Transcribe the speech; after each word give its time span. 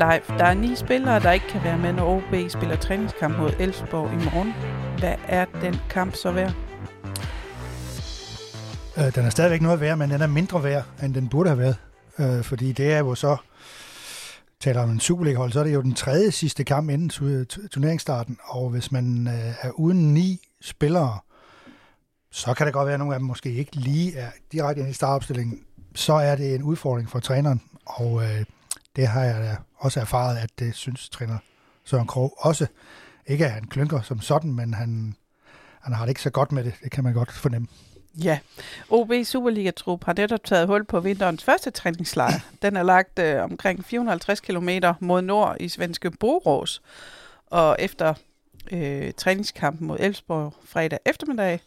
Leif, 0.00 0.26
Der 0.26 0.44
er 0.44 0.54
ni 0.54 0.76
spillere, 0.76 1.20
der 1.20 1.32
ikke 1.32 1.48
kan 1.48 1.64
være 1.64 1.78
med, 1.78 1.92
når 1.92 2.16
OB 2.16 2.50
spiller 2.50 2.76
træningskamp 2.76 3.38
mod 3.38 3.52
Elfsborg 3.58 4.12
i 4.12 4.16
morgen. 4.16 4.52
Hvad 4.98 5.14
er 5.28 5.44
den 5.62 5.76
kamp 5.90 6.14
så 6.14 6.30
værd? 6.30 6.54
Øh, 8.98 9.14
den 9.14 9.24
er 9.26 9.30
stadigvæk 9.30 9.62
noget 9.62 9.80
værd, 9.80 9.98
men 9.98 10.10
den 10.10 10.20
er 10.20 10.26
mindre 10.26 10.62
værd, 10.62 10.84
end 11.02 11.14
den 11.14 11.28
burde 11.28 11.50
have 11.50 11.58
været. 11.58 11.76
Øh, 12.18 12.44
fordi 12.44 12.72
det 12.72 12.92
er 12.92 12.98
jo 12.98 13.14
så, 13.14 13.36
taler 14.60 14.82
om 14.82 14.90
en 14.90 15.00
Superliga-hold, 15.00 15.52
så 15.52 15.60
er 15.60 15.64
det 15.64 15.74
jo 15.74 15.82
den 15.82 15.94
tredje 15.94 16.30
sidste 16.30 16.64
kamp 16.64 16.90
inden 16.90 17.08
turneringsstarten, 17.70 18.38
og 18.44 18.70
hvis 18.70 18.92
man 18.92 19.26
øh, 19.26 19.54
er 19.62 19.70
uden 19.70 20.14
ni 20.14 20.40
spillere, 20.60 21.18
så 22.30 22.54
kan 22.54 22.66
det 22.66 22.74
godt 22.74 22.86
være, 22.86 22.94
at 22.94 23.00
nogle 23.00 23.14
af 23.14 23.20
dem 23.20 23.26
måske 23.26 23.52
ikke 23.52 23.76
lige 23.76 24.16
er 24.16 24.30
direkte 24.52 24.80
ind 24.80 24.90
i 24.90 24.94
startopstillingen. 24.94 25.60
Så 25.94 26.12
er 26.12 26.36
det 26.36 26.54
en 26.54 26.62
udfordring 26.62 27.10
for 27.10 27.20
træneren, 27.20 27.62
og 27.86 28.22
øh, 28.24 28.44
det 28.96 29.06
har 29.06 29.24
jeg 29.24 29.40
da 29.40 29.56
også 29.76 30.00
erfaret, 30.00 30.38
at 30.38 30.50
det 30.58 30.74
synes 30.74 31.08
træner 31.08 31.38
Søren 31.84 32.06
Krog 32.06 32.34
også. 32.38 32.66
Ikke 33.26 33.44
at 33.44 33.50
han 33.50 33.64
klynker 33.64 34.00
som 34.00 34.20
sådan, 34.20 34.52
men 34.52 34.74
han, 34.74 35.14
han 35.80 35.92
har 35.92 36.04
det 36.04 36.10
ikke 36.10 36.22
så 36.22 36.30
godt 36.30 36.52
med 36.52 36.64
det. 36.64 36.74
Det 36.82 36.90
kan 36.90 37.04
man 37.04 37.14
godt 37.14 37.32
fornemme. 37.32 37.68
Ja, 38.14 38.38
OB 38.88 39.12
Superliga-trup 39.24 40.04
har 40.04 40.14
netop 40.16 40.44
taget 40.44 40.66
hul 40.66 40.84
på 40.84 41.00
vinterens 41.00 41.44
første 41.44 41.70
træningslejr. 41.70 42.40
Den 42.62 42.76
er 42.76 42.82
lagt 42.82 43.18
øh, 43.18 43.42
omkring 43.42 43.84
450 43.84 44.40
km 44.40 44.68
mod 45.00 45.22
nord 45.22 45.56
i 45.60 45.68
svenske 45.68 46.10
Borås. 46.10 46.82
Og 47.46 47.76
efter 47.78 48.14
øh, 48.72 49.12
træningskampen 49.16 49.86
mod 49.86 49.96
Elfsborg 50.00 50.54
fredag 50.64 50.98
eftermiddag, 51.06 51.60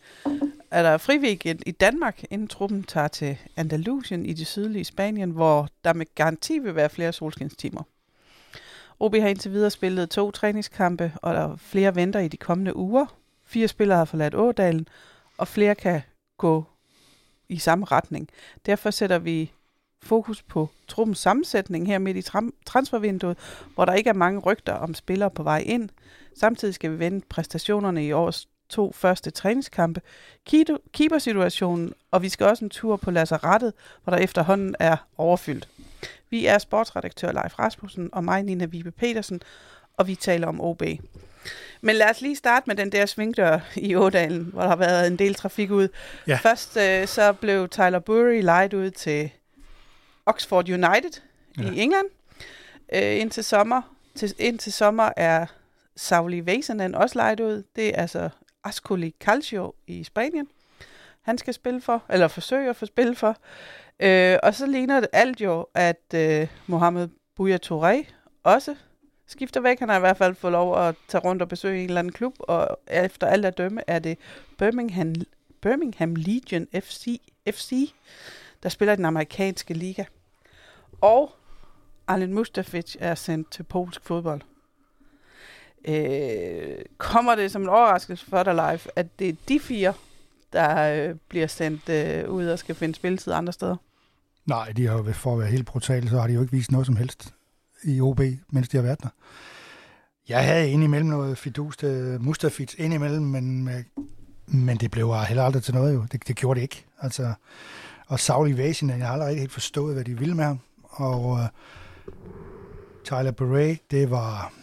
er 0.74 0.84
der 0.84 0.98
friweekend 0.98 1.60
i 1.66 1.72
Danmark, 1.72 2.24
inden 2.30 2.48
truppen 2.48 2.84
tager 2.84 3.08
til 3.08 3.38
Andalusien 3.58 4.26
i 4.26 4.34
det 4.34 4.48
sydlige 4.48 4.86
Spanien, 4.86 5.32
hvor 5.32 5.68
der 5.84 5.94
med 5.94 6.06
garanti 6.16 6.60
vil 6.60 6.76
være 6.76 6.90
flere 6.90 7.14
solskinstimer. 7.14 7.84
OB 9.00 9.16
har 9.16 9.28
indtil 9.28 9.52
videre 9.52 9.70
spillet 9.70 10.10
to 10.10 10.32
træningskampe, 10.32 11.14
og 11.22 11.34
der 11.34 11.40
er 11.40 11.56
flere 11.56 11.96
venter 11.96 12.20
i 12.20 12.28
de 12.28 12.38
kommende 12.38 12.76
uger. 12.76 13.06
Fire 13.46 13.68
spillere 13.68 13.98
har 13.98 14.06
forladt 14.06 14.36
Ådalen, 14.36 14.88
og 15.38 15.48
flere 15.48 15.76
kan 15.76 16.02
gå 16.38 16.64
i 17.50 17.58
samme 17.58 17.86
retning. 17.86 18.30
Derfor 18.66 18.92
sætter 18.92 19.20
vi 19.20 19.52
fokus 20.04 20.42
på 20.42 20.70
truppens 20.88 21.20
sammensætning 21.20 21.88
her 21.88 22.00
midt 22.00 22.18
i 22.18 22.32
transfervinduet, 22.66 23.38
hvor 23.76 23.86
der 23.86 23.94
ikke 23.94 24.10
er 24.10 24.14
mange 24.14 24.40
rygter 24.40 24.74
om 24.74 24.94
spillere 24.94 25.30
på 25.32 25.44
vej 25.44 25.64
ind. 25.66 25.90
Samtidig 26.36 26.74
skal 26.74 26.92
vi 26.92 27.00
vende 27.00 27.26
præstationerne 27.30 28.06
i 28.06 28.12
årets 28.12 28.48
to 28.70 28.92
første 28.92 29.32
træningskampe, 29.32 30.02
keeper-situationen, 30.94 31.94
og 32.12 32.22
vi 32.22 32.30
skal 32.30 32.48
også 32.48 32.66
en 32.66 32.70
tur 32.70 32.96
på 32.96 33.12
lazarettet, 33.12 33.74
hvor 34.04 34.12
der 34.12 34.18
efterhånden 34.18 34.76
er 34.80 34.98
overfyldt. 35.18 35.68
Vi 36.30 36.46
er 36.46 36.58
sportsredaktør 36.58 37.32
Leif 37.32 37.60
Rasmussen 37.60 38.10
og 38.14 38.24
mig, 38.24 38.44
Nina 38.44 38.66
Vibe 38.66 38.92
Petersen, 38.92 39.42
og 39.98 40.08
vi 40.08 40.16
taler 40.16 40.48
om 40.48 40.62
OB. 40.62 40.84
Men 41.82 41.96
lad 41.96 42.10
os 42.10 42.22
lige 42.22 42.36
starte 42.36 42.64
med 42.68 42.76
den 42.76 42.92
der 42.92 43.06
svingdør 43.06 43.60
i 43.76 43.96
Ådalen, 43.96 44.50
hvor 44.54 44.62
der 44.62 44.70
har 44.70 44.76
været 44.76 45.08
en 45.08 45.16
del 45.16 45.36
trafik 45.36 45.72
ud. 45.72 45.88
Ja. 46.28 46.36
Først 46.36 46.78
øh, 46.78 47.08
så 47.08 47.34
blev 47.34 47.70
Tyler 47.70 48.00
Burry 48.00 48.42
lejet 48.42 48.74
ud 48.74 48.92
til 48.92 49.30
Oxford 50.26 50.70
United 50.70 51.22
ja. 51.58 51.72
i 51.72 51.80
England. 51.80 52.06
Øh, 52.94 53.20
indtil 53.22 53.44
sommer 53.44 53.82
til, 54.16 54.34
indtil 54.40 54.74
sommer 54.74 55.10
er 55.18 55.46
Sauli 55.96 56.42
Väisänen 56.42 56.98
også 56.98 57.16
lejet 57.16 57.40
ud. 57.40 57.64
Det 57.76 57.88
er 57.88 58.02
altså 58.02 58.30
Ascoli 58.64 59.16
Calcio 59.20 59.74
i 59.88 60.04
Spanien. 60.04 60.48
Han 61.22 61.38
skal 61.38 61.54
spille 61.54 61.82
for, 61.82 62.04
eller 62.10 62.28
forsøge 62.28 62.70
at 62.70 62.76
få 62.76 62.86
spil 62.86 63.16
for. 63.16 63.38
Øh, 64.00 64.38
og 64.44 64.56
så 64.56 64.66
ligner 64.66 65.00
det 65.00 65.10
alt 65.14 65.42
jo, 65.42 65.68
at 65.74 66.14
øh, 66.16 66.48
Mohamed 66.68 67.10
Bouya 67.36 67.58
Touré 67.66 68.14
også 68.44 68.76
skifter 69.28 69.60
væk. 69.62 69.80
Han 69.80 69.90
har 69.90 69.98
i 69.98 70.00
hvert 70.00 70.18
fald 70.18 70.36
fået 70.36 70.52
lov 70.52 70.88
at 70.88 70.96
tage 71.08 71.22
rundt 71.22 71.42
og 71.42 71.50
besøge 71.50 71.80
en 71.80 71.90
eller 71.90 72.00
anden 72.00 72.14
klub, 72.14 72.36
og 72.40 72.80
efter 72.88 73.28
alt 73.28 73.46
at 73.46 73.58
dømme 73.58 73.82
er 73.88 74.00
det 74.00 74.18
Birmingham, 74.58 75.14
Birmingham 75.62 76.16
Legion 76.16 76.68
FC, 76.74 77.22
FC, 77.52 77.94
der 78.64 78.70
spiller 78.70 78.94
i 78.94 78.96
den 78.96 79.06
amerikanske 79.06 79.74
liga. 79.74 80.04
Og 81.02 81.32
Alen 82.08 82.34
Mustafic 82.34 82.96
er 83.00 83.16
sendt 83.16 83.52
til 83.52 83.64
polsk 83.64 84.02
fodbold. 84.06 84.42
Øh, 85.88 86.78
kommer 86.98 87.36
det 87.36 87.52
som 87.52 87.62
en 87.62 87.70
overraskelse 87.70 88.26
for 88.26 88.44
dig, 88.44 88.54
live, 88.54 88.80
at 88.96 89.20
det 89.20 89.30
er 89.30 89.34
de 89.48 89.60
fire, 89.60 89.94
der 90.54 91.08
øh, 91.10 91.16
bliver 91.30 91.48
sendt 91.48 91.90
øh, 91.90 92.30
ud 92.30 92.48
og 92.48 92.60
skal 92.60 92.76
finde 92.76 92.96
spilletid 92.96 93.34
andre 93.34 93.54
steder? 93.54 93.76
Nej, 94.46 94.72
de 94.72 94.88
har 94.88 94.98
jo, 94.98 95.14
for 95.14 95.34
at 95.34 95.40
være 95.40 95.48
helt 95.48 95.66
brutale, 95.66 96.10
så 96.10 96.20
har 96.20 96.28
de 96.28 96.34
jo 96.34 96.42
ikke 96.42 96.52
vist 96.54 96.72
noget 96.72 96.86
som 96.86 96.96
helst 96.96 97.34
i 97.84 98.02
OB, 98.02 98.22
mens 98.50 98.70
de 98.70 98.78
har 98.78 98.82
været 98.82 99.04
der. 99.04 99.10
Jeg 100.30 100.46
havde 100.46 100.72
indimellem 100.72 101.10
noget 101.10 101.38
fidus 101.38 101.84
øh, 101.84 101.90
til 101.90 102.22
Mustafits 102.22 102.76
indimellem, 102.78 103.22
men, 103.22 103.68
øh, 103.68 103.84
men 104.48 104.78
det 104.78 104.92
blev 104.92 105.16
heller 105.28 105.44
aldrig 105.44 105.64
til 105.64 105.74
noget 105.74 105.94
jo. 105.94 106.06
Det, 106.12 106.28
det 106.28 106.36
gjorde 106.36 106.58
det 106.58 106.62
ikke. 106.62 106.86
Altså, 107.02 107.34
og 108.08 108.20
Sauli 108.20 108.58
Vasen, 108.58 108.90
jeg 108.90 109.08
har 109.08 109.14
aldrig 109.14 109.40
helt 109.40 109.52
forstået, 109.52 109.94
hvad 109.94 110.04
de 110.04 110.18
ville 110.18 110.36
med 110.36 110.44
ham. 110.44 110.60
Og 110.84 111.26
uh, 111.26 111.40
Tyler 113.04 113.32
Beret, 113.32 113.92
det 113.92 114.12
var, 114.12 114.54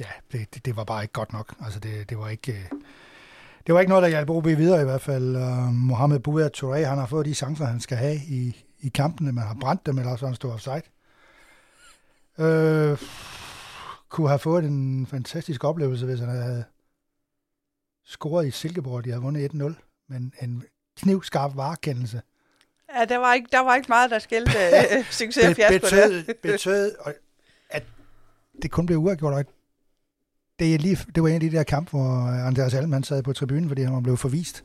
ja, 0.00 0.06
det, 0.32 0.54
det, 0.54 0.64
det, 0.64 0.76
var 0.76 0.84
bare 0.84 1.02
ikke 1.02 1.12
godt 1.12 1.32
nok. 1.32 1.54
Altså, 1.64 1.80
det, 1.80 2.10
det 2.10 2.18
var 2.18 2.28
ikke... 2.28 2.68
Uh, 2.72 2.78
det 3.66 3.74
var 3.74 3.80
ikke 3.80 3.88
noget, 3.88 4.02
der 4.02 4.08
hjalp 4.08 4.30
OB 4.30 4.46
videre 4.46 4.80
i 4.80 4.84
hvert 4.84 5.00
fald. 5.00 5.36
Uh, 5.36 5.72
Mohamed 5.72 6.18
Bouya 6.18 6.48
Touré, 6.56 6.86
han 6.86 6.98
har 6.98 7.06
fået 7.06 7.26
de 7.26 7.34
chancer, 7.34 7.64
han 7.64 7.80
skal 7.80 7.96
have 7.96 8.16
i, 8.16 8.64
i 8.80 8.88
kampene. 8.88 9.32
Man 9.32 9.44
har 9.44 9.56
brændt 9.60 9.86
dem, 9.86 9.98
eller 9.98 10.16
så 10.16 10.26
han 10.26 10.34
stået 10.34 10.54
offside. 10.54 10.82
Øh, 12.38 12.98
kunne 14.08 14.28
have 14.28 14.38
fået 14.38 14.64
en 14.64 15.06
fantastisk 15.06 15.64
oplevelse, 15.64 16.06
hvis 16.06 16.20
han 16.20 16.28
havde 16.28 16.64
scoret 18.04 18.46
i 18.46 18.50
Silkeborg. 18.50 19.04
De 19.04 19.10
havde 19.10 19.22
vundet 19.22 19.50
1-0, 19.54 19.74
men 20.08 20.32
en 20.42 20.64
knivskarp 20.96 21.56
varekendelse. 21.56 22.22
Ja, 22.94 23.04
der 23.04 23.18
var 23.18 23.34
ikke, 23.34 23.48
der 23.52 23.60
var 23.60 23.74
ikke 23.74 23.88
meget, 23.88 24.10
der 24.10 24.18
skældte 24.18 24.58
uh, 24.98 25.04
succes 25.20 25.48
og 25.48 25.56
fiasko 25.56 25.80
betød, 25.80 26.24
der. 26.24 26.34
betød, 26.42 26.94
at 27.70 27.84
det 28.62 28.70
kun 28.70 28.86
blev 28.86 28.98
uafgjort, 28.98 29.34
og 29.34 29.44
det, 30.58 30.74
er 30.74 30.78
lige, 30.78 30.98
det 31.14 31.22
var 31.22 31.28
en 31.28 31.34
af 31.34 31.40
de 31.40 31.50
der 31.50 31.62
kampe, 31.62 31.90
hvor 31.90 32.26
Andreas 32.46 32.74
Alman 32.74 33.02
sad 33.02 33.22
på 33.22 33.32
tribunen, 33.32 33.68
fordi 33.68 33.82
han 33.82 33.94
var 33.94 34.00
blevet 34.00 34.18
forvist. 34.18 34.64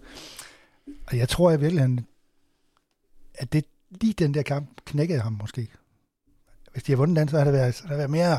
Og 1.07 1.17
jeg 1.17 1.29
tror 1.29 1.51
i 1.51 1.59
virkeligheden, 1.59 2.05
at 3.35 3.53
det, 3.53 3.65
lige 3.89 4.13
den 4.13 4.33
der 4.33 4.41
kamp 4.41 4.69
knækkede 4.85 5.19
ham 5.19 5.37
måske 5.41 5.69
hvis 6.73 6.83
de 6.83 6.91
har 6.91 6.97
vundet 6.97 7.17
den, 7.17 7.27
så 7.27 7.37
har 7.37 7.43
det 7.43 7.53
været, 7.53 7.83
det 7.89 7.97
været 7.97 8.09
mere 8.09 8.37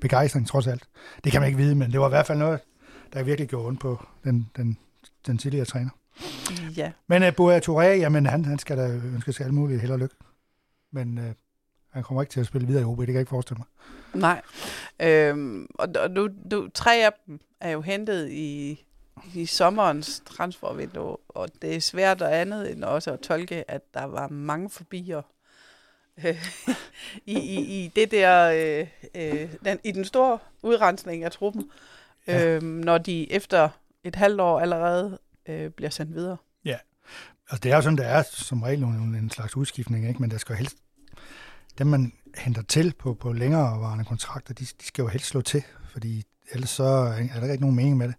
begejstring 0.00 0.46
trods 0.46 0.66
alt. 0.66 0.88
Det 1.24 1.32
kan 1.32 1.40
man 1.40 1.48
ikke 1.48 1.58
vide, 1.58 1.74
men 1.74 1.92
det 1.92 2.00
var 2.00 2.06
i 2.06 2.08
hvert 2.08 2.26
fald 2.26 2.38
noget, 2.38 2.60
der 3.12 3.22
virkelig 3.22 3.48
gjorde 3.48 3.66
ondt 3.66 3.80
på 3.80 4.06
den, 4.24 4.50
den, 4.56 4.78
den 5.26 5.38
tidligere 5.38 5.64
træner. 5.64 5.90
Ja. 6.76 6.92
Men 7.06 7.22
uh, 7.22 7.28
Boa 7.36 7.60
Touré, 7.60 7.82
jamen 7.82 8.26
han, 8.26 8.44
han 8.44 8.58
skal 8.58 8.76
da 8.76 8.88
ønske 8.88 9.32
sig 9.32 9.46
alt 9.46 9.54
muligt 9.54 9.80
held 9.80 9.92
og 9.92 9.98
lykke. 9.98 10.14
Men 10.92 11.18
uh, 11.18 11.24
han 11.98 12.04
kommer 12.04 12.22
ikke 12.22 12.30
til 12.30 12.40
at 12.40 12.46
spille 12.46 12.66
videre 12.66 12.82
i 12.82 12.84
OB, 12.84 12.98
det 12.98 13.06
kan 13.06 13.14
jeg 13.14 13.20
ikke 13.20 13.30
forestille 13.30 13.58
mig. 13.58 13.66
Nej. 14.20 14.42
Øhm, 15.00 15.66
og 15.74 15.88
nu, 16.10 16.28
nu, 16.50 16.68
tre 16.74 17.04
af 17.04 17.10
dem 17.26 17.40
er 17.60 17.70
jo 17.70 17.80
hentet 17.80 18.30
i, 18.30 18.84
i 19.34 19.46
sommerens 19.46 20.22
transfervindue, 20.26 21.16
og 21.28 21.48
det 21.62 21.76
er 21.76 21.80
svært 21.80 22.22
og 22.22 22.40
andet 22.40 22.72
end 22.72 22.84
også 22.84 23.12
at 23.12 23.20
tolke, 23.20 23.70
at 23.70 23.82
der 23.94 24.04
var 24.04 24.28
mange 24.28 24.70
forbier 24.70 25.22
i, 27.26 27.38
i, 27.38 27.84
i 27.84 27.92
det 27.96 28.10
der, 28.10 28.50
øh, 28.50 28.86
øh, 29.14 29.52
den, 29.64 29.78
i 29.84 29.92
den 29.92 30.04
store 30.04 30.38
udrensning 30.62 31.24
af 31.24 31.32
truppen, 31.32 31.70
ja. 32.26 32.46
øh, 32.46 32.62
når 32.62 32.98
de 32.98 33.32
efter 33.32 33.68
et 34.04 34.16
halvt 34.16 34.40
år 34.40 34.60
allerede 34.60 35.18
øh, 35.48 35.70
bliver 35.70 35.90
sendt 35.90 36.14
videre. 36.14 36.36
Ja, 36.64 36.76
altså 37.50 37.60
det 37.62 37.72
er 37.72 37.76
jo 37.76 37.82
sådan, 37.82 37.98
der 37.98 38.04
er 38.04 38.22
som 38.22 38.62
regel 38.62 38.82
en, 38.82 39.14
en 39.14 39.30
slags 39.30 39.56
udskiftning, 39.56 40.08
ikke? 40.08 40.22
men 40.22 40.30
der 40.30 40.38
skal 40.38 40.56
helst, 40.56 40.76
dem 41.78 41.86
man 41.86 42.12
henter 42.38 42.62
til 42.62 42.94
på, 42.98 43.14
på 43.14 43.32
længerevarende 43.32 44.04
kontrakter, 44.04 44.54
de, 44.54 44.64
de 44.64 44.86
skal 44.86 45.02
jo 45.02 45.08
helst 45.08 45.26
slå 45.26 45.40
til, 45.40 45.62
fordi 45.92 46.24
ellers 46.52 46.70
så 46.70 46.84
er 46.84 47.40
der 47.40 47.52
ikke 47.52 47.64
nogen 47.64 47.76
mening 47.76 47.96
med 47.96 48.08
det. 48.08 48.16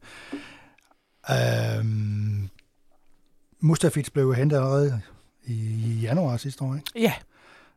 Øhm, 1.80 2.50
Mustafits 3.60 4.10
blev 4.10 4.24
jo 4.24 4.34
hentet 4.34 4.58
allerede 4.58 5.02
i 5.44 6.00
januar 6.02 6.38
sidste 6.38 6.64
år, 6.64 6.76
ikke? 6.76 6.92
Ja, 6.96 7.14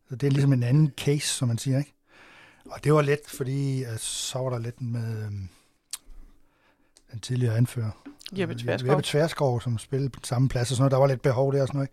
så 0.09 0.17
det 0.17 0.27
er 0.27 0.31
ligesom 0.31 0.53
en 0.53 0.63
anden 0.63 0.93
case, 0.97 1.27
som 1.27 1.49
man 1.49 1.59
siger, 1.59 1.79
ikke? 1.79 1.95
Og 2.71 2.85
det 2.85 2.95
var 2.95 3.03
let, 3.03 3.21
fordi 3.29 3.83
at 3.83 4.01
så 4.01 4.39
var 4.39 4.51
der 4.51 4.59
lidt 4.59 4.81
med 4.81 5.25
øhm, 5.25 5.49
den 7.13 7.21
tidligere 7.21 7.57
anfører. 7.57 7.91
Jeppe 8.39 8.55
Tverskov. 8.55 8.91
Jeppe 8.91 9.03
Tverskov, 9.03 9.61
som 9.61 9.79
spillede 9.79 10.11
på 10.11 10.21
samme 10.23 10.49
plads 10.49 10.71
og 10.71 10.77
sådan 10.77 10.83
noget. 10.83 10.93
Der 10.93 10.99
var 10.99 11.07
lidt 11.07 11.23
behov 11.23 11.53
der 11.53 11.63
og 11.63 11.69
sådan 11.69 11.79
noget. 11.79 11.91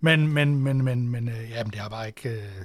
Men, 0.00 0.28
men, 0.28 0.56
men, 0.56 0.84
men, 0.84 1.08
men 1.08 1.28
øh, 1.28 1.50
jamen, 1.50 1.72
det 1.72 1.80
har 1.80 1.88
bare 1.88 2.06
ikke... 2.06 2.30
Øh, 2.30 2.64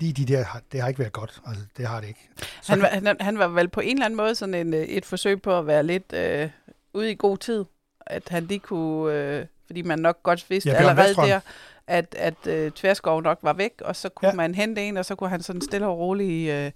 lige 0.00 0.12
de 0.12 0.24
der, 0.24 0.44
det 0.72 0.80
har 0.80 0.88
ikke 0.88 0.98
været 0.98 1.12
godt. 1.12 1.40
Altså, 1.46 1.62
det 1.76 1.86
har 1.86 2.00
det 2.00 2.08
ikke. 2.08 2.28
Så 2.62 2.72
han, 2.72 2.82
var, 2.82 2.88
han, 2.88 3.16
han 3.20 3.38
var 3.38 3.48
vel 3.48 3.68
på 3.68 3.80
en 3.80 3.96
eller 3.96 4.04
anden 4.04 4.16
måde 4.16 4.34
sådan 4.34 4.54
en, 4.54 4.74
øh, 4.74 4.80
et 4.80 5.04
forsøg 5.04 5.42
på 5.42 5.58
at 5.58 5.66
være 5.66 5.82
lidt 5.82 6.12
øh, 6.12 6.50
ude 6.94 7.10
i 7.10 7.14
god 7.18 7.38
tid. 7.38 7.64
At 8.06 8.22
han 8.28 8.44
lige 8.44 8.60
kunne... 8.60 9.14
Øh, 9.14 9.46
fordi 9.66 9.82
man 9.82 9.98
nok 9.98 10.22
godt 10.22 10.50
vidste 10.50 10.70
ja, 10.70 10.76
allerede 10.76 11.14
der, 11.14 11.40
at, 11.86 12.14
at 12.18 12.46
øh, 12.46 12.70
Tverskov 12.70 13.22
nok 13.22 13.38
var 13.42 13.52
væk, 13.52 13.72
og 13.80 13.96
så 13.96 14.08
kunne 14.08 14.28
ja. 14.28 14.34
Man 14.34 14.54
hente 14.54 14.82
en, 14.82 14.96
og 14.96 15.04
så 15.04 15.14
kunne 15.14 15.30
han 15.30 15.42
sådan 15.42 15.62
stille 15.62 15.86
og 15.86 15.98
roligt 15.98 16.52
øh, 16.52 16.70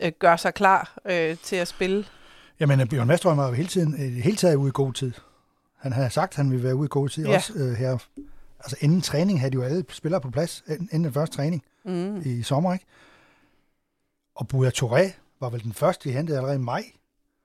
øh, 0.00 0.12
gøre 0.18 0.38
sig 0.38 0.54
klar 0.54 0.98
øh, 1.04 1.36
til 1.42 1.56
at 1.56 1.68
spille. 1.68 2.04
Jamen, 2.60 2.80
øh, 2.80 2.88
Bjørn 2.88 3.08
Vestrøm 3.08 3.36
var 3.36 3.46
jo 3.46 3.52
hele 3.52 3.68
tiden, 3.68 3.94
øh, 3.94 4.22
hele 4.22 4.36
taget 4.36 4.54
ude 4.54 4.68
i 4.68 4.72
god 4.74 4.92
tid. 4.92 5.12
Han 5.76 5.92
havde 5.92 6.10
sagt, 6.10 6.32
at 6.32 6.36
han 6.36 6.50
ville 6.50 6.64
være 6.64 6.74
ude 6.74 6.86
i 6.86 6.88
god 6.90 7.08
tid. 7.08 7.26
Ja. 7.26 7.34
Også 7.34 7.52
øh, 7.56 7.72
her. 7.72 7.98
Altså, 8.60 8.76
inden 8.80 9.00
træning 9.00 9.40
havde 9.40 9.50
de 9.50 9.54
jo 9.56 9.62
alle 9.62 9.84
spillere 9.90 10.20
på 10.20 10.30
plads, 10.30 10.64
inden 10.68 11.04
den 11.04 11.12
første 11.12 11.36
træning 11.36 11.62
Mm. 11.84 12.22
i 12.24 12.42
sommer, 12.42 12.72
ikke? 12.72 12.84
Og 14.34 14.48
Buya 14.48 14.70
Touré 14.70 15.12
var 15.40 15.50
vel 15.50 15.62
den 15.62 15.72
første, 15.72 16.08
de 16.08 16.14
hentede 16.14 16.36
allerede 16.36 16.56
i 16.56 16.60
maj. 16.62 16.84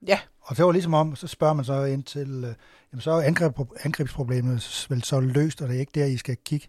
Ja. 0.08 0.20
Og 0.42 0.58
det 0.58 0.66
var 0.66 0.72
ligesom 0.72 0.94
om, 0.94 1.16
så 1.16 1.28
spørger 1.28 1.54
man 1.54 1.66
så 1.66 1.84
ind 1.84 2.04
til, 2.04 2.44
øh, 2.48 2.54
jamen 2.92 3.02
så 3.02 3.12
er 3.12 3.22
angreb, 3.22 3.60
angrebsproblemet 3.84 4.86
vel 4.90 5.04
så 5.04 5.20
løst, 5.20 5.62
og 5.62 5.68
det 5.68 5.76
er 5.76 5.80
ikke 5.80 5.92
der, 6.00 6.06
I 6.06 6.18
skal 6.18 6.38
kigge. 6.46 6.68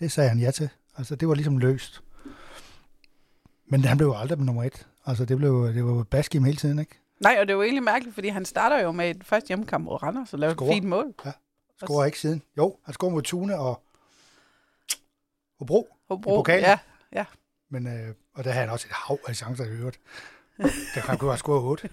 Det 0.00 0.12
sagde 0.12 0.28
han 0.30 0.38
ja 0.38 0.50
til. 0.50 0.68
Altså, 0.96 1.16
det 1.16 1.28
var 1.28 1.34
ligesom 1.34 1.58
løst. 1.58 2.02
Men 3.66 3.84
han 3.84 3.96
blev 3.96 4.06
jo 4.08 4.14
aldrig 4.16 4.38
nummer 4.38 4.64
et. 4.64 4.86
Altså, 5.06 5.24
det, 5.24 5.36
blev, 5.36 5.74
det 5.74 5.84
var 5.84 6.02
Baskim 6.02 6.44
hele 6.44 6.56
tiden, 6.56 6.78
ikke? 6.78 6.98
Nej, 7.20 7.36
og 7.40 7.46
det 7.48 7.52
jo 7.54 7.62
egentlig 7.62 7.82
mærkeligt, 7.82 8.14
fordi 8.14 8.28
han 8.28 8.44
starter 8.44 8.82
jo 8.82 8.92
med 8.92 9.10
et 9.10 9.24
første 9.24 9.48
hjemmekamp 9.48 9.84
mod 9.84 10.02
Randers 10.02 10.32
og 10.32 10.38
laver 10.38 10.52
et 10.52 10.72
fint 10.72 10.86
mål. 10.86 11.14
Scorer 11.86 12.04
ikke 12.04 12.20
siden. 12.20 12.42
Jo, 12.56 12.76
han 12.84 12.94
scorer 12.94 13.10
mod 13.12 13.22
Tune 13.22 13.58
og 13.58 13.82
Hobro. 15.58 15.88
Hobro. 16.08 16.34
I 16.34 16.38
pokalen. 16.38 16.78
Ja, 17.12 17.24
Men, 17.70 17.86
øh, 17.86 18.14
og 18.34 18.44
der 18.44 18.50
havde 18.50 18.64
han 18.64 18.72
også 18.72 18.86
et 18.88 18.92
hav 18.94 19.18
af 19.28 19.36
chancer 19.36 19.64
i 19.64 19.68
øvrigt. 19.68 20.00
Der 20.94 21.00
kan 21.00 21.18
kunne 21.18 21.30
have 21.30 21.38
scoret 21.38 21.62
8. 21.62 21.88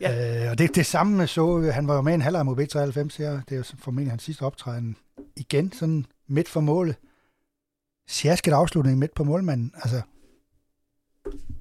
ja. 0.00 0.44
øh, 0.44 0.50
og 0.50 0.58
det, 0.58 0.74
det 0.74 0.86
samme 0.86 1.26
så, 1.26 1.70
han 1.74 1.88
var 1.88 1.94
jo 1.94 2.00
med 2.00 2.14
en 2.14 2.22
halvleg 2.22 2.46
mod 2.46 2.56
B93 2.56 3.18
her. 3.18 3.40
Det 3.48 3.52
er 3.52 3.56
jo 3.56 3.64
formentlig 3.78 4.12
hans 4.12 4.22
sidste 4.22 4.42
optræden. 4.42 4.96
Igen 5.36 5.72
sådan 5.72 6.06
midt 6.26 6.48
for 6.48 6.60
målet. 6.60 6.96
Sjærsket 8.08 8.52
afslutning 8.52 8.98
midt 8.98 9.14
på 9.14 9.24
målmanden. 9.24 9.72
Altså, 9.74 10.02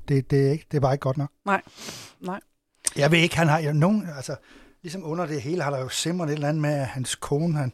det, 0.07 0.31
det, 0.31 0.47
er 0.47 0.51
ikke, 0.51 0.65
det 0.71 0.77
er 0.77 0.81
bare 0.81 0.93
ikke 0.93 1.01
godt 1.03 1.17
nok. 1.17 1.31
Nej. 1.45 1.61
Nej. 2.19 2.39
Jeg 2.95 3.11
ved 3.11 3.19
ikke, 3.19 3.37
han 3.37 3.47
har 3.47 3.59
jo 3.59 3.73
nogen, 3.73 4.09
altså, 4.15 4.35
ligesom 4.81 5.03
under 5.05 5.25
det 5.25 5.41
hele 5.41 5.63
har 5.63 5.71
der 5.71 5.79
jo 5.79 5.89
simret 5.89 6.29
et 6.29 6.33
eller 6.33 6.49
andet 6.49 6.61
med, 6.61 6.73
at 6.73 6.87
hans 6.87 7.15
kone, 7.15 7.57
han, 7.57 7.73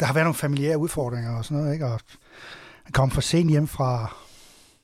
der 0.00 0.06
har 0.06 0.14
været 0.14 0.24
nogle 0.24 0.34
familiære 0.34 0.78
udfordringer 0.78 1.36
og 1.36 1.44
sådan 1.44 1.58
noget, 1.58 1.72
ikke? 1.72 1.86
Og 1.86 2.00
han 2.84 2.92
kom 2.92 3.10
for 3.10 3.20
sent 3.20 3.50
hjem 3.50 3.66
fra 3.66 4.16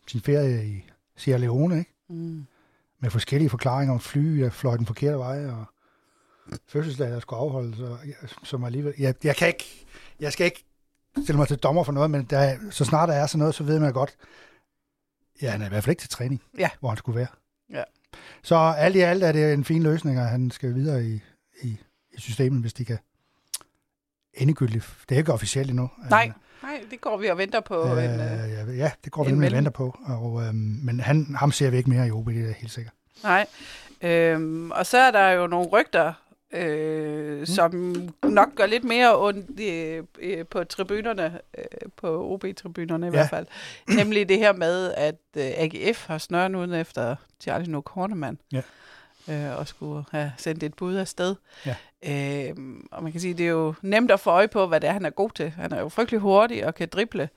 sin 0.06 0.20
ferie 0.20 0.66
i 0.66 0.84
Sierra 1.16 1.38
Leone, 1.38 1.78
ikke? 1.78 1.94
Mm. 2.08 2.46
Med 3.00 3.10
forskellige 3.10 3.50
forklaringer 3.50 3.94
om 3.94 4.00
fly, 4.00 4.40
der 4.42 4.50
fløj 4.50 4.76
den 4.76 4.86
forkerte 4.86 5.18
vej, 5.18 5.46
og 5.46 5.64
fødselsdag, 6.66 7.10
der 7.10 7.20
skulle 7.20 7.40
afholdes, 7.40 7.80
og, 7.80 7.98
som 8.42 8.64
alligevel... 8.64 8.94
Jeg, 8.98 9.14
jeg 9.24 9.36
kan 9.36 9.48
ikke... 9.48 9.86
Jeg 10.20 10.32
skal 10.32 10.44
ikke 10.46 10.64
stille 11.22 11.36
mig 11.38 11.48
til 11.48 11.56
dommer 11.56 11.84
for 11.84 11.92
noget, 11.92 12.10
men 12.10 12.24
der, 12.24 12.38
er- 12.38 12.58
så 12.70 12.84
snart 12.84 13.08
der 13.08 13.14
er 13.14 13.26
sådan 13.26 13.38
noget, 13.38 13.54
så 13.54 13.64
ved 13.64 13.80
man 13.80 13.92
godt, 13.92 14.16
ja, 15.42 15.50
han 15.50 15.62
er 15.62 15.66
i 15.66 15.68
hvert 15.68 15.84
fald 15.84 15.92
ikke 15.92 16.00
til 16.00 16.08
træning, 16.10 16.42
Ja. 16.58 16.70
hvor 16.80 16.88
han 16.88 16.98
skulle 16.98 17.16
være. 17.18 17.26
Ja. 17.70 17.82
Så 18.42 18.56
alt 18.56 18.96
i 18.96 19.00
alt 19.00 19.24
er 19.24 19.32
det 19.32 19.52
en 19.52 19.64
fin 19.64 19.82
løsning, 19.82 20.18
at 20.18 20.28
han 20.28 20.50
skal 20.50 20.74
videre 20.74 21.04
i, 21.04 21.20
i, 21.62 21.78
i 22.12 22.20
systemet, 22.20 22.60
hvis 22.60 22.72
de 22.72 22.84
kan 22.84 22.98
endegyldigt. 24.34 24.86
Det 25.08 25.14
er 25.14 25.18
ikke 25.18 25.32
officielt 25.32 25.70
endnu. 25.70 25.90
Nej, 26.10 26.32
nej, 26.62 26.80
det 26.90 27.00
går 27.00 27.16
vi 27.16 27.26
og 27.26 27.38
venter 27.38 27.60
på. 27.60 27.96
Øh, 27.96 28.04
en, 28.04 28.20
øh, 28.70 28.78
ja, 28.78 28.90
det 29.04 29.12
går 29.12 29.24
vi 29.24 29.32
og 29.32 29.40
venter 29.52 29.70
på. 29.70 29.98
Og, 30.06 30.42
øhm, 30.42 30.54
men 30.82 31.00
han, 31.00 31.34
ham 31.38 31.52
ser 31.52 31.70
vi 31.70 31.76
ikke 31.76 31.90
mere 31.90 32.06
i 32.06 32.10
OB, 32.10 32.28
det 32.28 32.50
er 32.50 32.54
helt 32.54 32.72
sikkert. 32.72 32.94
Nej. 33.22 33.46
Øhm, 34.02 34.70
og 34.70 34.86
så 34.86 34.98
er 34.98 35.10
der 35.10 35.28
jo 35.28 35.46
nogle 35.46 35.68
rygter, 35.68 36.12
øh, 36.54 37.38
mm. 37.38 37.46
som 37.46 37.94
nok 38.22 38.54
gør 38.54 38.66
lidt 38.66 38.84
mere 38.84 39.18
ondt 39.26 39.60
øh, 39.60 40.04
øh, 40.18 40.46
på 40.46 40.64
tribunerne, 40.64 41.38
øh, 41.58 41.64
på 41.96 42.32
OB-tribunerne 42.32 43.06
i 43.06 43.08
Ja. 43.08 43.10
hvert 43.10 43.30
fald. 43.30 43.46
Nemlig 43.96 44.28
det 44.28 44.38
her 44.38 44.52
med, 44.52 44.92
at 44.96 45.16
øh, 45.36 45.42
AGF 45.56 46.06
har 46.06 46.18
snøren 46.18 46.54
uden 46.54 46.72
efter 46.72 47.16
Charlie 47.40 47.70
Nook 47.72 47.88
Hornemann. 47.90 48.38
Ja. 48.52 48.62
Øh, 49.30 49.58
og 49.58 49.68
skulle 49.68 50.04
have 50.10 50.32
sendt 50.36 50.62
et 50.62 50.74
bud 50.74 50.96
afsted. 50.96 51.34
Ja. 51.66 51.76
Øhm, 52.48 52.86
og 52.92 53.02
man 53.02 53.12
kan 53.12 53.20
sige, 53.20 53.34
det 53.34 53.46
er 53.46 53.50
jo 53.50 53.74
nemt 53.82 54.10
at 54.10 54.20
få 54.20 54.30
øje 54.30 54.48
på, 54.48 54.66
hvad 54.66 54.80
det 54.80 54.88
er, 54.88 54.92
han 54.92 55.04
er 55.04 55.10
god 55.10 55.30
til. 55.30 55.50
Han 55.50 55.72
er 55.72 55.80
jo 55.80 55.88
frygtelig 55.88 56.20
hurtig 56.20 56.66
og 56.66 56.74
kan 56.74 56.88
drible. 56.88 57.28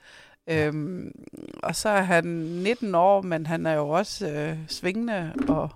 Øhm, 0.48 1.12
og 1.64 1.76
så 1.76 1.90
er 1.90 2.02
han 2.02 2.24
19 2.26 2.96
år, 2.96 3.22
men 3.22 3.46
han 3.46 3.66
er 3.66 3.74
jo 3.74 3.90
også 3.90 4.28
øh, 4.30 4.58
svingende 4.68 5.34
og 5.48 5.70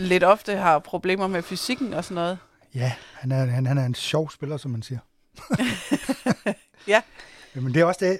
lidt 0.00 0.24
ofte 0.24 0.56
har 0.56 0.78
problemer 0.78 1.26
med 1.26 1.42
fysikken 1.42 1.94
og 1.94 2.04
sådan 2.04 2.14
noget. 2.14 2.38
Ja, 2.74 2.92
han 3.12 3.32
er, 3.32 3.44
han, 3.44 3.66
han 3.66 3.78
er 3.78 3.84
en 3.84 3.94
sjov 3.94 4.30
spiller, 4.30 4.56
som 4.56 4.70
man 4.70 4.82
siger. 4.82 4.98
Ja. 6.86 7.02
Men 7.54 7.74
det 7.74 7.80
er 7.80 7.84
også 7.84 8.04
det, 8.04 8.18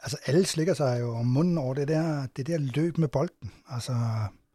altså 0.00 0.18
alle 0.26 0.46
slikker 0.46 0.74
sig 0.74 1.00
jo 1.00 1.16
om 1.16 1.26
munden 1.26 1.58
over 1.58 1.74
det 1.74 1.88
der, 1.88 2.26
det 2.36 2.46
der 2.46 2.58
løb 2.58 2.98
med 2.98 3.08
bolden. 3.08 3.52
Altså, 3.68 3.92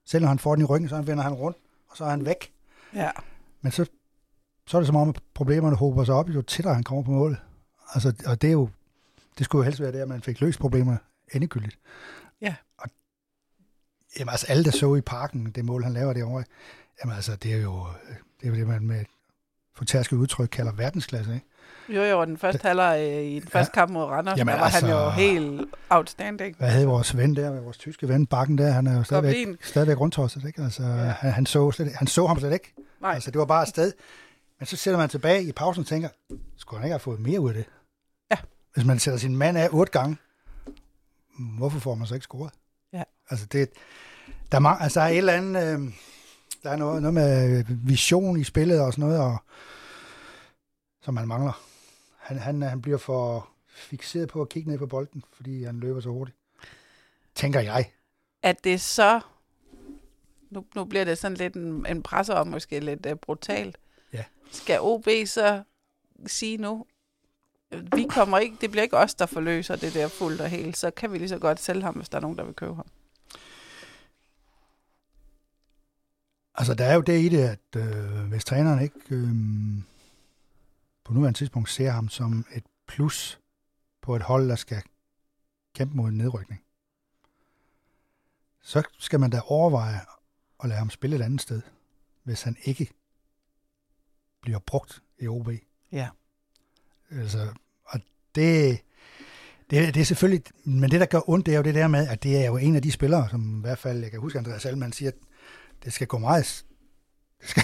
selv 0.05 0.21
når 0.21 0.29
han 0.29 0.39
får 0.39 0.55
den 0.55 0.61
i 0.61 0.65
ryggen, 0.65 0.89
så 0.89 1.01
vender 1.01 1.23
han 1.23 1.33
rundt, 1.33 1.57
og 1.89 1.97
så 1.97 2.05
er 2.05 2.09
han 2.09 2.25
væk. 2.25 2.51
Ja. 2.93 3.09
Men 3.61 3.71
så, 3.71 3.85
så 4.67 4.77
er 4.77 4.81
det 4.81 4.87
som 4.87 4.95
om, 4.95 5.09
at 5.09 5.19
problemerne 5.33 5.75
hober 5.75 6.03
sig 6.03 6.15
op, 6.15 6.29
jo 6.29 6.41
tættere 6.41 6.73
han 6.73 6.83
kommer 6.83 7.03
på 7.03 7.11
målet. 7.11 7.37
Altså, 7.93 8.13
og 8.25 8.41
det 8.41 8.47
er 8.47 8.51
jo, 8.51 8.69
det 9.37 9.45
skulle 9.45 9.59
jo 9.59 9.63
helst 9.63 9.81
være 9.81 9.91
det, 9.91 9.99
at 9.99 10.07
man 10.07 10.21
fik 10.21 10.41
løst 10.41 10.59
problemer 10.59 10.97
endegyldigt. 11.33 11.79
Ja. 12.41 12.55
Og, 12.77 12.89
jamen, 14.19 14.29
altså 14.29 14.45
alle, 14.49 14.63
der 14.63 14.71
så 14.71 14.95
i 14.95 15.01
parken, 15.01 15.51
det 15.55 15.65
mål, 15.65 15.83
han 15.83 15.93
laver 15.93 16.13
derovre, 16.13 16.43
jamen 17.03 17.15
altså, 17.15 17.35
det 17.35 17.53
er 17.53 17.57
jo 17.57 17.85
det, 18.41 18.45
er 18.47 18.49
jo 18.49 18.55
det 18.55 18.67
man 18.67 18.87
med 18.87 19.05
fortærsket 19.75 20.17
udtryk 20.17 20.49
kalder 20.51 20.71
verdensklasse, 20.71 21.33
ikke? 21.33 21.45
Jo, 21.89 22.01
jo, 22.03 22.25
den 22.25 22.37
første 22.37 22.67
halvleg 22.67 22.99
øh, 23.11 23.23
i 23.23 23.39
den 23.39 23.47
første 23.49 23.71
kamp 23.73 23.91
mod 23.91 24.03
Randers, 24.03 24.37
Jamen, 24.37 24.53
der 24.53 24.59
var 24.59 24.67
han 24.69 24.83
altså- 24.83 25.03
jo 25.03 25.09
helt 25.09 25.61
outstanding. 25.89 26.55
Hvad 26.57 26.69
havde 26.69 26.85
vores 26.87 27.17
ven 27.17 27.35
der, 27.35 27.61
vores 27.61 27.77
tyske 27.77 28.07
ven, 28.07 28.25
Bakken 28.27 28.57
der, 28.57 28.71
han 28.71 28.87
er 28.87 28.97
jo 28.97 29.03
stadigvæk, 29.03 29.35
Goblin. 29.35 29.57
stadigvæk 29.63 29.99
rundtosset, 29.99 30.45
ikke? 30.45 30.61
Altså, 30.63 30.83
Ja. 30.83 30.89
ja. 30.89 31.09
han, 31.11 31.31
han, 31.31 31.45
så 31.45 31.71
slet, 31.71 31.91
han 31.95 32.07
så 32.07 32.27
ham 32.27 32.39
slet 32.39 32.53
ikke. 32.53 32.73
Nej, 33.01 33.11
Altså, 33.13 33.31
det 33.31 33.39
var 33.39 33.45
bare 33.45 33.63
et 33.63 33.69
sted. 33.69 33.91
Men 34.59 34.65
så 34.65 34.75
sætter 34.77 34.97
man 34.97 35.09
tilbage 35.09 35.43
i 35.43 35.51
pausen 35.51 35.81
og 35.81 35.87
tænker, 35.87 36.09
skulle 36.57 36.79
han 36.79 36.87
ikke 36.87 36.93
have 36.93 36.99
fået 36.99 37.19
mere 37.19 37.39
ud 37.39 37.49
af 37.49 37.55
det? 37.55 37.65
Ja. 38.31 38.37
Hvis 38.73 38.85
man 38.85 38.99
sætter 38.99 39.17
sin 39.19 39.35
mand 39.37 39.57
af 39.57 39.69
otte 39.71 39.91
gange, 39.91 40.17
hvorfor 41.57 41.79
får 41.79 41.95
man 41.95 42.07
så 42.07 42.13
ikke 42.13 42.23
scoret? 42.23 42.51
Altså, 43.29 43.45
det, 43.45 43.69
der, 44.51 44.59
er, 44.59 44.65
altså, 44.65 44.99
der 44.99 45.05
er 45.05 45.09
et 45.09 45.17
eller 45.17 45.33
andet, 45.33 45.79
øh, 45.79 45.93
der 46.63 46.69
er 46.69 46.75
noget, 46.75 47.01
noget 47.01 47.13
med 47.13 47.63
vision 47.67 48.39
i 48.39 48.43
spillet 48.43 48.81
og 48.81 48.93
sådan 48.93 49.05
noget, 49.09 49.21
og, 49.21 49.37
som 51.01 51.13
man 51.13 51.27
mangler. 51.27 51.61
Han, 52.17 52.37
han, 52.37 52.61
han 52.61 52.81
bliver 52.81 52.97
for 52.97 53.49
fixeret 53.69 54.29
på 54.29 54.41
at 54.41 54.49
kigge 54.49 54.69
ned 54.69 54.77
på 54.77 54.87
bolden, 54.87 55.23
fordi 55.33 55.63
han 55.63 55.79
løber 55.79 55.99
så 55.99 56.09
hurtigt. 56.09 56.37
Tænker 57.35 57.59
jeg. 57.59 57.91
at 58.43 58.63
det 58.63 58.81
så... 58.81 59.19
Nu, 60.49 60.65
nu 60.75 60.85
bliver 60.85 61.05
det 61.05 61.17
sådan 61.17 61.37
lidt 61.37 61.55
en, 61.55 61.85
en 61.85 62.03
presser 62.03 62.33
og 62.33 62.47
måske 62.47 62.79
lidt 62.79 63.05
uh, 63.05 63.13
brutalt. 63.13 63.77
Ja. 64.13 64.23
Skal 64.51 64.81
OB 64.81 65.07
så 65.25 65.63
sige 66.27 66.57
nu, 66.57 66.85
vi 67.95 68.05
kommer 68.09 68.37
ikke, 68.37 68.57
det 68.61 68.71
bliver 68.71 68.83
ikke 68.83 68.97
os, 68.97 69.15
der 69.15 69.25
forløser 69.25 69.75
det 69.75 69.93
der 69.93 70.07
fuldt 70.07 70.41
og 70.41 70.49
helt, 70.49 70.77
så 70.77 70.91
kan 70.91 71.11
vi 71.11 71.17
lige 71.17 71.29
så 71.29 71.39
godt 71.39 71.59
sælge 71.59 71.81
ham, 71.81 71.95
hvis 71.95 72.09
der 72.09 72.17
er 72.17 72.21
nogen, 72.21 72.37
der 72.37 72.43
vil 72.43 72.53
købe 72.53 72.75
ham. 72.75 72.85
Altså, 76.59 76.73
der 76.73 76.85
er 76.85 76.93
jo 76.93 77.01
det 77.01 77.21
i 77.21 77.29
det, 77.29 77.43
at 77.43 77.75
øh, 77.75 78.27
hvis 78.27 78.45
træneren 78.45 78.81
ikke 78.81 78.99
øh, 79.09 79.29
på 81.03 81.13
nuværende 81.13 81.39
tidspunkt 81.39 81.69
ser 81.69 81.91
ham 81.91 82.09
som 82.09 82.45
et 82.55 82.63
plus 82.87 83.39
på 84.01 84.15
et 84.15 84.21
hold, 84.21 84.49
der 84.49 84.55
skal 84.55 84.81
kæmpe 85.75 85.95
mod 85.95 86.09
en 86.09 86.17
nedrykning, 86.17 86.61
så 88.61 88.83
skal 88.99 89.19
man 89.19 89.29
da 89.29 89.41
overveje 89.45 89.99
at 90.63 90.69
lade 90.69 90.79
ham 90.79 90.89
spille 90.89 91.15
et 91.15 91.21
andet 91.21 91.41
sted, 91.41 91.61
hvis 92.23 92.41
han 92.41 92.57
ikke 92.63 92.89
bliver 94.41 94.59
brugt 94.59 95.03
i 95.19 95.27
OB. 95.27 95.49
Ja. 95.91 96.09
Altså, 97.11 97.53
og 97.83 97.99
det, 98.35 98.79
det, 99.69 99.93
det 99.93 100.01
er 100.01 100.05
selvfølgelig, 100.05 100.43
men 100.63 100.91
det, 100.91 100.99
der 100.99 101.05
gør 101.05 101.29
ondt, 101.29 101.45
det 101.45 101.53
er 101.53 101.57
jo 101.57 101.63
det 101.63 101.75
der 101.75 101.87
med, 101.87 102.07
at 102.07 102.23
det 102.23 102.37
er 102.43 102.45
jo 102.45 102.57
en 102.57 102.75
af 102.75 102.81
de 102.81 102.91
spillere, 102.91 103.29
som 103.29 103.57
i 103.57 103.61
hvert 103.61 103.79
fald, 103.79 103.99
jeg 103.99 104.11
kan 104.11 104.19
huske, 104.19 104.39
Andreas 104.39 104.65
Alman 104.65 104.91
siger, 104.91 105.11
at 105.11 105.17
det 105.83 105.93
skal 105.93 106.07
gå 106.07 106.17
meget, 106.17 106.65
det 107.41 107.49
skal, 107.49 107.63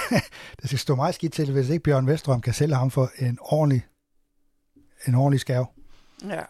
det 0.62 0.70
skal 0.70 0.80
stå 0.80 0.96
meget 0.96 1.16
skidt 1.16 1.34
til, 1.34 1.52
hvis 1.52 1.70
ikke 1.70 1.84
Bjørn 1.84 2.08
Vestrøm 2.08 2.42
kan 2.42 2.54
sælge 2.54 2.76
ham 2.76 2.92
for 2.92 3.12
en 3.20 3.38
ordentlig, 3.42 3.86
en 5.08 5.16
ordentlig 5.16 5.40
skæv. 5.40 5.66
Ja. 6.24 6.44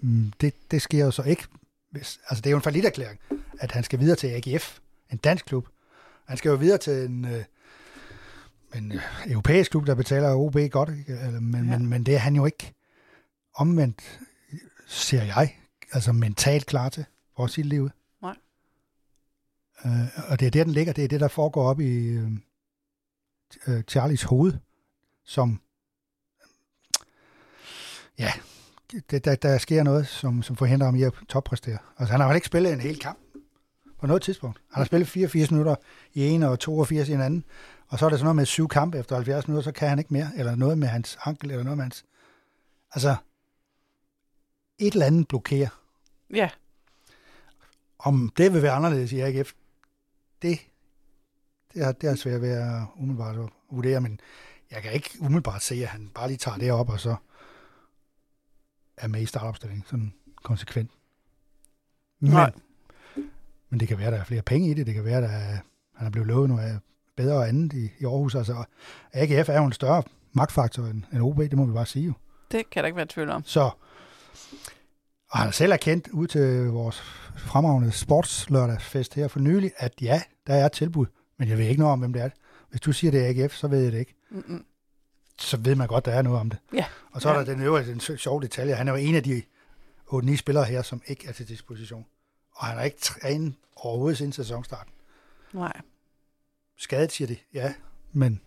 Mm, 0.00 0.32
Det, 0.40 0.54
det 0.70 0.82
sker 0.82 1.04
jo 1.04 1.10
så 1.10 1.22
ikke. 1.22 1.44
Hvis, 1.90 2.20
altså, 2.28 2.42
det 2.42 2.46
er 2.46 2.50
jo 2.50 2.56
en 2.56 2.62
forlitterklæring, 2.62 3.20
at 3.60 3.72
han 3.72 3.84
skal 3.84 3.98
videre 3.98 4.16
til 4.16 4.26
AGF, 4.28 4.78
en 5.12 5.18
dansk 5.18 5.44
klub. 5.46 5.68
Han 6.26 6.36
skal 6.36 6.48
jo 6.48 6.54
videre 6.54 6.78
til 6.78 6.92
en, 6.92 7.24
øh, 7.24 7.44
en 8.74 8.92
øh, 8.92 9.00
europæisk 9.26 9.70
klub, 9.70 9.86
der 9.86 9.94
betaler 9.94 10.34
OB 10.34 10.56
godt? 10.70 10.88
Eller, 10.88 11.40
men, 11.40 11.68
ja. 11.68 11.78
men, 11.78 11.86
men 11.86 12.06
det 12.06 12.14
er 12.14 12.18
han 12.18 12.36
jo 12.36 12.46
ikke 12.46 12.74
omvendt, 13.54 14.20
ser 14.86 15.22
jeg, 15.22 15.56
altså 15.92 16.12
mentalt 16.12 16.66
klar 16.66 16.88
til 16.88 17.04
for 17.36 17.46
sit 17.46 17.66
liv. 17.66 17.90
Øh, 19.86 20.30
og 20.30 20.40
det 20.40 20.46
er 20.46 20.50
der, 20.50 20.64
den 20.64 20.72
ligger. 20.72 20.92
Det 20.92 21.04
er 21.04 21.08
det, 21.08 21.20
der 21.20 21.28
foregår 21.28 21.70
op 21.70 21.80
i 21.80 22.06
øh, 22.06 22.30
øh, 23.66 23.82
Charlies 23.82 24.22
hoved. 24.22 24.52
som, 25.24 25.60
ja, 28.18 28.32
det, 29.10 29.24
der, 29.24 29.34
der 29.34 29.58
sker 29.58 29.82
noget, 29.82 30.06
som, 30.06 30.42
som 30.42 30.56
forhindrer 30.56 30.86
ham 30.86 30.94
i 30.94 31.02
at 31.02 31.12
toppræstere. 31.28 31.78
Altså, 31.98 32.12
han 32.12 32.20
har 32.20 32.28
jo 32.28 32.34
ikke 32.34 32.46
spillet 32.46 32.72
en 32.72 32.80
hel 32.80 32.98
kamp 32.98 33.18
på 34.00 34.06
noget 34.06 34.22
tidspunkt. 34.22 34.60
Han 34.72 34.80
har 34.80 34.84
spillet 34.84 35.08
84 35.08 35.50
minutter 35.50 35.74
i 36.14 36.26
en 36.26 36.42
og 36.42 36.58
82 36.58 37.08
i 37.08 37.12
en 37.12 37.20
anden, 37.20 37.44
og 37.88 37.98
så 37.98 38.04
er 38.04 38.10
det 38.10 38.18
sådan 38.18 38.24
noget 38.24 38.36
med 38.36 38.46
syv 38.46 38.68
kampe 38.68 38.98
efter 38.98 39.14
70 39.16 39.48
minutter, 39.48 39.64
så 39.64 39.72
kan 39.72 39.88
han 39.88 39.98
ikke 39.98 40.12
mere, 40.12 40.30
eller 40.36 40.54
noget 40.54 40.78
med 40.78 40.88
hans 40.88 41.18
ankel, 41.24 41.50
eller 41.50 41.64
noget 41.64 41.76
med 41.76 41.84
hans... 41.84 42.04
Altså, 42.92 43.16
et 44.78 44.92
eller 44.92 45.06
andet 45.06 45.28
blokerer. 45.28 45.68
Ja, 46.34 46.50
Om 47.98 48.32
det 48.36 48.52
vil 48.52 48.62
være 48.62 48.72
anderledes 48.72 49.12
i 49.12 49.20
AGF, 49.20 49.52
det, 50.42 50.58
det, 51.74 51.82
er, 51.82 51.92
det 51.92 52.10
er 52.10 52.14
svært 52.14 52.40
ved 52.40 52.50
at 52.50 52.82
umiddelbart 52.96 53.36
at 53.36 53.48
vurdere, 53.70 54.00
men 54.00 54.20
jeg 54.70 54.82
kan 54.82 54.92
ikke 54.92 55.10
umiddelbart 55.20 55.62
se, 55.62 55.74
at 55.74 55.88
han 55.88 56.10
bare 56.14 56.28
lige 56.28 56.38
tager 56.38 56.58
det 56.58 56.72
op, 56.72 56.88
og 56.88 57.00
så 57.00 57.16
er 58.96 59.08
med 59.08 59.22
i 59.22 59.26
startopstillingen, 59.26 59.84
sådan 59.86 60.14
konsekvent. 60.42 60.90
Men, 62.20 62.30
Nej. 62.30 62.52
men 63.70 63.80
det 63.80 63.88
kan 63.88 63.98
være, 63.98 64.06
at 64.06 64.12
der 64.12 64.18
er 64.18 64.24
flere 64.24 64.42
penge 64.42 64.70
i 64.70 64.74
det, 64.74 64.86
det 64.86 64.94
kan 64.94 65.04
være, 65.04 65.16
at 65.16 65.22
der 65.22 65.28
er, 65.28 65.58
han 65.94 66.06
er 66.06 66.10
blevet 66.10 66.26
lovet 66.26 66.48
noget 66.48 66.80
bedre 67.16 67.36
og 67.36 67.48
andet 67.48 67.72
i, 67.72 67.90
i 67.98 68.04
Aarhus. 68.04 68.34
Altså, 68.34 68.64
AGF 69.12 69.48
er 69.48 69.58
jo 69.58 69.64
en 69.64 69.72
større 69.72 70.02
magtfaktor 70.32 70.84
end, 70.84 71.02
end 71.12 71.22
OB, 71.22 71.38
det 71.38 71.52
må 71.52 71.64
vi 71.66 71.72
bare 71.72 71.86
sige 71.86 72.06
jo. 72.06 72.12
det 72.50 72.70
kan 72.70 72.82
der 72.82 72.86
ikke 72.86 72.96
være 72.96 73.06
tvivl 73.06 73.30
om. 73.30 73.44
Så, 73.44 73.70
og 75.30 75.38
han 75.38 75.46
har 75.46 75.52
selv 75.52 75.72
erkendt 75.72 76.08
ud 76.08 76.26
til 76.26 76.66
vores 76.66 77.00
fremragende 77.36 77.92
sportslørdagsfest 77.92 79.14
her 79.14 79.28
for 79.28 79.40
nylig, 79.40 79.72
at 79.76 79.92
ja, 80.00 80.22
der 80.46 80.54
er 80.54 80.66
et 80.66 80.72
tilbud, 80.72 81.06
men 81.38 81.48
jeg 81.48 81.58
ved 81.58 81.64
ikke 81.64 81.80
noget 81.80 81.92
om, 81.92 81.98
hvem 81.98 82.12
det 82.12 82.22
er. 82.22 82.30
Hvis 82.70 82.80
du 82.80 82.92
siger, 82.92 83.10
det 83.10 83.26
er 83.38 83.44
AGF, 83.44 83.54
så 83.54 83.68
ved 83.68 83.82
jeg 83.82 83.92
det 83.92 83.98
ikke. 83.98 84.14
Mm-mm. 84.30 84.64
Så 85.38 85.56
ved 85.56 85.74
man 85.74 85.86
godt, 85.88 86.04
der 86.04 86.12
er 86.12 86.22
noget 86.22 86.40
om 86.40 86.50
det. 86.50 86.58
Ja. 86.74 86.84
Og 87.12 87.22
så 87.22 87.28
er 87.28 87.32
Ja. 87.32 87.38
der 87.38 87.44
den 87.44 87.60
øvrige, 87.62 87.90
den 87.90 88.00
sjove 88.00 88.42
detalje. 88.42 88.74
Han 88.74 88.88
er 88.88 88.92
jo 88.92 88.98
en 88.98 89.14
af 89.14 89.22
de 89.22 89.42
8-9 90.12 90.36
spillere 90.36 90.64
her, 90.64 90.82
som 90.82 91.02
ikke 91.06 91.28
er 91.28 91.32
til 91.32 91.48
disposition. 91.48 92.06
Og 92.54 92.66
han 92.66 92.76
har 92.76 92.84
ikke 92.84 92.98
trænet 93.00 93.54
overhovedet 93.76 94.18
siden 94.18 94.32
sæsonstarten. 94.32 94.92
Nej. 95.52 95.80
Skadet, 96.78 97.12
siger 97.12 97.28
de. 97.28 97.36
Ja, 97.54 97.74
men 98.12 98.40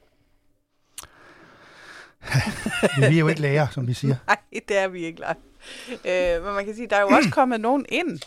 vi 3.09 3.15
er 3.15 3.19
jo 3.19 3.27
ikke 3.27 3.41
læger, 3.41 3.67
som 3.69 3.87
vi 3.87 3.93
siger. 3.93 4.15
Nej, 4.27 4.37
det 4.53 4.77
er 4.77 4.87
vi 4.87 5.05
ikke. 5.05 5.23
Øh, 6.05 6.43
men 6.45 6.53
man 6.53 6.65
kan 6.65 6.75
sige, 6.75 6.87
der 6.87 6.95
er 6.95 7.01
jo 7.01 7.07
også 7.07 7.29
kommet 7.31 7.61
nogen 7.61 7.85
ind. 7.89 8.19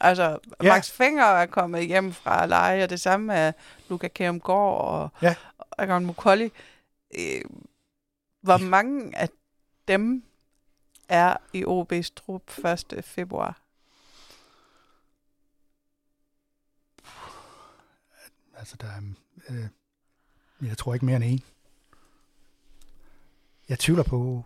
Altså, 0.00 0.38
Ja. 0.62 0.68
Max 0.74 0.90
Fenger 0.90 1.24
er 1.24 1.46
kommet 1.46 1.86
hjem 1.86 2.12
fra 2.12 2.46
leje, 2.46 2.82
og 2.84 2.90
det 2.90 3.00
samme 3.00 3.34
er 3.34 3.52
Luca 3.88 4.08
Kjærumgaard 4.08 4.80
og 4.80 5.08
Ja. 5.22 5.34
Agon 5.78 6.06
Mukolli. 6.06 6.52
Øh, 7.18 7.40
hvor 8.42 8.58
mange 8.58 9.16
af 9.18 9.28
dem 9.88 10.22
er 11.08 11.36
i 11.52 11.64
OB's 11.64 12.10
trup 12.16 12.58
1. 12.94 13.04
februar? 13.04 13.60
Altså, 18.58 18.76
der 18.80 18.86
er, 18.86 19.00
øh, 19.50 19.66
jeg 20.68 20.78
tror 20.78 20.94
ikke 20.94 21.06
mere 21.06 21.16
end 21.16 21.24
en. 21.24 21.42
Jeg 23.68 23.78
tvivler 23.78 24.02
på... 24.02 24.44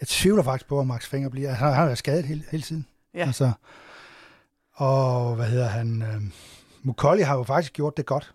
Jeg 0.00 0.08
tvivler 0.08 0.42
faktisk 0.42 0.68
på, 0.68 0.80
at 0.80 0.86
Max 0.86 1.06
Fenger 1.06 1.28
bliver... 1.28 1.52
Han 1.52 1.72
har, 1.72 1.84
været 1.84 1.98
skadet 1.98 2.24
hele, 2.24 2.44
hele 2.50 2.62
tiden. 2.62 2.86
Ja. 3.14 3.26
Altså, 3.26 3.52
og 4.72 5.36
hvad 5.36 5.48
hedder 5.48 5.68
han? 5.68 6.02
Øh, 6.02 6.22
Mukolli 6.82 7.22
har 7.22 7.36
jo 7.36 7.42
faktisk 7.42 7.72
gjort 7.72 7.96
det 7.96 8.06
godt 8.06 8.34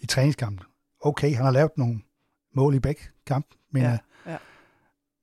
i 0.00 0.06
træningskampen. 0.06 0.66
Okay, 1.00 1.34
han 1.34 1.44
har 1.44 1.52
lavet 1.52 1.70
nogle 1.76 2.00
mål 2.52 2.74
i 2.74 2.78
begge 2.78 3.02
kamp, 3.26 3.46
men, 3.70 3.82
Ja, 3.82 3.98
ja, 4.26 4.32
ja. 4.32 4.38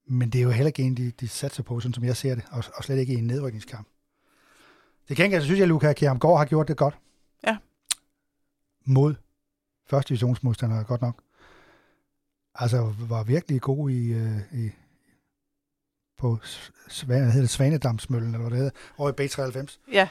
men 0.05 0.29
det 0.29 0.39
er 0.39 0.43
jo 0.43 0.49
heller 0.49 0.67
ikke 0.67 0.83
en, 0.83 0.97
de, 0.97 1.11
de 1.11 1.27
satser 1.27 1.63
på, 1.63 1.79
sådan 1.79 1.93
som 1.93 2.03
jeg 2.03 2.17
ser 2.17 2.35
det, 2.35 2.45
og, 2.51 2.63
og 2.75 2.83
slet 2.83 2.97
ikke 2.97 3.13
i 3.13 3.17
en 3.17 3.27
nedrykningskamp. 3.27 3.87
Det 5.07 5.15
kan 5.15 5.31
jeg 5.31 5.41
synes 5.41 5.57
jeg, 5.57 5.63
at 5.63 5.69
Luka 5.69 5.93
Kjærmgaard 5.93 6.37
har 6.37 6.45
gjort 6.45 6.67
det 6.67 6.77
godt. 6.77 6.97
Ja. 7.47 7.57
Mod 8.85 9.15
første 9.89 10.09
divisionsmodstandere, 10.09 10.83
godt 10.83 11.01
nok. 11.01 11.23
Altså, 12.59 12.93
var 12.99 13.23
virkelig 13.23 13.61
god 13.61 13.89
i, 13.89 14.07
øh, 14.13 14.37
i 14.53 14.69
på 16.17 16.37
S- 16.43 17.01
hvad 17.01 17.19
hedder 17.25 17.39
det, 17.39 17.49
Svanedamsmøllen, 17.49 18.27
eller 18.35 18.39
hvad 18.39 18.49
det 18.51 18.57
hedder, 18.57 18.71
over 18.97 19.09
i 19.21 19.25
B93 19.25 19.79
Ja, 19.91 20.09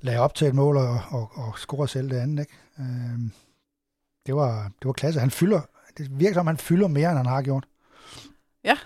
lagde 0.00 0.20
op 0.20 0.34
til 0.34 0.48
et 0.48 0.54
mål 0.54 0.76
og, 0.76 1.00
og, 1.08 1.30
og 1.34 1.58
scorede 1.58 1.88
selv 1.88 2.10
det 2.10 2.16
andet. 2.16 2.40
Ikke? 2.40 2.52
Øhm, 2.78 3.32
det, 4.26 4.34
var, 4.34 4.62
det 4.64 4.84
var 4.86 4.92
klasse. 4.92 5.20
Han 5.20 5.30
fylder, 5.30 5.60
det 5.98 6.18
virker 6.20 6.34
som, 6.34 6.46
han 6.46 6.56
fylder 6.56 6.88
mere, 6.88 7.08
end 7.10 7.16
han 7.18 7.26
har 7.26 7.42
gjort. 7.42 7.64
Ja. 8.64 8.76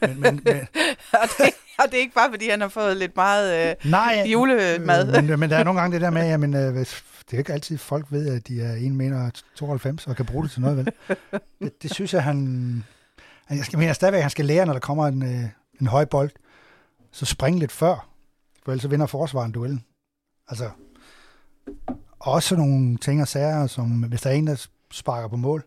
men, 0.00 0.20
men, 0.20 0.40
men, 0.44 0.56
og 1.20 1.28
det, 1.38 1.50
og 1.78 1.84
det 1.84 1.94
er 1.94 1.98
ikke 2.00 2.14
bare, 2.14 2.30
fordi 2.30 2.48
han 2.50 2.60
har 2.60 2.68
fået 2.68 2.96
lidt 2.96 3.16
meget 3.16 3.70
øh, 3.84 3.90
nej, 3.90 4.24
julemad. 4.32 5.16
Øh, 5.18 5.24
men, 5.24 5.40
men 5.40 5.50
der 5.50 5.56
er 5.56 5.64
nogle 5.64 5.80
gange 5.80 5.94
det 5.94 6.00
der 6.00 6.10
med, 6.10 6.22
jamen, 6.28 6.54
øh, 6.54 6.72
hvis, 6.72 7.04
det 7.30 7.34
er 7.34 7.38
ikke 7.38 7.52
altid, 7.52 7.78
folk 7.78 8.06
ved, 8.10 8.36
at 8.36 8.48
de 8.48 8.60
er 8.62 8.72
1 8.72 8.92
meter 8.92 9.30
92 9.54 10.06
og 10.06 10.16
kan 10.16 10.26
bruge 10.26 10.44
det 10.44 10.50
til 10.52 10.60
noget, 10.60 10.76
vel? 10.76 10.92
Det, 11.60 11.82
det 11.82 11.94
synes 11.94 12.14
jeg, 12.14 12.22
han... 12.22 12.36
han- 13.46 13.58
Jeg 13.72 13.78
mener 13.78 13.92
stadigvæk, 13.92 14.20
han 14.22 14.30
skal 14.30 14.44
lære, 14.44 14.66
når 14.66 14.72
der 14.72 14.80
kommer 14.80 15.06
en, 15.06 15.22
øh, 15.22 15.48
en 15.80 15.86
høj 15.86 16.04
bold, 16.04 16.30
så 17.12 17.24
springe 17.26 17.58
lidt 17.60 17.72
før, 17.72 18.08
for 18.64 18.72
ellers 18.72 18.82
så 18.82 18.88
vinder 18.88 19.06
forsvaren 19.06 19.52
duellen. 19.52 19.84
Altså, 20.48 20.70
også 22.18 22.56
nogle 22.56 22.96
ting 22.96 23.20
og 23.22 23.28
sager, 23.28 23.66
som 23.66 23.86
hvis 24.02 24.20
der 24.20 24.30
er 24.30 24.34
en, 24.34 24.46
der 24.46 24.66
sparker 24.92 25.28
på 25.28 25.36
mål, 25.36 25.64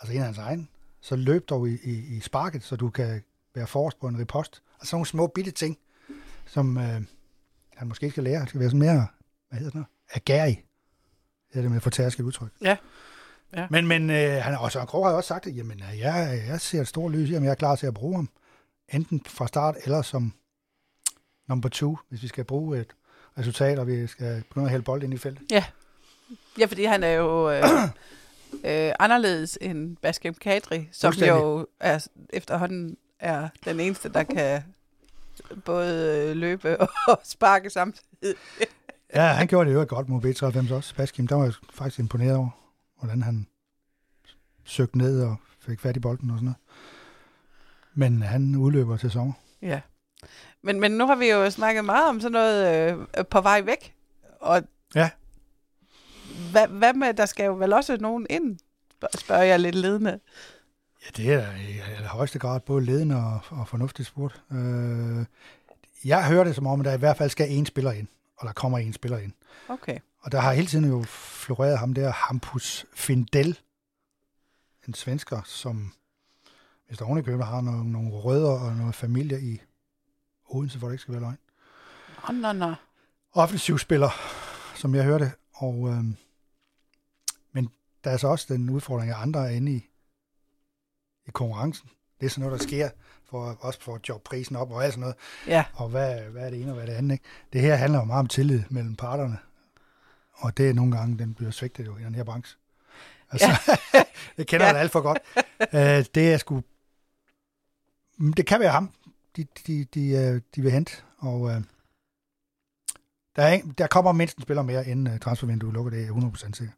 altså 0.00 0.12
en 0.14 0.18
af 0.20 0.24
hans 0.24 0.38
egen, 0.38 0.68
så 1.02 1.16
løb 1.16 1.48
dog 1.48 1.68
i, 1.68 1.78
i, 1.82 2.16
i 2.16 2.20
sparket, 2.20 2.62
så 2.62 2.76
du 2.76 2.90
kan 2.90 3.22
være 3.54 3.66
forrest 3.66 4.00
på 4.00 4.08
en 4.08 4.18
ripost. 4.18 4.62
Altså 4.80 4.96
nogle 4.96 5.06
små 5.06 5.26
bitte 5.26 5.50
ting, 5.50 5.78
som 6.46 6.76
øh, 6.76 7.02
han 7.76 7.88
måske 7.88 8.10
skal 8.10 8.24
lære. 8.24 8.38
Han 8.38 8.48
skal 8.48 8.60
være 8.60 8.68
sådan 8.68 8.80
mere, 8.80 9.06
hvad 9.48 9.58
hedder 9.58 9.70
det 9.70 9.74
noget? 9.74 9.88
Agerig. 10.14 10.64
Det 11.52 11.58
er 11.58 11.62
det 11.62 11.70
med 11.70 11.80
fortærsket 11.80 12.24
udtryk. 12.24 12.50
Ja. 12.62 12.76
Ja. 13.56 13.66
Men, 13.70 13.86
men 13.86 14.10
øh, 14.10 14.42
han, 14.42 14.54
og 14.58 14.72
Søren 14.72 14.86
Krog 14.86 15.04
har 15.04 15.10
jo 15.10 15.16
også 15.16 15.28
sagt, 15.28 15.46
at 15.46 15.56
jamen, 15.56 15.82
øh, 15.92 15.98
jeg, 15.98 16.42
jeg 16.48 16.60
ser 16.60 16.80
et 16.80 16.88
stort 16.88 17.12
lys 17.12 17.30
i 17.30 17.32
ham, 17.32 17.44
jeg 17.44 17.50
er 17.50 17.54
klar 17.54 17.76
til 17.76 17.86
at 17.86 17.94
bruge 17.94 18.14
ham. 18.14 18.28
Enten 18.88 19.22
fra 19.26 19.46
start 19.46 19.76
eller 19.84 20.02
som 20.02 20.32
number 21.48 21.68
two, 21.68 21.96
hvis 22.08 22.22
vi 22.22 22.28
skal 22.28 22.44
bruge 22.44 22.80
et 22.80 22.94
resultat, 23.38 23.78
og 23.78 23.86
vi 23.86 24.06
skal 24.06 24.42
begynde 24.48 24.66
at 24.66 24.70
hælde 24.70 24.84
bold 24.84 25.02
ind 25.02 25.14
i 25.14 25.18
feltet. 25.18 25.52
Ja, 26.58 26.66
fordi 26.66 26.84
han 26.84 27.02
er 27.02 27.12
jo 27.12 27.50
øh, 27.50 27.64
øh, 28.52 28.92
anderledes 28.98 29.58
end 29.60 29.96
Baskem 29.96 30.34
Kadri, 30.34 30.88
som 30.92 31.12
jo 31.12 31.66
er, 31.80 32.06
efterhånden 32.30 32.96
er 33.18 33.48
den 33.64 33.80
eneste, 33.80 34.08
der 34.08 34.22
kan 34.22 34.62
både 35.64 36.26
øh, 36.30 36.36
løbe 36.36 36.80
og 37.08 37.20
sparke 37.24 37.70
samtidig. 37.70 38.34
Ja, 39.14 39.22
han 39.26 39.46
gjorde 39.46 39.70
det 39.70 39.74
jo 39.76 39.86
godt 39.88 40.08
mod 40.08 40.20
B93 40.24 40.74
også. 40.74 40.94
Baskim, 40.94 41.26
der 41.26 41.36
var 41.36 41.44
jeg 41.44 41.52
faktisk 41.72 41.98
imponeret 41.98 42.36
over, 42.36 42.48
hvordan 42.98 43.22
han 43.22 43.46
søgte 44.64 44.98
ned 44.98 45.22
og 45.22 45.36
fik 45.60 45.80
fat 45.80 45.96
i 45.96 46.00
bolden 46.00 46.30
og 46.30 46.36
sådan 46.36 46.44
noget. 46.44 46.56
Men 47.94 48.22
han 48.22 48.56
udløber 48.56 48.96
til 48.96 49.10
sommer. 49.10 49.32
Ja. 49.62 49.80
Men, 50.62 50.80
men 50.80 50.92
nu 50.92 51.06
har 51.06 51.14
vi 51.14 51.30
jo 51.30 51.50
snakket 51.50 51.84
meget 51.84 52.08
om 52.08 52.20
sådan 52.20 52.32
noget 52.32 52.94
øh, 53.18 53.24
på 53.26 53.40
vej 53.40 53.60
væk. 53.60 53.94
Og 54.40 54.62
Ja. 54.94 55.10
Hvad, 56.52 56.68
hvad 56.68 56.94
med, 56.94 57.14
der 57.14 57.26
skal 57.26 57.44
jo 57.46 57.54
vel 57.54 57.72
også 57.72 57.96
nogen 58.00 58.26
ind, 58.30 58.58
Spørg- 58.90 59.18
spørger 59.20 59.42
jeg 59.42 59.60
lidt 59.60 59.74
ledende. 59.74 60.20
Ja, 61.04 61.10
det 61.16 61.32
er 61.32 61.46
i 61.56 62.04
højeste 62.04 62.38
grad 62.38 62.60
både 62.60 62.84
ledende 62.84 63.16
og, 63.16 63.40
og 63.50 63.68
fornuftigt 63.68 64.08
spurgt. 64.08 64.42
Øh, 64.52 65.24
jeg 66.04 66.26
hører 66.28 66.44
det 66.44 66.54
som 66.54 66.66
om, 66.66 66.80
at 66.80 66.84
der 66.84 66.92
i 66.92 66.98
hvert 66.98 67.16
fald 67.16 67.30
skal 67.30 67.50
en 67.52 67.66
spiller 67.66 67.92
ind, 67.92 68.06
og 68.36 68.46
der 68.46 68.52
kommer 68.52 68.78
en 68.78 68.92
spiller 68.92 69.18
ind. 69.18 69.32
Okay. 69.68 69.98
Og 70.20 70.32
der 70.32 70.40
har 70.40 70.52
hele 70.52 70.66
tiden 70.66 70.84
jo 70.84 71.02
floreret 71.08 71.78
ham 71.78 71.94
der, 71.94 72.10
Hampus 72.10 72.86
Findel, 72.94 73.58
en 74.88 74.94
svensker, 74.94 75.40
som 75.44 75.92
hvis 76.86 76.98
der 76.98 77.04
ovenikøbet 77.04 77.46
har 77.46 77.60
nogle, 77.60 77.92
nogle 77.92 78.10
rødder 78.10 78.50
og 78.50 78.76
noget 78.76 78.94
familie 78.94 79.40
i 79.40 79.60
Odense, 80.48 80.78
hvor 80.78 80.88
det 80.88 80.94
ikke 80.94 81.02
skal 81.02 81.12
være 81.14 81.22
løgn. 81.22 81.38
Nå, 82.28 82.34
nå, 82.34 82.52
nå. 82.52 82.74
offensiv 83.32 83.78
spiller, 83.78 84.10
som 84.76 84.94
jeg 84.94 85.04
hørte. 85.04 85.32
Og, 85.54 85.88
øhm, 85.88 86.16
der 88.04 88.10
er 88.10 88.16
så 88.16 88.28
også 88.28 88.54
den 88.54 88.70
udfordring, 88.70 89.10
at 89.10 89.16
andre 89.20 89.46
er 89.46 89.50
inde 89.56 89.72
i, 89.72 89.88
i 91.26 91.30
konkurrencen. 91.30 91.90
Det 92.20 92.26
er 92.26 92.30
sådan 92.30 92.44
noget, 92.44 92.60
der 92.60 92.66
sker, 92.66 92.90
for, 93.30 93.56
også 93.60 93.80
for 93.82 93.94
at 93.94 94.08
jobbe 94.08 94.24
prisen 94.24 94.56
op 94.56 94.70
og 94.70 94.84
alt 94.84 94.92
sådan 94.92 95.00
noget. 95.00 95.16
Ja, 95.46 95.64
Og 95.74 95.88
hvad, 95.88 96.20
hvad 96.22 96.46
er 96.46 96.50
det 96.50 96.60
ene 96.60 96.70
og 96.70 96.74
hvad 96.74 96.84
er 96.84 96.90
det 96.90 96.96
andet? 96.96 97.12
Ikke? 97.12 97.24
Det 97.52 97.60
her 97.60 97.74
handler 97.76 97.98
jo 97.98 98.04
meget 98.04 98.20
om 98.20 98.26
tillid 98.26 98.62
mellem 98.70 98.96
parterne. 98.96 99.38
Og 100.32 100.56
det 100.56 100.68
er 100.70 100.74
nogle 100.74 100.96
gange, 100.96 101.18
den 101.18 101.34
bliver 101.34 101.50
svigtet 101.50 101.86
jo 101.86 101.96
i 101.96 102.02
den 102.02 102.14
her 102.14 102.24
branche. 102.24 102.58
Altså, 103.30 103.48
ja. 103.94 104.04
det 104.36 104.46
kender 104.46 104.66
Ja. 104.66 104.72
man 104.72 104.80
alt 104.80 104.92
for 104.92 105.00
godt. 105.00 105.18
Uh, 105.60 106.04
det 106.14 106.32
er 106.32 106.36
sgu... 106.38 106.62
Det 108.36 108.46
kan 108.46 108.60
være 108.60 108.70
ham, 108.70 108.90
de, 109.36 109.46
de, 109.66 109.84
de, 109.84 110.08
øh, 110.08 110.40
de 110.54 110.62
vil 110.62 110.70
hente. 110.70 110.92
Og 111.18 111.40
uh, 111.40 111.50
der, 113.36 113.42
er, 113.42 113.52
ikke- 113.52 113.72
der 113.78 113.86
kommer 113.86 114.12
mindst 114.12 114.36
en 114.36 114.42
spiller 114.42 114.62
mere, 114.62 114.86
inden 114.88 115.14
uh, 115.14 115.18
transfervinduet 115.18 115.74
lukker, 115.74 115.90
det 115.90 115.98
er 116.00 116.04
jeg 116.04 116.10
100% 116.14 116.52
sikker. 116.52 116.74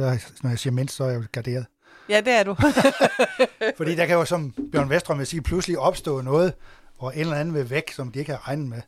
Og 0.00 0.20
Så 0.20 0.32
når 0.42 0.50
jeg 0.50 0.58
siger 0.58 0.72
mindst, 0.72 0.96
så 0.96 1.04
er 1.04 1.08
jeg 1.10 1.16
jo 1.22 1.26
garderet. 1.32 1.66
Ja, 2.08 2.20
det 2.20 2.32
er 2.32 2.42
du. 2.42 2.56
Fordi 3.78 3.94
der 3.94 4.06
kan 4.06 4.14
jo, 4.16 4.24
som 4.24 4.54
Bjørn 4.72 4.90
Vestrøm 4.90 5.18
vil 5.18 5.26
sige, 5.26 5.42
pludselig 5.42 5.78
opstå 5.78 6.20
noget, 6.20 6.54
hvor 6.98 7.10
en 7.10 7.20
eller 7.20 7.36
anden 7.36 7.54
vil 7.54 7.70
væk, 7.70 7.92
som 7.92 8.12
de 8.12 8.18
ikke 8.18 8.32
har 8.32 8.48
regnet 8.48 8.68
med. 8.68 8.82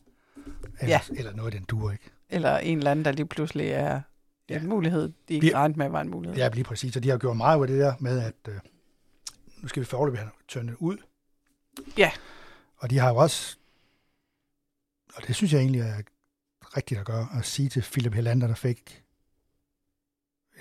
Eller, 0.81 0.87
Ja. 0.87 1.01
eller 1.19 1.33
noget, 1.35 1.53
den 1.53 1.65
duer 1.65 1.93
ikke. 1.93 2.11
Eller 2.31 2.59
en 2.59 2.79
eller 2.79 2.91
anden, 2.91 3.05
der 3.05 3.13
lige 3.13 3.27
pludselig 3.27 3.69
er 3.69 4.01
Ja. 4.49 4.57
en 4.59 4.67
mulighed, 4.69 5.13
de 5.29 5.35
ikke 5.35 5.55
regnede 5.55 5.79
med 5.79 5.89
var 5.89 6.01
en 6.01 6.09
mulighed. 6.11 6.37
Ja, 6.37 6.49
lige 6.49 6.65
præcis. 6.65 6.97
Og 6.97 7.03
de 7.03 7.09
har 7.11 7.19
gjort 7.19 7.37
meget 7.37 7.61
af 7.61 7.67
det 7.67 7.79
der 7.81 7.95
med, 8.01 8.21
at 8.23 8.35
øh, 8.49 8.55
nu 9.57 9.69
skal 9.69 9.81
vi 9.81 9.85
foreløbig 9.87 10.21
have 10.21 10.31
tørnet 10.49 10.75
ud. 10.79 10.97
Ja. 11.99 12.11
Og 12.79 12.91
de 12.91 12.99
har 12.99 13.09
jo 13.09 13.17
også, 13.17 13.57
og 15.15 15.23
det 15.27 15.35
synes 15.37 15.53
jeg 15.53 15.61
egentlig 15.61 15.81
er 15.81 15.95
rigtigt 16.77 17.01
at 17.01 17.07
gøre, 17.07 17.29
at 17.39 17.45
sige 17.45 17.69
til 17.69 17.83
Philip 17.83 18.15
Helander, 18.15 18.47
der 18.47 18.55
fik 18.55 19.03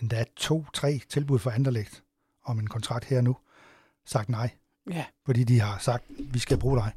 endda 0.02 0.26
to-tre 0.36 1.02
tilbud 1.10 1.40
for 1.40 1.52
Anderlecht 1.52 2.04
om 2.46 2.60
en 2.60 2.68
kontrakt 2.68 3.06
her 3.06 3.22
nu, 3.22 3.38
sagt 4.06 4.30
nej. 4.30 4.50
Ja. 4.92 5.06
Fordi 5.26 5.44
de 5.44 5.60
har 5.60 5.78
sagt, 5.78 6.04
vi 6.10 6.40
skal 6.40 6.58
bruge 6.58 6.78
dig. 6.78 6.92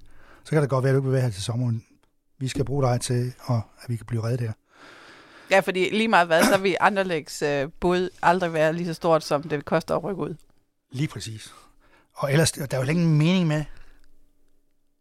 Så 0.45 0.51
kan 0.51 0.63
det 0.63 0.71
godt 0.71 0.85
være, 0.85 0.91
at 0.91 0.95
du 0.95 0.99
ikke 0.99 1.09
vil 1.09 1.13
være 1.13 1.23
her 1.23 1.31
til 1.31 1.43
sommer, 1.43 1.67
men 1.67 1.85
vi 2.39 2.49
skal 2.49 2.65
bruge 2.65 2.87
dig 2.87 3.01
til, 3.01 3.35
at, 3.49 3.55
at 3.55 3.89
vi 3.89 3.97
kan 3.97 4.07
blive 4.07 4.23
reddet 4.25 4.41
der. 4.41 4.53
Ja, 5.51 5.61
fordi 5.61 5.91
lige 5.91 6.09
meget 6.09 6.27
hvad, 6.27 6.45
så 6.45 6.59
vil 6.59 6.77
Anderlegs 6.81 7.43
øh, 7.43 7.69
bud 7.81 8.11
aldrig 8.23 8.53
være 8.53 8.73
lige 8.73 8.87
så 8.87 8.95
stort, 8.95 9.25
som 9.25 9.43
det 9.43 9.65
koster 9.65 9.97
at 9.97 10.05
rykke 10.05 10.23
ud. 10.23 10.35
Lige 10.91 11.09
præcis. 11.09 11.55
Og 12.13 12.33
ellers, 12.33 12.53
der 12.53 12.67
er 12.71 12.85
jo 12.85 12.91
ingen 12.91 13.19
mening 13.19 13.47
med. 13.47 13.65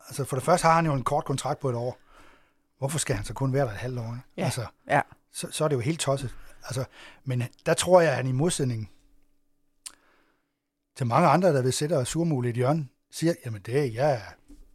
Altså, 0.08 0.25
for 0.25 0.36
det 0.36 0.46
første 0.46 0.68
har 0.68 0.75
han 0.75 0.86
jo 0.86 0.94
en 0.94 1.03
kort 1.03 1.25
kontrakt 1.25 1.60
på 1.60 1.70
et 1.70 1.75
år. 1.75 2.00
Hvorfor 2.77 3.00
skal 3.00 3.15
han 3.15 3.25
så 3.25 3.34
kun 3.34 3.53
være 3.53 3.65
der 3.65 3.72
et 3.72 3.77
halvt 3.77 4.00
år? 4.00 4.03
Ikke? 4.06 4.20
Ja, 4.38 4.44
Altså, 4.46 4.65
ja. 4.88 5.01
Så, 5.39 5.48
så 5.51 5.63
er 5.63 5.67
det 5.67 5.75
jo 5.75 5.79
helt 5.79 6.00
tosset. 6.00 6.36
Altså, 6.63 6.86
men 7.25 7.43
der 7.65 7.74
tror 7.74 8.01
jeg, 8.01 8.10
at 8.10 8.15
han 8.15 8.27
i 8.27 8.31
modsætning 8.31 8.91
til 10.98 11.08
mange 11.08 11.27
andre, 11.27 11.53
der 11.53 11.62
vil 11.62 11.74
sætte 11.74 11.98
og 11.98 12.08
surmule 12.08 12.48
i 12.48 12.50
et 12.50 12.55
hjørne, 12.55 12.88
siger, 13.12 13.34
jamen 13.46 13.62
det 13.65 13.79
er, 13.79 13.84
jeg, 13.84 14.22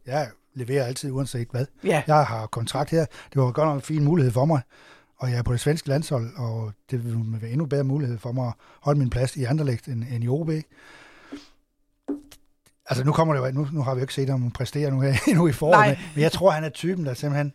jeg 0.05 0.29
leverer 0.53 0.85
altid 0.85 1.11
uanset 1.11 1.47
hvad. 1.51 1.65
Ja, 1.83 2.03
Jeg 2.07 2.25
har 2.25 2.47
kontrakt 2.47 2.89
her. 2.89 3.05
Det 3.33 3.41
var 3.41 3.51
godt 3.51 3.67
nok 3.67 3.75
en 3.75 3.81
fin 3.81 4.03
mulighed 4.03 4.31
for 4.31 4.45
mig. 4.45 4.61
Og 5.17 5.31
jeg 5.31 5.37
er 5.37 5.43
på 5.43 5.51
det 5.51 5.59
svenske 5.59 5.89
landshold, 5.89 6.35
og 6.37 6.73
det 6.91 7.05
vil 7.05 7.41
være 7.41 7.51
endnu 7.51 7.65
bedre 7.65 7.83
mulighed 7.83 8.17
for 8.17 8.31
mig 8.31 8.47
at 8.47 8.53
holde 8.81 8.99
min 8.99 9.09
plads 9.09 9.35
i 9.35 9.43
Anderlecht 9.43 9.85
end, 9.87 10.03
end 10.11 10.23
i 10.23 10.27
OB. 10.27 10.49
Altså 12.89 13.03
nu 13.03 13.11
kommer 13.11 13.33
det 13.33 13.41
jo, 13.41 13.51
nu, 13.51 13.67
nu 13.71 13.81
har 13.81 13.95
vi 13.95 13.99
jo 13.99 14.03
ikke 14.03 14.13
set 14.13 14.29
ham 14.29 14.51
præstere 14.51 14.91
nu 14.91 15.01
her 15.01 15.13
endnu 15.27 15.47
i 15.47 15.51
foråret, 15.51 15.99
men 16.15 16.21
jeg 16.21 16.31
tror, 16.31 16.51
han 16.51 16.63
er 16.63 16.69
typen, 16.69 17.05
der 17.05 17.13
simpelthen 17.13 17.53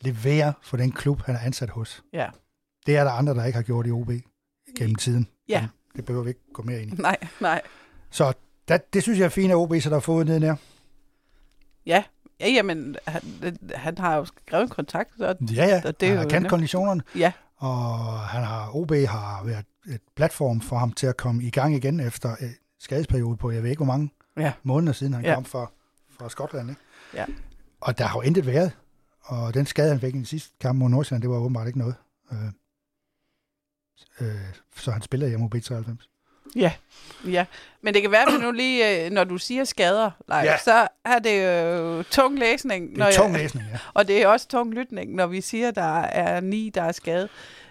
leverer 0.00 0.52
for 0.62 0.76
den 0.76 0.92
klub, 0.92 1.22
han 1.22 1.34
er 1.34 1.38
ansat 1.40 1.70
hos. 1.70 2.02
ja. 2.12 2.28
Det 2.86 2.96
er 2.96 3.04
der 3.04 3.10
andre, 3.10 3.34
der 3.34 3.44
ikke 3.44 3.56
har 3.56 3.62
gjort 3.62 3.86
i 3.86 3.90
OB 3.90 4.10
gennem 4.78 4.94
tiden. 4.94 5.28
Ja. 5.48 5.60
Men 5.60 5.68
Det 5.96 6.04
behøver 6.04 6.24
vi 6.24 6.30
ikke 6.30 6.40
gå 6.54 6.62
mere 6.62 6.82
ind 6.82 6.98
i. 6.98 7.02
Nej, 7.02 7.16
nej. 7.40 7.62
Så 8.10 8.32
der, 8.68 8.78
det 8.92 9.02
synes 9.02 9.18
jeg 9.18 9.24
er 9.24 9.28
fint, 9.28 9.50
at 9.50 9.56
OB 9.56 9.74
så 9.80 9.88
der 9.88 9.96
har 9.96 10.00
fået 10.00 10.26
ned 10.26 10.40
der. 10.40 10.56
Ja, 11.86 12.04
ja 12.40 12.48
jamen, 12.48 12.96
han, 13.06 13.22
han 13.74 13.98
har 13.98 14.16
jo 14.16 14.24
skrevet 14.24 14.62
en 14.62 14.68
kontrakt, 14.68 15.10
så 15.18 15.36
Ja, 15.54 15.66
ja. 15.66 15.82
Og 15.84 16.00
det 16.00 16.08
han 16.08 16.18
har 16.18 16.24
kendt 16.24 16.48
konditionerne. 16.48 17.02
ja, 17.16 17.32
Og 17.56 18.20
han 18.20 18.44
har, 18.44 18.76
OB 18.76 18.92
har 18.92 19.44
været 19.44 19.64
et 19.88 20.00
platform 20.16 20.60
for 20.60 20.76
ham 20.78 20.92
til 20.92 21.06
at 21.06 21.16
komme 21.16 21.42
i 21.42 21.50
gang 21.50 21.74
igen 21.74 22.00
efter 22.00 22.28
et 22.40 22.54
skadesperiode 22.80 23.36
på, 23.36 23.50
jeg 23.50 23.62
ved 23.62 23.70
ikke 23.70 23.84
hvor 23.84 23.92
mange 23.92 24.10
ja, 24.36 24.52
måneder 24.62 24.92
siden 24.92 25.12
han 25.14 25.24
ja. 25.24 25.34
kom 25.34 25.44
fra, 25.44 25.70
fra 26.18 26.28
Skotland. 26.28 26.70
Ikke? 26.70 26.80
Ja. 27.14 27.24
Og 27.80 27.98
der 27.98 28.04
har 28.04 28.18
jo 28.18 28.22
intet 28.22 28.46
været. 28.46 28.72
Og 29.28 29.54
den 29.54 29.66
skade, 29.66 29.88
han 29.88 30.00
fik 30.00 30.14
i 30.14 30.18
den 30.18 30.24
sidste 30.24 30.50
kamp 30.60 30.78
mod 30.78 30.88
Nordsjælland, 30.88 31.22
det 31.22 31.30
var 31.30 31.36
åbenbart 31.36 31.66
ikke 31.66 31.78
noget. 31.78 31.94
Øh, 32.32 32.38
øh, 34.20 34.34
så 34.76 34.90
han 34.90 35.02
spiller 35.02 35.28
hjemme 35.28 35.48
mod 35.52 35.60
B93. 35.60 36.06
ja, 36.56 36.72
ja. 37.26 37.46
Men 37.82 37.94
det 37.94 38.02
kan 38.02 38.10
være, 38.10 38.34
at 38.34 38.40
nu 38.40 38.50
lige, 38.52 39.04
øh, 39.06 39.10
når 39.10 39.24
du 39.24 39.38
siger 39.38 39.64
skader, 39.64 40.10
Leif, 40.28 40.44
Ja. 40.44 40.58
så 40.58 40.88
er 41.04 41.18
det 41.18 41.44
jo 41.44 42.02
tung 42.02 42.38
læsning. 42.38 42.88
Det 42.88 42.96
når 42.98 43.04
er 43.04 43.08
jeg- 43.08 43.16
tung 43.16 43.32
læsning, 43.32 43.66
ja. 43.72 43.78
Og 43.94 44.08
det 44.08 44.22
er 44.22 44.26
også 44.28 44.48
tung 44.48 44.74
lytning, 44.74 45.14
når 45.14 45.26
vi 45.26 45.40
siger, 45.40 45.70
der 45.70 46.00
er 46.00 46.40
ni, 46.40 46.70
der 46.74 46.82
er 46.82 46.92
skadet. 46.92 47.28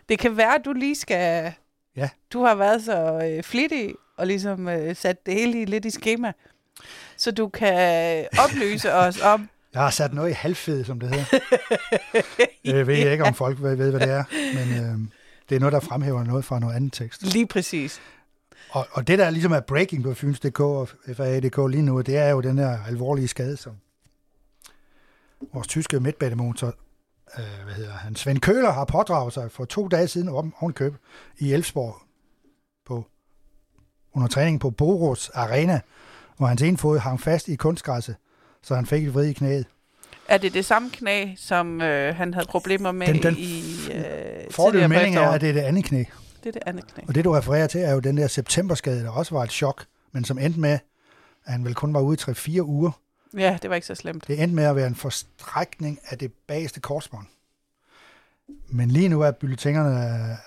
Det 0.09 0.19
kan 0.19 0.37
være, 0.37 0.55
at 0.55 0.61
du 0.65 0.73
lige 0.73 0.95
skal... 0.95 1.53
Ja. 1.95 2.09
Du 2.33 2.43
har 2.43 2.55
været 2.55 2.83
så 2.83 3.21
øh, 3.31 3.43
flittig 3.43 3.93
og 4.17 4.27
ligesom 4.27 4.67
øh, 4.67 4.95
sat 4.95 5.25
det 5.25 5.33
hele 5.33 5.65
lidt 5.65 5.85
i 5.85 5.89
schema. 5.89 6.31
Så 7.17 7.31
du 7.31 7.49
kan 7.49 8.25
oplyse 8.45 8.93
os 8.93 9.21
om... 9.21 9.49
Jeg 9.77 9.85
har 9.85 9.91
sat 9.91 10.13
noget 10.13 10.29
i 10.29 10.33
halvfed, 10.33 10.83
som 10.83 10.99
det 10.99 11.09
hedder. 11.09 11.39
Jeg 12.77 12.87
ved 12.87 13.11
ikke, 13.11 13.23
om 13.23 13.33
folk 13.33 13.61
ved, 13.61 13.75
ved 13.75 13.91
hvad 13.91 13.99
det 13.99 14.09
er. 14.09 14.23
Men 14.31 14.85
øh, 14.85 15.09
det 15.49 15.55
er 15.55 15.59
noget, 15.59 15.73
der 15.73 15.79
fremhæver 15.79 16.23
noget 16.23 16.45
fra 16.45 16.59
noget 16.59 16.75
andet 16.75 16.93
tekst. 16.93 17.23
Lige 17.23 17.47
præcis. 17.47 18.01
Og, 18.69 18.87
og 18.91 19.07
det, 19.07 19.19
der 19.19 19.29
ligesom 19.29 19.51
er 19.51 19.59
breaking 19.59 20.03
på 20.03 20.13
Fyns.dk 20.13 20.59
og 20.59 20.89
FAA.dk 21.13 21.57
lige 21.71 21.81
nu, 21.81 22.01
det 22.01 22.17
er 22.17 22.29
jo 22.29 22.41
den 22.41 22.57
her 22.57 22.83
alvorlige 22.87 23.27
skade, 23.27 23.57
som 23.57 23.73
vores 25.53 25.67
tyske 25.67 25.99
midtbanemotor, 25.99 26.73
øh, 27.37 27.63
hvad 27.63 27.73
hedder 27.73 27.91
han, 27.91 28.15
Svend 28.15 28.39
Køler 28.39 28.71
har 28.71 28.85
pådraget 28.85 29.33
sig 29.33 29.51
for 29.51 29.65
to 29.65 29.87
dage 29.87 30.07
siden 30.07 30.29
oven, 30.29 30.53
ovenkøb 30.59 30.95
i 31.37 31.53
Elfsborg 31.53 32.01
på, 32.85 33.05
under 34.13 34.27
træning 34.27 34.59
på 34.59 34.69
Boros 34.69 35.29
Arena, 35.29 35.79
hvor 36.37 36.47
hans 36.47 36.61
ene 36.61 36.77
fod 36.77 36.97
hang 36.97 37.21
fast 37.21 37.47
i 37.47 37.55
kunstgræsset, 37.55 38.15
så 38.67 38.75
han 38.75 38.85
fik 38.85 39.07
et 39.07 39.13
vrid 39.13 39.25
i 39.27 39.33
knæet. 39.33 39.65
Er 40.27 40.37
det 40.37 40.53
det 40.53 40.65
samme 40.65 40.89
knæ, 40.89 41.27
som 41.37 41.81
øh, 41.81 42.15
han 42.15 42.33
havde 42.33 42.45
problemer 42.49 42.91
med 42.91 43.07
Den- 43.07 43.23
den 43.23 43.35
i 43.37 43.61
øh, 43.93 44.51
Fordelen 44.51 44.89
melding 44.89 45.15
er, 45.15 45.29
at 45.29 45.41
det 45.41 45.49
er 45.49 45.53
det 45.53 45.61
andet 45.61 45.85
knæ. 45.85 46.03
Det 46.43 46.49
er 46.49 46.51
det 46.51 46.61
andet 46.65 46.87
knæ. 46.93 47.03
Og 47.07 47.15
det, 47.15 47.25
du 47.25 47.31
refererer 47.31 47.67
til, 47.67 47.81
er 47.81 47.93
jo 47.93 47.99
den 47.99 48.17
der 48.17 48.27
septemberskade, 48.27 49.03
der 49.03 49.09
også 49.09 49.35
var 49.35 49.43
et 49.43 49.51
chok, 49.51 49.85
men 50.11 50.23
som 50.25 50.37
endte 50.37 50.59
med, 50.59 50.79
at 51.45 51.51
han 51.53 51.65
vel 51.65 51.75
kun 51.75 51.93
var 51.93 51.99
ude 52.01 52.17
i 52.27 52.31
3-4 52.57 52.61
uger. 52.61 52.91
Ja, 53.37 53.57
det 53.61 53.69
var 53.69 53.75
ikke 53.75 53.87
så 53.87 53.95
slemt. 53.95 54.27
Det 54.27 54.41
endte 54.43 54.55
med 54.55 54.63
at 54.63 54.75
være 54.75 54.87
en 54.87 54.95
forstrækning 54.95 55.99
af 56.09 56.17
det 56.17 56.31
bageste 56.47 56.79
korsbånd. 56.79 57.25
Men 58.69 58.91
lige 58.91 59.09
nu 59.09 59.21
er 59.21 59.31
bulletinerne 59.31 60.37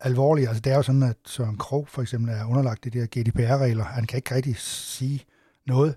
alvorlige. 0.00 0.48
Altså 0.48 0.60
det 0.60 0.72
er 0.72 0.76
jo 0.76 0.82
sådan, 0.82 1.02
at 1.02 1.16
Søren 1.26 1.56
Krog 1.58 1.88
for 1.88 2.02
eksempel 2.02 2.34
er 2.34 2.44
underlagt 2.44 2.84
de 2.84 2.90
der 2.90 3.06
GDPR-regler. 3.06 3.84
Han 3.84 4.06
kan 4.06 4.16
ikke 4.16 4.34
rigtig 4.34 4.56
sige 4.58 5.24
noget. 5.66 5.94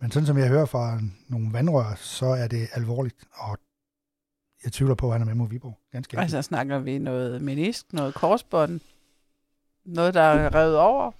Men 0.00 0.10
sådan 0.10 0.26
som 0.26 0.38
jeg 0.38 0.48
hører 0.48 0.66
fra 0.66 1.00
nogle 1.28 1.52
vandrør, 1.52 1.94
så 1.96 2.26
er 2.26 2.46
det 2.48 2.68
alvorligt. 2.72 3.16
Og 3.32 3.58
jeg 4.64 4.72
tvivler 4.72 4.94
på, 4.94 5.06
at 5.06 5.12
han 5.12 5.22
er 5.22 5.26
med 5.26 5.34
mod 5.34 5.48
Viborg. 5.48 5.78
Ganske 5.92 6.10
enkelt. 6.14 6.22
Altså 6.22 6.42
snakker 6.42 6.78
vi 6.78 6.98
noget 6.98 7.42
menisk, 7.42 7.92
noget 7.92 8.14
korsbånd, 8.14 8.80
noget, 9.84 10.14
der 10.14 10.20
er 10.22 10.54
revet 10.54 10.78
over. 10.78 11.10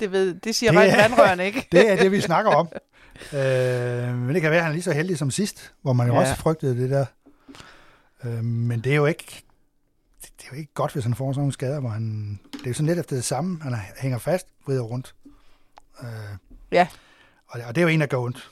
Det, 0.00 0.12
ved, 0.12 0.34
det 0.34 0.54
siger 0.54 0.72
Det 0.72 0.90
er- 0.92 0.96
vandrørene, 0.96 1.46
ikke? 1.46 1.68
Det 1.72 1.90
er 1.92 1.96
det, 1.96 2.12
vi 2.12 2.20
snakker 2.20 2.50
om. 2.54 2.68
øh, 3.32 4.14
men 4.18 4.34
det 4.34 4.42
kan 4.42 4.50
være, 4.50 4.58
at 4.58 4.64
han 4.64 4.70
er 4.70 4.74
lige 4.74 4.82
så 4.82 4.92
heldig 4.92 5.18
som 5.18 5.30
sidst, 5.30 5.74
hvor 5.82 5.92
man 5.92 6.06
jo 6.06 6.14
Ja. 6.14 6.20
også 6.20 6.34
frygtede 6.36 6.82
det 6.82 6.90
der. 6.90 7.06
Øh, 8.24 8.44
men 8.44 8.80
det 8.80 8.92
er 8.92 8.96
jo 8.96 9.06
ikke 9.06 9.42
det, 10.22 10.30
det 10.38 10.44
er 10.44 10.48
jo 10.52 10.56
ikke 10.56 10.74
godt, 10.74 10.92
hvis 10.92 11.04
han 11.04 11.14
får 11.14 11.32
sådan 11.32 11.40
nogle 11.40 11.52
skader, 11.52 11.80
hvor 11.80 11.88
han... 11.88 12.38
Det 12.52 12.60
er 12.64 12.70
jo 12.70 12.74
sådan 12.74 12.86
lidt 12.86 12.98
efter 12.98 13.16
det 13.16 13.24
samme. 13.24 13.62
Han 13.62 13.72
er- 13.72 13.78
hænger 14.00 14.18
fast, 14.18 14.46
vrider 14.66 14.82
rundt. 14.82 15.14
Øh, 16.02 16.08
Ja. 16.72 16.88
Og, 17.50 17.58
det- 17.58 17.66
og 17.66 17.74
det 17.74 17.80
er 17.80 17.82
jo 17.82 17.88
en, 17.88 18.00
der 18.00 18.16
ondt. 18.18 18.50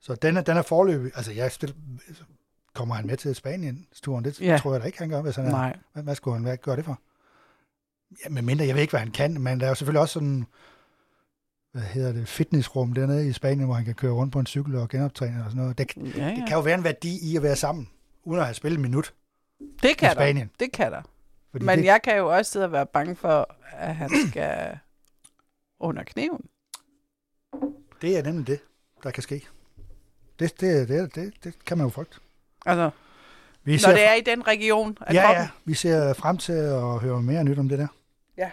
Så 0.00 0.14
den 0.14 0.36
er, 0.36 0.40
den 0.40 0.56
er 0.56 0.62
forløbig. 0.62 1.12
Altså, 1.14 1.32
jeg 1.32 1.52
spil, 1.52 1.74
kommer 2.74 2.94
han 2.94 3.06
med 3.06 3.16
til 3.16 3.34
Spanien-turen? 3.34 4.24
Det 4.24 4.40
Ja. 4.40 4.58
tror 4.58 4.72
jeg 4.72 4.80
da 4.80 4.86
ikke, 4.86 4.98
han 4.98 5.08
gør, 5.08 5.22
hvis 5.22 5.36
han 5.36 5.46
er, 5.46 5.50
Nej. 5.50 5.76
hvad, 5.92 6.02
hvad 6.02 6.14
skulle 6.14 6.34
han 6.34 6.42
hvad 6.44 6.56
gøre 6.56 6.76
det 6.76 6.84
for? 6.84 7.00
Ja, 8.24 8.28
men 8.30 8.46
mindre, 8.46 8.66
jeg 8.66 8.74
ved 8.74 8.82
ikke, 8.82 8.90
hvad 8.92 9.00
han 9.00 9.10
kan, 9.10 9.40
men 9.40 9.60
der 9.60 9.66
er 9.66 9.70
jo 9.70 9.74
selvfølgelig 9.74 10.00
også 10.00 10.12
sådan, 10.12 10.46
hvad 11.72 11.82
hedder 11.82 12.12
det, 12.12 12.28
fitnessrum 12.28 12.92
dernede 12.92 13.28
i 13.28 13.32
Spanien, 13.32 13.64
hvor 13.64 13.74
han 13.74 13.84
kan 13.84 13.94
køre 13.94 14.12
rundt 14.12 14.32
på 14.32 14.38
en 14.40 14.46
cykel 14.46 14.74
og 14.76 14.88
genoptræne 14.88 15.44
og 15.44 15.50
sådan 15.50 15.62
noget. 15.62 15.78
Det, 15.78 15.96
Ja, 15.96 16.02
det 16.02 16.16
ja. 16.16 16.44
kan 16.46 16.56
jo 16.56 16.60
være 16.60 16.74
en 16.78 16.84
værdi 16.84 17.18
i 17.32 17.36
at 17.36 17.42
være 17.42 17.56
sammen, 17.56 17.88
uden 18.24 18.40
at 18.40 18.46
have 18.46 18.54
spillet 18.54 18.76
en 18.78 18.82
minut 18.82 19.14
Det 19.82 19.90
i 19.90 19.92
kan 19.92 20.08
der. 20.08 20.14
Spanien. 20.14 20.50
Det 20.60 20.72
kan 20.72 20.92
der. 20.92 21.02
Fordi 21.50 21.64
Men 21.64 21.78
det, 21.78 21.84
jeg 21.84 22.00
kan 22.04 22.16
jo 22.16 22.36
også 22.36 22.52
sidde 22.52 22.64
og 22.64 22.72
være 22.72 22.86
bange 22.86 23.16
for, 23.16 23.56
at 23.72 23.96
han 23.96 24.10
skal 24.28 24.78
under 25.80 26.02
kniven. 26.02 26.40
Det 28.02 28.18
er 28.18 28.22
nemlig 28.22 28.46
det, 28.46 28.60
der 29.02 29.10
kan 29.10 29.22
ske. 29.22 29.46
Det, 30.38 30.60
det, 30.60 30.88
det, 30.88 31.14
det, 31.14 31.32
det 31.44 31.64
kan 31.64 31.78
man 31.78 31.86
jo 31.86 31.90
frygte. 31.90 32.18
Altså, 32.66 32.90
Vi 33.64 33.80
når 33.86 33.92
det 33.92 34.08
er 34.08 34.14
i 34.14 34.20
den 34.20 34.46
region 34.46 34.98
af 35.00 35.14
ja, 35.14 35.22
kroppen. 35.26 35.42
ja, 35.44 35.48
vi 35.64 35.74
ser 35.74 36.12
frem 36.12 36.36
til 36.38 36.52
at 36.52 36.98
høre 36.98 37.22
mere 37.22 37.44
nyt 37.44 37.58
om 37.58 37.68
det 37.68 37.78
der. 37.78 37.86
Ja. 38.36 38.50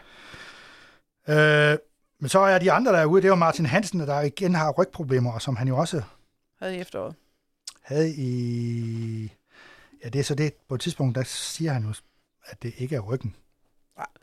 Øh, 1.73 1.77
men 2.19 2.29
så 2.29 2.39
er 2.39 2.59
de 2.59 2.71
andre, 2.71 2.91
der 2.91 2.97
er 2.99 3.05
ude, 3.05 3.21
det 3.21 3.27
jo 3.27 3.35
Martin 3.35 3.65
Hansen, 3.65 3.99
der 3.99 4.21
igen 4.21 4.55
har 4.55 4.71
rygproblemer, 4.71 5.31
og 5.33 5.41
som 5.41 5.55
han 5.55 5.67
jo 5.67 5.77
også 5.77 6.01
Havde 6.59 6.75
i 6.75 6.79
efteråret. 6.79 7.15
havde 7.81 8.13
i... 8.17 9.33
Ja, 10.03 10.09
det 10.09 10.19
er 10.19 10.23
så 10.23 10.35
det, 10.35 10.53
på 10.69 10.75
et 10.75 10.81
tidspunkt, 10.81 11.15
der 11.15 11.23
siger 11.23 11.73
han 11.73 11.83
jo, 11.83 11.93
at 12.45 12.63
det 12.63 12.73
ikke 12.77 12.95
er 12.95 12.99
ryggen. 12.99 13.35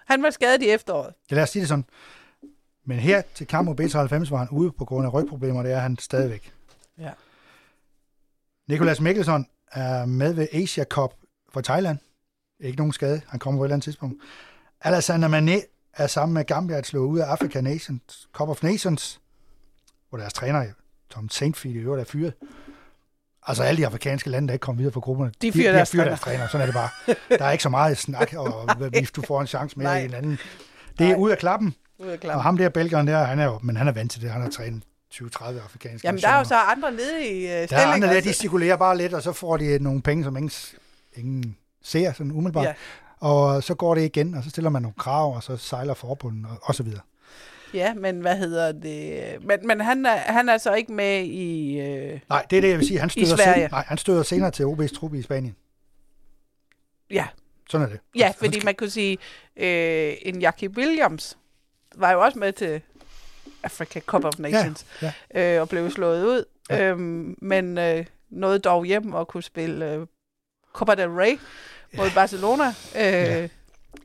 Han 0.06 0.22
var 0.22 0.30
skadet 0.30 0.62
i 0.62 0.70
efteråret. 0.70 1.14
Ja, 1.30 1.34
lad 1.34 1.42
os 1.42 1.50
sige 1.50 1.60
det 1.60 1.68
sådan. 1.68 1.84
Men 2.84 2.98
her 2.98 3.22
til 3.34 3.46
kamp 3.46 3.66
mod 3.66 3.80
B93 3.80 4.30
var 4.30 4.36
han 4.38 4.48
ude 4.50 4.72
på 4.78 4.84
grund 4.84 5.06
af 5.06 5.14
rygproblemer, 5.14 5.62
det 5.62 5.72
er 5.72 5.78
han 5.78 5.98
stadigvæk. 5.98 6.52
Ja. 6.98 7.10
Nikolas 8.68 9.00
Mikkelsen 9.00 9.46
er 9.72 10.04
med 10.06 10.32
ved 10.32 10.48
Asia 10.52 10.84
Cup 10.84 11.10
for 11.52 11.60
Thailand. 11.60 11.98
Ikke 12.60 12.78
nogen 12.78 12.92
skade. 12.92 13.20
Han 13.28 13.40
kommer 13.40 13.58
på 13.60 13.64
et 13.64 13.66
eller 13.66 13.74
andet 13.74 13.84
tidspunkt. 13.84 14.22
Alassane 14.80 15.26
Mané 15.26 15.60
er 15.92 16.06
sammen 16.06 16.34
med 16.34 16.44
Gambia 16.44 16.76
at 16.76 16.86
slå 16.86 17.06
ud 17.06 17.18
af 17.18 17.24
Africa 17.26 17.60
Nations, 17.60 18.28
Cup 18.32 18.48
of 18.48 18.62
Nations, 18.62 19.20
hvor 20.08 20.18
deres 20.18 20.32
træner, 20.32 20.66
Tom 21.10 21.28
Saintfield, 21.28 21.76
i 21.76 21.78
øvrigt 21.78 22.00
er 22.08 22.12
fyret. 22.12 22.34
Altså 23.46 23.62
alle 23.62 23.80
de 23.80 23.86
afrikanske 23.86 24.30
lande, 24.30 24.48
der 24.48 24.52
ikke 24.52 24.62
kom 24.62 24.78
videre 24.78 24.92
fra 24.92 25.00
grupperne, 25.00 25.32
De 25.42 25.52
fyrer 25.52 25.72
deres 25.72 25.90
fyrer 25.90 26.02
træner. 26.02 26.08
deres 26.10 26.20
træner. 26.20 26.46
Sådan 26.48 26.60
er 26.60 26.66
det 26.66 26.74
bare. 26.74 27.14
Der 27.38 27.44
er 27.44 27.50
ikke 27.50 27.62
så 27.62 27.68
meget 27.68 27.98
snak, 27.98 28.32
og 28.36 28.74
hvis 28.88 29.10
du 29.10 29.22
får 29.22 29.40
en 29.40 29.46
chance 29.46 29.78
mere 29.78 29.88
Nej. 29.88 29.98
i 30.02 30.04
en 30.04 30.14
anden. 30.14 30.38
Det 30.98 31.04
er 31.06 31.10
Nej. 31.10 31.18
ud 31.18 31.30
af 31.30 31.38
klappen. 31.38 31.74
Og 32.24 32.42
ham 32.42 32.56
der, 32.56 32.68
belgeren 32.68 33.06
der, 33.06 33.24
han 33.24 33.38
er 33.38 33.44
jo, 33.44 33.58
men 33.62 33.76
han 33.76 33.88
er 33.88 33.92
vant 33.92 34.10
til 34.12 34.22
det. 34.22 34.30
Han 34.30 34.42
har 34.42 34.50
trænet 34.50 34.82
20-30 35.14 35.44
afrikanske 35.44 36.06
Jamen, 36.06 36.20
der 36.20 36.28
er 36.28 36.38
jo 36.38 36.44
så 36.44 36.54
andre 36.56 36.94
ledige 36.94 37.44
uh, 37.46 37.50
Der 37.50 37.56
er 37.60 37.66
stillinger. 37.66 37.92
andre 37.94 38.06
der, 38.06 38.12
de 38.12 38.16
altså. 38.28 38.40
cirkulerer 38.40 38.76
bare 38.76 38.96
lidt, 38.98 39.14
og 39.14 39.22
så 39.22 39.32
får 39.32 39.56
de 39.56 39.78
nogle 39.82 40.02
penge, 40.02 40.24
som 40.24 40.36
ingen, 40.36 40.50
ingen 41.16 41.56
ser 41.82 42.12
sådan 42.12 42.32
umiddelbart. 42.32 42.64
Ja. 42.66 42.74
Og 43.20 43.62
så 43.62 43.74
går 43.74 43.94
det 43.94 44.02
igen, 44.04 44.34
og 44.34 44.44
så 44.44 44.50
stiller 44.50 44.70
man 44.70 44.82
nogle 44.82 44.94
krav, 44.98 45.36
og 45.36 45.42
så 45.42 45.56
sejler 45.56 45.94
forbunden, 45.94 46.44
og, 46.44 46.58
og 46.62 46.74
så 46.74 46.82
videre. 46.82 47.00
Ja, 47.74 47.94
men 47.94 48.20
hvad 48.20 48.36
hedder 48.36 48.72
det? 48.72 49.22
Men, 49.46 49.58
men 49.66 49.80
han, 49.80 50.06
er, 50.06 50.16
han 50.16 50.48
er 50.48 50.58
så 50.58 50.74
ikke 50.74 50.92
med 50.92 51.24
i... 51.24 51.80
Øh, 51.80 52.20
Nej, 52.28 52.44
det 52.50 52.56
er 52.56 52.60
det, 52.60 52.68
jeg 52.68 52.78
vil 52.78 52.86
sige. 52.86 53.00
Han 53.00 53.10
støder, 53.10 53.36
sen, 53.36 53.70
nej, 53.70 53.84
han 53.86 53.98
støder 53.98 54.22
senere 54.22 54.50
til 54.50 54.64
OB's 54.64 54.94
truppe 54.98 55.18
i 55.18 55.22
Spanien. 55.22 55.56
ja, 57.10 57.26
Sådan 57.70 57.86
er 57.86 57.90
det. 57.90 58.00
ja, 58.16 58.24
Han 58.26 58.34
fordi 58.38 58.60
man 58.64 58.74
kunne 58.74 58.90
sige, 58.90 59.18
øh, 59.56 60.12
en 60.22 60.40
Jackie 60.42 60.70
Williams 60.76 61.38
var 61.96 62.12
jo 62.12 62.20
også 62.20 62.38
med 62.38 62.52
til 62.52 62.80
Africa 63.62 64.00
Cup 64.00 64.24
of 64.24 64.38
Nations, 64.38 64.86
ja. 65.02 65.12
Øh, 65.56 65.60
og 65.60 65.68
blev 65.68 65.90
slået 65.90 66.24
ud, 66.26 66.44
Ja. 66.70 66.88
øhm, 66.90 67.36
men 67.42 67.78
øh, 67.78 68.06
nåede 68.30 68.58
dog 68.58 68.84
hjem 68.84 69.12
og 69.12 69.28
kunne 69.28 69.42
spille 69.42 69.92
øh, 69.92 70.06
Copa 70.72 70.94
del 70.94 71.08
Rey 71.08 71.38
mod 71.96 72.10
Barcelona 72.14 72.64
øh, 72.96 73.02
Ja. 73.02 73.48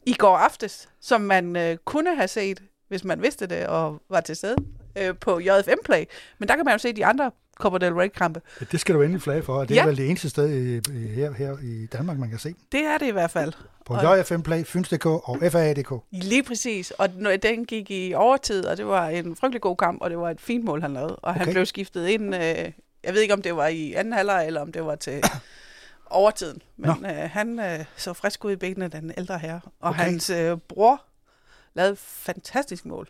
i 0.06 0.14
går 0.14 0.38
aftes, 0.38 0.90
som 1.02 1.22
man 1.22 1.56
øh, 1.56 1.78
kunne 1.86 2.16
have 2.16 2.28
set, 2.28 2.64
hvis 2.88 3.04
man 3.04 3.22
vidste 3.22 3.48
det 3.48 3.68
og 3.68 4.02
var 4.10 4.22
til 4.22 4.36
stede 4.36 4.56
øh, 4.98 5.16
på 5.18 5.40
JFM 5.40 5.84
Play. 5.86 6.04
Men 6.38 6.50
der 6.50 6.56
kan 6.56 6.66
man 6.66 6.74
jo 6.74 6.78
se 6.78 6.94
de 6.94 7.06
andre 7.06 7.32
Copa 7.60 7.78
del 7.78 7.94
Rey-kampe. 7.94 8.42
Ja, 8.62 8.66
Det 8.72 8.80
skal 8.80 8.96
du 8.96 9.02
endelig 9.02 9.22
flage 9.22 9.44
for, 9.44 9.56
og 9.60 9.70
det 9.70 9.76
Ja. 9.76 9.82
er 9.82 9.86
vel 9.86 9.98
det 9.98 10.08
eneste 10.10 10.30
sted 10.30 10.50
i, 10.50 10.76
i, 10.78 11.08
her, 11.08 11.34
her 11.34 11.58
i 11.64 11.86
Danmark, 11.86 12.18
man 12.18 12.30
kan 12.30 12.40
se. 12.40 12.56
Det 12.72 12.80
er 12.82 12.98
det 12.98 13.08
i 13.08 13.12
hvert 13.12 13.32
fald. 13.32 13.54
På 13.86 13.96
JFM 13.96 14.42
Play, 14.42 14.64
Fyns.dk 14.66 15.06
og 15.06 15.38
FAA.dk. 15.52 16.04
Lige 16.12 16.44
præcis. 16.44 16.92
Og 16.92 17.10
den 17.44 17.66
gik 17.66 17.92
i 17.92 18.14
overtid, 18.14 18.66
og 18.66 18.78
det 18.78 18.86
var 18.88 19.08
en 19.10 19.36
frygtelig 19.36 19.62
god 19.62 19.78
kamp, 19.78 20.02
og 20.02 20.10
det 20.10 20.18
var 20.18 20.30
et 20.30 20.42
fint 20.42 20.66
mål, 20.66 20.82
han 20.82 20.94
lavede. 20.94 21.16
Og 21.16 21.34
han 21.34 21.42
Okay. 21.42 21.52
blev 21.54 21.66
skiftet 21.66 22.08
ind, 22.08 22.36
øh, 22.36 22.42
jeg 23.04 23.14
ved 23.14 23.22
ikke, 23.22 23.34
om 23.34 23.42
det 23.42 23.56
var 23.56 23.68
i 23.68 23.94
anden 23.94 24.14
halvleg, 24.14 24.48
eller 24.48 24.62
om 24.62 24.72
det 24.72 24.86
var 24.86 24.96
til 24.96 25.24
overtiden. 26.10 26.62
Men 26.78 27.06
øh, 27.06 27.30
han 27.32 27.60
øh, 27.60 27.86
så 27.98 28.14
frisk 28.14 28.46
ud 28.46 28.52
i 28.52 28.56
benene, 28.56 28.88
den 28.88 29.12
ældre 29.18 29.40
herre. 29.40 29.62
Og 29.80 29.90
Okay. 29.90 30.00
hans 30.04 30.30
øh, 30.30 30.58
bror 30.58 31.02
lavede 31.74 31.96
fantastisk 31.96 32.86
mål 32.86 33.10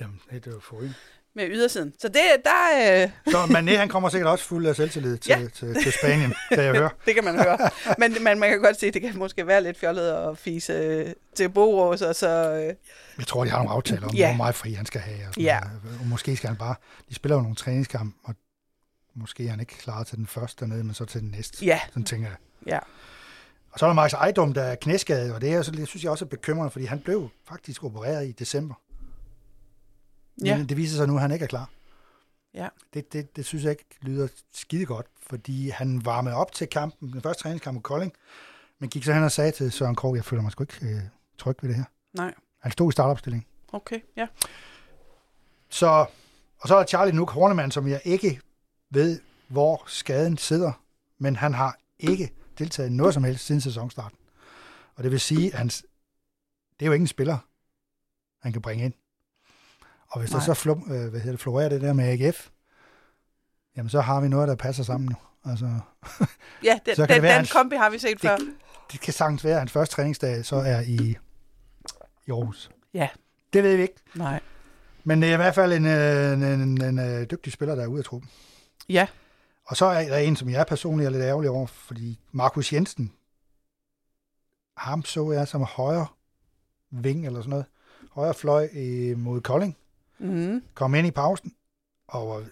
Jamen, 0.00 0.20
det 0.30 0.46
er 0.46 0.50
jo 0.50 0.60
for 0.60 0.76
en. 0.80 0.94
Med 1.34 1.48
ydersiden. 1.50 1.92
Så 2.00 2.08
det, 2.08 2.20
der, 2.44 3.02
øh, 3.04 3.10
Så 3.32 3.38
Mané, 3.44 3.70
han 3.76 3.88
kommer 3.88 4.08
sikkert 4.08 4.30
også 4.30 4.44
fuld 4.44 4.66
af 4.66 4.76
selvtillid 4.76 5.18
til, 5.18 5.30
Ja. 5.30 5.48
til, 5.54 5.82
til 5.82 5.92
Spanien, 5.92 6.34
kan 6.54 6.64
jeg 6.64 6.74
høre. 6.74 6.90
det 7.06 7.14
kan 7.14 7.24
man 7.24 7.34
høre. 7.42 7.58
Men 7.98 8.16
man, 8.22 8.38
man 8.38 8.50
kan 8.50 8.62
godt 8.62 8.80
se, 8.80 8.86
at 8.86 8.94
det 8.94 9.02
kan 9.02 9.18
måske 9.18 9.46
være 9.46 9.62
lidt 9.62 9.78
fjollet 9.78 10.10
at 10.12 10.38
fise 10.38 10.72
øh, 10.72 11.12
til 11.34 11.48
Boros, 11.48 12.02
og 12.02 12.14
så... 12.16 12.52
Øh, 12.52 12.74
Jeg 13.18 13.26
tror, 13.26 13.44
de 13.44 13.50
har 13.50 13.58
nogle 13.58 13.70
aftaler 13.70 14.08
om, 14.08 14.14
Ja. 14.14 14.26
hvor 14.28 14.36
meget 14.36 14.54
fri 14.54 14.72
han 14.72 14.86
skal 14.86 15.00
have. 15.00 15.18
Og 15.28 15.34
sådan 15.34 15.42
Ja. 15.44 15.58
Og 16.00 16.06
måske 16.06 16.36
skal 16.36 16.48
han 16.48 16.56
bare... 16.56 16.74
De 17.08 17.14
spiller 17.14 17.36
jo 17.36 17.42
nogle 17.42 17.56
træningskampe, 17.56 18.16
og 18.24 18.34
måske 19.14 19.46
er 19.46 19.50
han 19.50 19.60
ikke 19.60 19.78
klar 19.78 20.02
til 20.02 20.16
den 20.18 20.26
første 20.26 20.60
dernede, 20.64 20.84
men 20.84 20.94
så 20.94 21.04
til 21.04 21.20
den 21.20 21.30
næste. 21.30 21.64
ja, 21.66 21.80
Sådan 21.88 22.04
tænker 22.04 22.28
jeg. 22.28 22.36
ja. 22.66 22.78
Og 23.72 23.78
så 23.78 23.86
er 23.86 23.88
der 23.88 23.94
Max 23.94 24.12
Ejdom, 24.12 24.52
der 24.54 24.62
er 24.62 24.74
knæskadet, 24.74 25.34
og 25.34 25.40
det, 25.40 25.52
er, 25.52 25.62
så, 25.62 25.70
det 25.70 25.88
synes 25.88 26.02
jeg 26.04 26.10
også 26.12 26.24
er 26.24 26.28
bekymrende, 26.28 26.70
fordi 26.70 26.84
han 26.84 27.00
blev 27.00 27.28
faktisk 27.48 27.84
opereret 27.84 28.28
i 28.28 28.32
december. 28.32 28.74
Ja. 30.44 30.56
Men 30.56 30.68
det 30.68 30.76
viser 30.76 30.96
sig 30.96 31.06
nu, 31.06 31.14
at 31.14 31.20
han 31.20 31.30
ikke 31.30 31.42
er 31.42 31.48
klar. 31.48 31.70
Ja. 32.54 32.68
Det, 32.94 33.12
det, 33.12 33.36
det 33.36 33.46
synes 33.46 33.64
jeg 33.64 33.70
ikke 33.70 33.84
lyder 34.00 34.28
skide 34.52 34.86
godt, 34.86 35.06
fordi 35.22 35.68
han 35.68 36.04
varmede 36.04 36.34
op 36.34 36.52
til 36.52 36.66
kampen, 36.66 37.12
den 37.12 37.22
første 37.22 37.42
træningskamp 37.42 37.74
mod 37.74 37.82
Kolding, 37.82 38.12
men 38.78 38.90
gik 38.90 39.04
så 39.04 39.12
hen 39.12 39.24
og 39.24 39.32
sagde 39.32 39.50
til 39.50 39.72
Søren 39.72 39.94
Krog, 39.94 40.16
jeg 40.16 40.24
føler 40.24 40.42
mig 40.42 40.52
sgu 40.52 40.62
ikke 40.62 40.86
øh, 40.86 41.00
tryg 41.38 41.56
ved 41.62 41.68
det 41.68 41.76
her. 41.76 41.84
Nej. 42.12 42.34
Han 42.60 42.72
stod 42.72 42.90
i 42.90 42.92
startopstilling. 42.92 43.46
Okay, 43.72 44.00
ja. 44.16 44.26
Så, 45.68 46.06
og 46.60 46.68
så 46.68 46.74
er 46.74 46.78
der 46.78 46.86
Charlie 46.86 47.16
Nuke 47.16 47.32
Hornemann, 47.32 47.70
som 47.70 47.88
jeg 47.88 48.00
ikke 48.04 48.40
ved, 48.90 49.20
hvor 49.48 49.82
skaden 49.86 50.38
sidder, 50.38 50.72
men 51.18 51.36
han 51.36 51.54
har 51.54 51.78
ikke 51.98 52.32
deltaget 52.58 52.90
i 52.90 52.92
noget 52.92 53.14
som 53.14 53.24
helst 53.24 53.46
siden 53.46 53.60
sæsonstarten. 53.60 54.18
Og 54.94 55.02
det 55.02 55.12
vil 55.12 55.20
sige, 55.20 55.52
at 55.52 55.58
hans, 55.58 55.86
det 56.78 56.82
er 56.82 56.86
jo 56.86 56.92
ikke 56.92 57.02
en 57.02 57.06
spiller, 57.06 57.38
han 58.42 58.52
kan 58.52 58.62
bringe 58.62 58.84
ind. 58.84 58.92
Og 60.10 60.20
hvis 60.20 60.30
Nej. 60.30 60.38
Der 60.38 60.44
så 60.44 60.54
flum, 60.54 60.84
øh, 60.92 61.08
hvad 61.10 61.20
hedder 61.20 61.30
det, 61.30 61.40
florerer 61.40 61.68
det 61.68 61.80
der 61.80 61.92
med 61.92 62.04
AGF, 62.22 62.48
jamen 63.76 63.90
så 63.90 64.00
har 64.00 64.20
vi 64.20 64.28
noget, 64.28 64.48
der 64.48 64.54
passer 64.54 64.84
sammen 64.84 65.08
nu. 65.08 65.16
Altså, 65.50 65.78
Ja, 66.64 66.78
den, 66.86 66.96
Så 66.96 67.06
kan 67.06 67.08
den, 67.08 67.14
det 67.14 67.22
være, 67.22 67.32
den 67.32 67.38
hans- 67.38 67.52
kombi 67.52 67.76
har 67.76 67.90
vi 67.90 67.98
set 67.98 68.20
før. 68.20 68.36
det, 68.36 68.54
det 68.92 69.00
kan 69.00 69.12
sagtens 69.12 69.44
være, 69.44 69.52
at 69.54 69.58
hans 69.60 69.72
første 69.72 69.94
træningsdag 69.94 70.44
så 70.44 70.56
er 70.56 70.80
i, 70.80 71.16
i 72.26 72.30
Aarhus. 72.30 72.70
Ja. 72.94 73.08
Det 73.52 73.62
ved 73.62 73.76
vi 73.76 73.82
ikke. 73.82 73.94
Nej. 74.14 74.40
Men 75.04 75.22
det 75.22 75.28
er 75.28 75.34
i 75.34 75.36
hvert 75.36 75.54
fald 75.54 75.72
en, 75.72 75.86
øh, 75.86 76.32
en, 76.32 76.42
en, 76.42 76.82
en, 76.82 76.98
en 76.98 77.26
dygtig 77.30 77.52
spiller, 77.52 77.74
der 77.74 77.82
er 77.82 77.86
ude 77.86 77.98
af 77.98 78.04
truppen. 78.04 78.30
Ja, 78.88 79.06
Og 79.66 79.76
så 79.76 79.86
er 79.86 80.08
der 80.08 80.16
en, 80.16 80.36
som 80.36 80.48
jeg 80.50 80.66
personligt 80.66 81.06
er 81.06 81.10
lidt 81.10 81.22
ærgerlig 81.22 81.50
over, 81.50 81.66
fordi 81.66 82.20
Markus 82.32 82.72
Jensen, 82.72 83.12
ham 84.76 85.04
så 85.04 85.32
jeg 85.32 85.48
som 85.48 85.62
højre 85.62 86.06
ving 86.90 87.26
eller 87.26 87.40
sådan 87.40 87.50
noget, 87.50 87.66
højre 88.12 88.34
fløj 88.34 88.68
øh, 88.72 89.18
mod 89.18 89.40
Kolding, 89.40 89.76
mm. 90.20 90.62
kom 90.74 90.94
ind 90.94 91.06
i 91.06 91.10
pausen, 91.10 91.52
og 92.08 92.42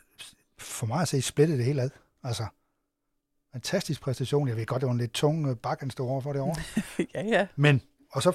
for 0.58 0.86
mig 0.86 1.00
at 1.02 1.08
se 1.08 1.22
splittet 1.22 1.58
det 1.58 1.66
hele 1.66 1.82
ad. 1.82 1.90
Altså, 2.24 2.46
fantastisk 3.52 4.00
præstation. 4.00 4.48
Jeg 4.48 4.56
ved 4.56 4.66
godt, 4.66 4.80
det 4.80 4.86
var 4.86 4.92
en 4.92 4.98
lidt 4.98 5.12
tung 5.12 5.48
øh, 5.48 5.56
bakke, 5.56 5.82
han 5.82 5.90
stod 5.90 6.08
over 6.10 6.20
for 6.20 6.32
det 6.32 6.42
år. 6.42 6.58
ja, 7.14 7.22
ja. 7.22 7.46
Men, 7.56 7.82
og 8.12 8.22
så 8.22 8.32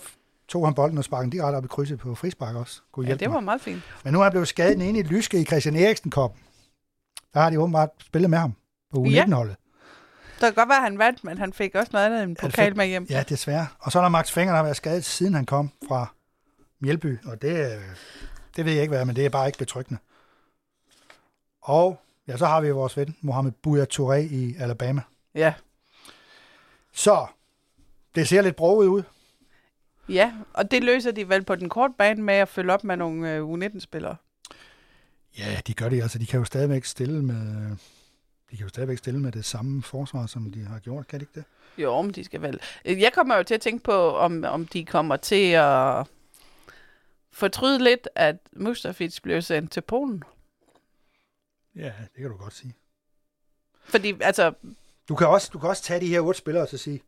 tog 0.48 0.68
han 0.68 0.74
bolden 0.74 0.98
og 0.98 1.04
sparkede 1.04 1.24
den 1.24 1.30
direkte 1.32 1.56
op 1.58 1.66
i 1.66 1.68
krydset 1.68 2.00
på 2.00 2.16
frispark 2.16 2.56
også. 2.56 2.82
Kunne 2.92 3.08
Ja, 3.08 3.14
det 3.14 3.22
mig. 3.28 3.34
var 3.36 3.40
meget 3.40 3.62
fint. 3.62 3.82
Men 4.04 4.14
nu 4.14 4.20
er 4.20 4.24
han 4.24 4.32
blevet 4.32 4.48
skadet 4.48 4.78
den 4.78 4.82
ene 4.82 5.00
i 5.00 5.04
Lyske 5.04 5.42
i 5.42 5.46
Christian 5.46 5.76
Eriksen 5.76 6.12
Cup. 6.12 6.32
Der 7.34 7.40
har 7.40 7.50
de 7.50 7.60
åbenbart 7.60 7.90
spillet 8.00 8.30
med 8.30 8.38
ham 8.38 8.54
på 8.94 9.06
Ja. 9.06 9.24
U19-holdet. 9.24 9.56
Det 10.34 10.48
kan 10.48 10.54
godt 10.54 10.70
være, 10.70 10.78
at 10.78 10.84
han 10.84 10.98
vandt, 10.98 11.24
men 11.24 11.38
han 11.38 11.54
fik 11.54 11.76
også 11.76 11.90
noget 11.94 12.06
andet 12.06 12.24
end 12.24 12.38
Ja, 12.42 12.48
pokal 12.48 12.72
fik- 12.72 12.78
med 12.78 12.86
hjem. 12.88 13.08
Ja, 13.10 13.24
desværre. 13.30 13.68
Og 13.80 13.92
så 13.92 14.00
er 14.00 14.04
der 14.04 14.10
Max 14.10 14.32
Fenger, 14.32 14.52
der 14.52 14.58
har 14.58 14.64
været 14.64 14.76
skadet, 14.78 15.06
siden 15.06 15.34
han 15.34 15.46
kom 15.46 15.72
fra 15.88 16.14
Mjelby. 16.80 17.20
Og 17.26 17.42
det, 17.42 17.74
øh, 17.76 17.82
det 18.56 18.66
ved 18.66 18.72
jeg 18.74 18.82
ikke 18.82 18.92
hvad, 18.92 19.02
er, 19.02 19.06
men 19.06 19.16
det 19.16 19.26
er 19.26 19.30
bare 19.30 19.48
ikke 19.48 19.58
betryggende. 19.58 20.00
Og 21.62 22.02
ja, 22.28 22.38
så 22.38 22.46
har 22.46 22.62
vi 22.62 22.72
vores 22.72 22.98
ven, 22.98 23.18
Mohamed 23.22 23.52
Bouya 23.52 23.86
Touré 23.94 24.18
i 24.34 24.56
Alabama. 24.60 25.02
Ja. 25.36 25.54
Så, 26.94 27.26
det 28.16 28.28
ser 28.28 28.42
lidt 28.42 28.56
broget 28.56 28.88
ud. 28.88 29.04
ja, 30.10 30.34
og 30.54 30.72
det 30.72 30.84
løser 30.84 31.12
de 31.12 31.30
vel 31.30 31.44
på 31.44 31.56
den 31.56 31.70
korte 31.70 31.94
bane 31.98 32.24
med 32.24 32.34
at 32.34 32.50
følge 32.50 32.74
op 32.74 32.84
med 32.84 32.98
nogle 32.98 33.36
øh, 33.36 33.44
U19-spillere. 33.54 34.16
Ja, 35.38 35.60
de 35.68 35.74
gør 35.74 35.90
det. 35.90 36.02
Altså, 36.02 36.20
de 36.20 36.26
kan 36.26 36.40
jo 36.40 36.46
stadigvæk 36.46 36.86
stille 36.86 37.24
med... 37.24 37.70
De 38.52 38.58
kan 38.58 38.64
jo 38.64 38.70
stadigvæk 38.70 38.98
stille 38.98 39.20
med 39.20 39.32
det 39.32 39.46
samme 39.46 39.84
forsvar, 39.84 40.26
som 40.26 40.52
de 40.52 40.66
har 40.66 40.80
gjort, 40.80 41.08
kan 41.08 41.20
de 41.20 41.24
ikke 41.24 41.34
det? 41.36 41.44
Jo, 41.78 42.02
men 42.02 42.12
de 42.12 42.24
skal 42.24 42.42
vel. 42.42 42.60
Jeg 42.86 43.12
kommer 43.14 43.36
jo 43.36 43.44
til 43.44 43.54
at 43.54 43.62
tænke 43.62 43.84
på, 43.84 44.16
om, 44.16 44.44
om 44.48 44.66
de 44.66 44.86
kommer 44.86 45.16
til 45.18 45.52
at 45.52 46.08
fortryde 47.32 47.84
lidt, 47.84 48.08
at 48.16 48.36
Mustafic 48.54 49.20
blev 49.24 49.42
sendt 49.42 49.72
til 49.72 49.82
Polen. 49.82 50.24
Ja, 51.76 51.94
det 52.14 52.22
kan 52.22 52.30
du 52.30 52.38
godt 52.38 52.54
sige. 52.54 52.76
Fordi, 53.84 54.22
altså, 54.22 54.54
Du 55.08 55.16
kan 55.16 55.28
også, 55.28 55.50
du 55.54 55.60
kan 55.60 55.70
også 55.70 55.84
tage 55.84 56.00
de 56.02 56.08
her 56.08 56.20
otte 56.22 56.38
spillere 56.38 56.64
og 56.64 56.70
så 56.70 56.78
sige, 56.78 57.02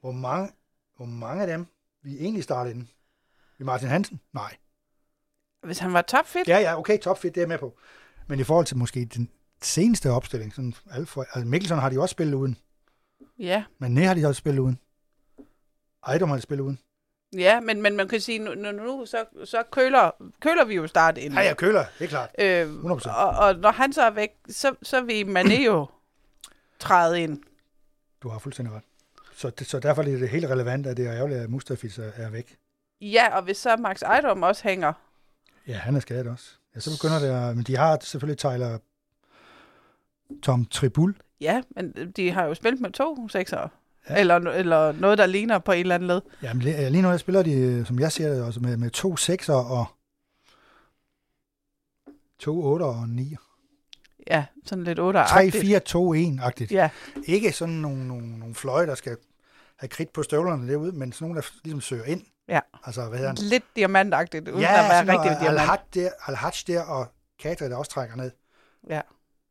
hvor 0.00 0.12
mange, 0.12 0.52
hvor 0.96 1.06
mange 1.06 1.42
af 1.42 1.46
dem 1.46 1.66
vi 2.02 2.18
egentlig 2.18 2.44
startede 2.44 2.74
inden. 2.74 2.90
Vi 3.58 3.64
Martin 3.64 3.88
Hansen? 3.88 4.20
Nej. 4.32 4.56
hvis 5.62 5.78
han 5.78 5.92
var 5.92 6.02
topfit, 6.02 6.48
Ja, 6.48 6.58
ja, 6.58 6.78
okay, 6.78 6.98
topfit, 6.98 7.34
det 7.34 7.40
er 7.40 7.42
jeg 7.42 7.48
med 7.48 7.58
på. 7.58 7.78
Men 8.26 8.40
i 8.40 8.44
forhold 8.44 8.66
til 8.66 8.76
måske 8.76 9.04
den 9.04 9.30
seneste 9.62 10.10
opstilling, 10.10 10.54
sådan 10.54 10.74
alt 10.90 11.08
for, 11.08 11.22
altså 11.22 11.48
Mikkelsen 11.48 11.78
har 11.78 11.88
de 11.90 12.00
også 12.00 12.12
spillet 12.12 12.34
uden, 12.34 12.56
ja. 13.38 13.64
men 13.78 13.94
Næ 13.94 14.02
har 14.04 14.14
de 14.14 14.26
også 14.26 14.38
spillet 14.38 14.60
uden. 14.60 14.78
Ejdom 16.06 16.28
har 16.28 16.36
de 16.36 16.42
spillet 16.42 16.64
uden. 16.64 16.78
Ja, 17.32 17.60
men, 17.60 17.82
men 17.82 17.96
man 17.96 18.08
kan 18.08 18.20
sige, 18.20 18.38
nu, 18.38 18.54
nu, 18.54 18.72
nu 18.72 19.06
så, 19.06 19.24
så 19.44 19.62
køler, 19.70 20.10
køler 20.40 20.64
vi 20.64 20.74
jo 20.74 20.86
start 20.86 21.18
ind. 21.18 21.34
Ja, 21.34 21.40
ja, 21.40 21.54
Køler, 21.54 21.84
det 21.98 22.04
er 22.04 22.08
klart. 22.08 22.30
Øh, 22.38 22.84
100%. 22.84 23.10
og, 23.10 23.28
og 23.30 23.54
når 23.54 23.70
han 23.70 23.92
så 23.92 24.02
er 24.02 24.10
væk, 24.10 24.30
så, 24.48 24.74
så 24.82 25.00
vil 25.00 25.24
Mané 25.36 25.62
jo 25.66 25.86
træde 26.78 27.20
ind. 27.20 27.42
Du 28.22 28.28
har 28.28 28.38
fuldstændig 28.38 28.74
ret. 28.74 28.82
Så, 29.32 29.50
det, 29.50 29.66
så 29.66 29.78
derfor 29.80 30.02
er 30.02 30.06
det 30.06 30.28
helt 30.28 30.46
relevant, 30.46 30.86
at 30.86 30.96
det 30.96 31.06
er 31.06 31.12
ærgerligt, 31.14 31.40
at 31.40 31.50
Mustafiz 31.50 31.98
er, 31.98 32.10
er 32.16 32.30
væk. 32.30 32.56
Ja, 33.00 33.36
og 33.36 33.42
hvis 33.42 33.56
så 33.56 33.76
Max 33.76 34.02
Ejdom 34.02 34.42
også 34.42 34.62
hænger, 34.62 34.92
Ja, 35.66 35.74
han 35.74 35.96
er 35.96 36.00
skadet 36.00 36.26
også. 36.26 36.50
Ja, 36.74 36.80
så 36.80 36.90
begynder 36.90 37.18
det 37.18 37.48
at, 37.48 37.56
men 37.56 37.64
de 37.64 37.76
har 37.76 37.98
selvfølgelig 38.02 38.38
Tyler 38.38 38.78
Tom 40.42 40.64
Tribul. 40.64 41.14
ja, 41.40 41.62
men 41.70 42.12
de 42.16 42.30
har 42.30 42.44
jo 42.44 42.54
spillet 42.54 42.80
med 42.80 42.90
to 42.90 43.28
sekser. 43.28 43.68
Ja. 44.10 44.20
Eller, 44.20 44.34
eller 44.36 44.92
noget, 44.92 45.18
der 45.18 45.26
ligner 45.26 45.58
på 45.58 45.72
en 45.72 45.80
eller 45.80 45.94
anden 45.94 46.06
led. 46.06 46.20
Jamen, 46.42 46.62
lige 46.62 47.02
nu 47.02 47.10
jeg 47.10 47.20
spiller 47.20 47.42
de, 47.42 47.84
som 47.86 47.98
jeg 47.98 48.12
ser 48.12 48.28
det, 48.34 48.42
også 48.42 48.60
med, 48.60 48.76
med 48.76 48.90
to 48.90 49.16
sekser 49.16 49.54
og 49.54 49.86
to 52.38 52.64
otter 52.64 52.86
og 52.86 53.08
9. 53.08 53.36
Ja, 54.26 54.44
sådan 54.64 54.84
lidt 54.84 54.98
8 54.98 55.20
3, 55.28 55.50
4, 55.50 55.80
2, 55.80 56.14
1-agtigt. 56.14 56.70
Ja, 56.70 56.90
Ikke 57.24 57.52
sådan 57.52 57.74
nogle, 57.74 58.08
nogle, 58.08 58.38
nogle 58.38 58.54
fløje, 58.54 58.86
der 58.86 58.94
skal 58.94 59.16
have 59.76 59.88
kridt 59.88 60.12
på 60.12 60.22
støvlerne 60.22 60.72
derude, 60.72 60.92
men 60.92 61.12
sådan 61.12 61.24
nogle, 61.28 61.40
der 61.40 61.48
ligesom 61.64 61.80
søger 61.80 62.04
ind. 62.04 62.22
Ja. 62.48 62.60
Altså, 62.84 63.08
hvad 63.08 63.18
hedder 63.18 63.30
han? 63.30 63.38
lidt 63.40 63.64
diamantagtigt, 63.76 64.48
uden 64.48 64.60
ja, 64.60 65.00
at 65.00 65.06
være 65.06 65.18
rigtig 65.18 65.36
diamant. 65.40 65.60
Al-Haj 65.60 65.78
der, 65.94 66.10
Al 66.26 66.36
der 66.66 66.82
og 66.82 67.06
Kadri, 67.38 67.68
der 67.68 67.76
også 67.76 67.90
trækker 67.90 68.16
ned. 68.16 68.30
Ja. 68.88 69.00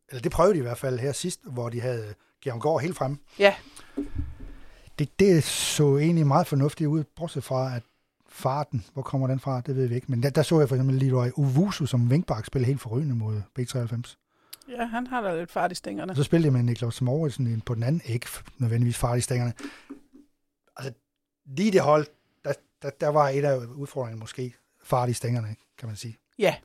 Eller 0.09 0.21
det 0.21 0.31
prøvede 0.31 0.53
de 0.53 0.59
i 0.59 0.61
hvert 0.61 0.77
fald 0.77 0.99
her 0.99 1.11
sidst, 1.11 1.39
hvor 1.43 1.69
de 1.69 1.81
havde 1.81 2.13
Georg 2.43 2.61
Gård 2.61 2.81
helt 2.81 2.97
frem. 2.97 3.17
Ja. 3.39 3.55
Det, 4.99 5.19
det 5.19 5.43
så 5.43 5.97
egentlig 5.97 6.27
meget 6.27 6.47
fornuftigt 6.47 6.87
ud, 6.87 7.03
bortset 7.03 7.43
fra, 7.43 7.75
at 7.75 7.83
farten, 8.29 8.85
hvor 8.93 9.01
kommer 9.01 9.27
den 9.27 9.39
fra, 9.39 9.61
det 9.61 9.75
ved 9.75 9.87
vi 9.87 9.95
ikke. 9.95 10.11
Men 10.11 10.23
der, 10.23 10.29
der 10.29 10.41
så 10.41 10.59
jeg 10.59 10.69
for 10.69 10.75
eksempel 10.75 10.95
Leroy 10.95 11.27
Uvusu 11.35 11.85
som 11.85 12.09
vinkbak 12.09 12.45
spille 12.45 12.65
helt 12.65 12.81
forrygende 12.81 13.15
mod 13.15 13.41
B93. 13.59 14.15
ja, 14.69 14.85
han 14.85 15.07
har 15.07 15.21
da 15.21 15.39
lidt 15.39 15.51
fart 15.51 15.71
i 15.71 15.75
stængerne. 15.75 16.11
Og 16.11 16.15
så 16.15 16.23
spillede 16.23 16.45
jeg 16.45 16.53
med 16.53 16.63
Niklas 16.63 17.01
Mauritsen 17.01 17.61
på 17.61 17.75
den 17.75 17.83
anden, 17.83 18.01
ikke 18.05 18.27
nødvendigvis 18.57 18.97
fart 18.97 19.17
i 19.17 19.21
stængerne. 19.21 19.53
Altså, 20.75 20.93
lige 21.45 21.71
det 21.71 21.81
hold, 21.81 22.07
der, 22.45 22.53
der, 22.81 22.89
der 22.89 23.07
var 23.07 23.29
et 23.29 23.45
af 23.45 23.57
udfordringerne 23.57 24.19
måske 24.19 24.55
fart 24.83 25.09
i 25.09 25.13
stængerne, 25.13 25.55
kan 25.77 25.87
man 25.87 25.95
sige. 25.95 26.17
Ja. 26.39 26.55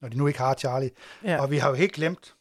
Når 0.00 0.08
de 0.08 0.16
nu 0.16 0.26
ikke 0.26 0.38
har 0.38 0.54
Charlie. 0.54 0.90
Ja. 1.24 1.42
Og 1.42 1.50
vi 1.50 1.58
har 1.58 1.68
jo 1.68 1.74
helt 1.74 1.92
glemt, 1.92 2.34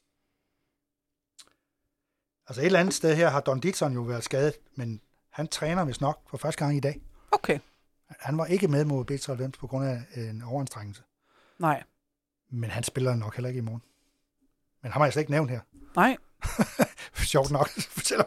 altså 2.47 2.61
et 2.61 2.65
eller 2.65 2.79
andet 2.79 2.93
sted 2.93 3.15
her 3.15 3.29
har 3.29 3.39
Don 3.41 3.59
Ditson 3.59 3.93
jo 3.93 4.01
været 4.01 4.23
skadet, 4.23 4.53
men 4.75 5.01
han 5.39 5.47
træner 5.47 5.85
vist 5.85 6.01
nok 6.01 6.19
for 6.29 6.37
første 6.37 6.65
gang 6.65 6.77
i 6.77 6.79
dag. 6.79 7.01
Okay. 7.31 7.59
Han 8.19 8.37
var 8.37 8.45
ikke 8.45 8.67
med 8.67 8.85
mod 8.85 9.11
B93 9.11 9.59
på 9.59 9.67
grund 9.67 9.85
af 9.85 10.01
en 10.15 10.41
overanstrengelse. 10.41 11.01
Nej. 11.59 11.83
Men 12.51 12.69
han 12.69 12.83
spiller 12.83 13.15
nok 13.15 13.35
heller 13.35 13.49
ikke 13.49 13.57
i 13.57 13.61
morgen. 13.61 13.81
Men 14.83 14.91
ham 14.91 14.99
har 14.99 15.05
jeg 15.05 15.13
slet 15.13 15.21
ikke 15.21 15.31
nævnt 15.31 15.51
her. 15.51 15.59
Nej. 15.95 16.17
Sjovt 17.33 17.51
nok, 17.51 17.69
fortæller 17.97 18.23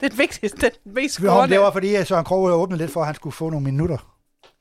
Det 0.00 0.06
er 0.06 0.08
det 0.08 0.18
vigtigste, 0.18 0.56
det 0.56 0.64
er 0.66 0.70
den 0.84 0.94
mest 0.94 1.14
scorende. 1.14 1.54
det 1.54 1.60
var 1.60 1.70
fordi, 1.70 2.04
Søren 2.04 2.24
Krog 2.24 2.42
åbnede 2.42 2.78
lidt 2.78 2.90
for, 2.90 3.00
at 3.00 3.06
han 3.06 3.14
skulle 3.14 3.34
få 3.34 3.50
nogle 3.50 3.64
minutter. 3.64 4.16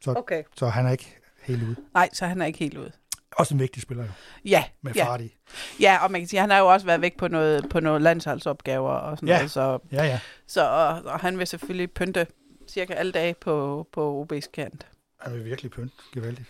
Okay. 0.07 0.43
Så 0.55 0.67
han 0.67 0.85
er 0.85 0.91
ikke 0.91 1.17
helt 1.41 1.63
ude. 1.63 1.75
Nej, 1.93 2.09
så 2.13 2.25
han 2.25 2.41
er 2.41 2.45
ikke 2.45 2.59
helt 2.59 2.77
ude. 2.77 2.91
Også 3.37 3.53
en 3.53 3.59
vigtig 3.59 3.81
spiller 3.81 4.03
jo, 4.03 4.09
Ja, 4.45 4.63
med 4.81 4.93
ja. 4.93 5.05
fart 5.05 5.21
i. 5.21 5.35
ja, 5.79 5.97
og 6.03 6.11
man 6.11 6.21
kan 6.21 6.27
sige, 6.27 6.39
at 6.39 6.41
han 6.43 6.49
har 6.49 6.57
jo 6.57 6.67
også 6.67 6.85
været 6.85 7.01
væk 7.01 7.17
på 7.17 7.27
noget, 7.27 7.69
på 7.69 7.79
noget 7.79 8.01
landsholdsopgaver 8.01 8.91
og 8.91 9.17
sådan 9.17 9.29
Ja. 9.29 9.35
noget, 9.37 9.51
så, 9.51 9.79
Ja, 9.91 10.03
ja. 10.03 10.19
så 10.47 10.61
og, 10.69 10.87
og 11.13 11.19
han 11.19 11.37
vil 11.39 11.47
selvfølgelig 11.47 11.91
pynte 11.91 12.27
cirka 12.67 12.93
alle 12.93 13.11
dage 13.11 13.33
på, 13.33 13.87
på 13.93 14.27
OB's 14.33 14.51
kant. 14.53 14.87
Han 15.19 15.33
vil 15.33 15.45
virkelig 15.45 15.71
pynt. 15.71 15.93
Gevaldigt. 16.13 16.47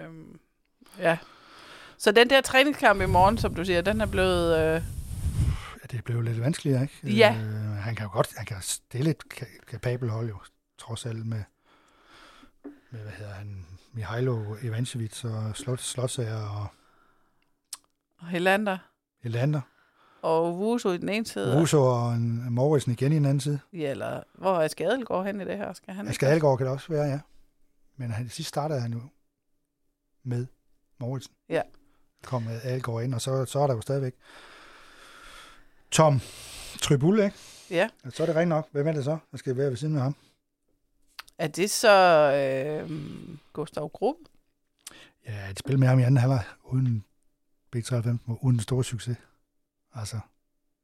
Øhm, 0.00 0.38
ja. 0.98 1.18
Så 1.98 2.12
den 2.12 2.30
der 2.30 2.40
træningskamp 2.40 3.00
i 3.02 3.06
morgen, 3.06 3.38
som 3.38 3.54
du 3.54 3.64
siger, 3.64 3.80
den 3.80 4.00
er 4.00 4.06
blevet... 4.06 4.58
Øh, 4.58 4.82
Ja, 5.82 5.96
det 5.96 6.04
blev 6.04 6.20
lidt 6.22 6.40
vanskeligere, 6.40 6.82
ikke? 6.82 7.16
Ja. 7.16 7.36
Øh, 7.40 7.76
han 7.76 7.94
kan 7.94 8.06
jo 8.06 8.12
godt, 8.12 8.28
han 8.36 8.46
kan 8.46 8.56
stille 8.60 9.10
et 9.10 9.16
ka- 9.34 9.64
kapabel 9.70 10.08
hold 10.10 10.28
jo, 10.28 10.38
trods 10.78 11.06
alt 11.06 11.26
med, 11.26 11.42
med 12.90 13.00
hvad 13.00 13.12
hedder 13.12 13.32
han, 13.32 13.66
Mihailo 13.98 14.56
Ivancevic 14.62 15.24
og 15.24 15.56
Slot, 15.56 15.78
Slotsager 15.80 16.48
og 16.48 16.66
Helander 18.28 18.78
Elander. 19.24 19.60
og 20.22 20.58
Wusu 20.58 20.90
i 20.90 20.98
den 20.98 21.08
ene 21.08 21.26
side. 21.26 21.54
og- 21.54 21.60
Russo 21.60 21.78
og 21.86 22.12
en 22.14 22.50
Morrison 22.50 22.92
igen 22.92 23.12
i 23.12 23.14
den 23.14 23.24
anden 23.24 23.40
side. 23.40 23.60
Ja, 23.72 23.90
eller 23.90 24.22
hvor 24.34 24.60
er 24.60 24.68
Skadelgaard 24.68 25.24
hen 25.26 25.40
i 25.40 25.44
det 25.44 25.56
her? 25.56 25.72
Skal 25.72 25.94
han 25.94 26.04
Ja, 26.04 26.10
ikke 26.10 26.14
Skadelgaard 26.14 26.56
kan 26.58 26.66
det 26.66 26.72
også 26.74 26.88
være, 26.88 27.04
ja. 27.04 27.20
Men 27.96 28.10
han, 28.10 28.28
sidst 28.28 28.48
startede 28.48 28.80
han 28.80 28.92
jo 28.92 29.00
med 30.22 30.46
Morrison. 30.98 31.34
Ja. 31.48 31.62
Kom 32.24 32.42
med 32.42 32.60
Algaard 32.64 33.02
ind, 33.04 33.14
og 33.14 33.20
så, 33.20 33.44
så 33.44 33.58
er 33.60 33.66
der 33.66 33.74
jo 33.74 33.80
stadigvæk 33.80 34.14
Tom 35.90 36.20
Tribul, 36.82 37.20
ikke? 37.20 37.36
Ja. 37.70 37.88
Ja, 38.04 38.10
Så 38.10 38.22
er 38.22 38.26
det 38.26 38.36
rent 38.36 38.48
nok. 38.48 38.68
Hvem 38.72 38.86
er 38.88 38.92
det 38.92 39.04
så, 39.04 39.18
der 39.32 39.38
skal 39.38 39.56
være 39.56 39.68
ved 39.70 39.76
siden 39.76 39.96
af 39.96 40.02
ham? 40.02 40.14
Er 41.38 41.48
det 41.48 41.70
så 41.70 41.92
øh, 42.32 42.90
Gustav 43.52 43.88
Grub? 43.88 44.16
Ja, 45.26 45.50
et 45.50 45.58
spil 45.58 45.78
med 45.78 45.88
ham 45.88 45.98
i 45.98 46.02
anden 46.02 46.16
halvleg 46.16 46.44
uden 46.64 47.04
B93, 47.76 48.16
uden 48.42 48.60
stor 48.60 48.82
succes. 48.82 49.16
Altså, 49.94 50.20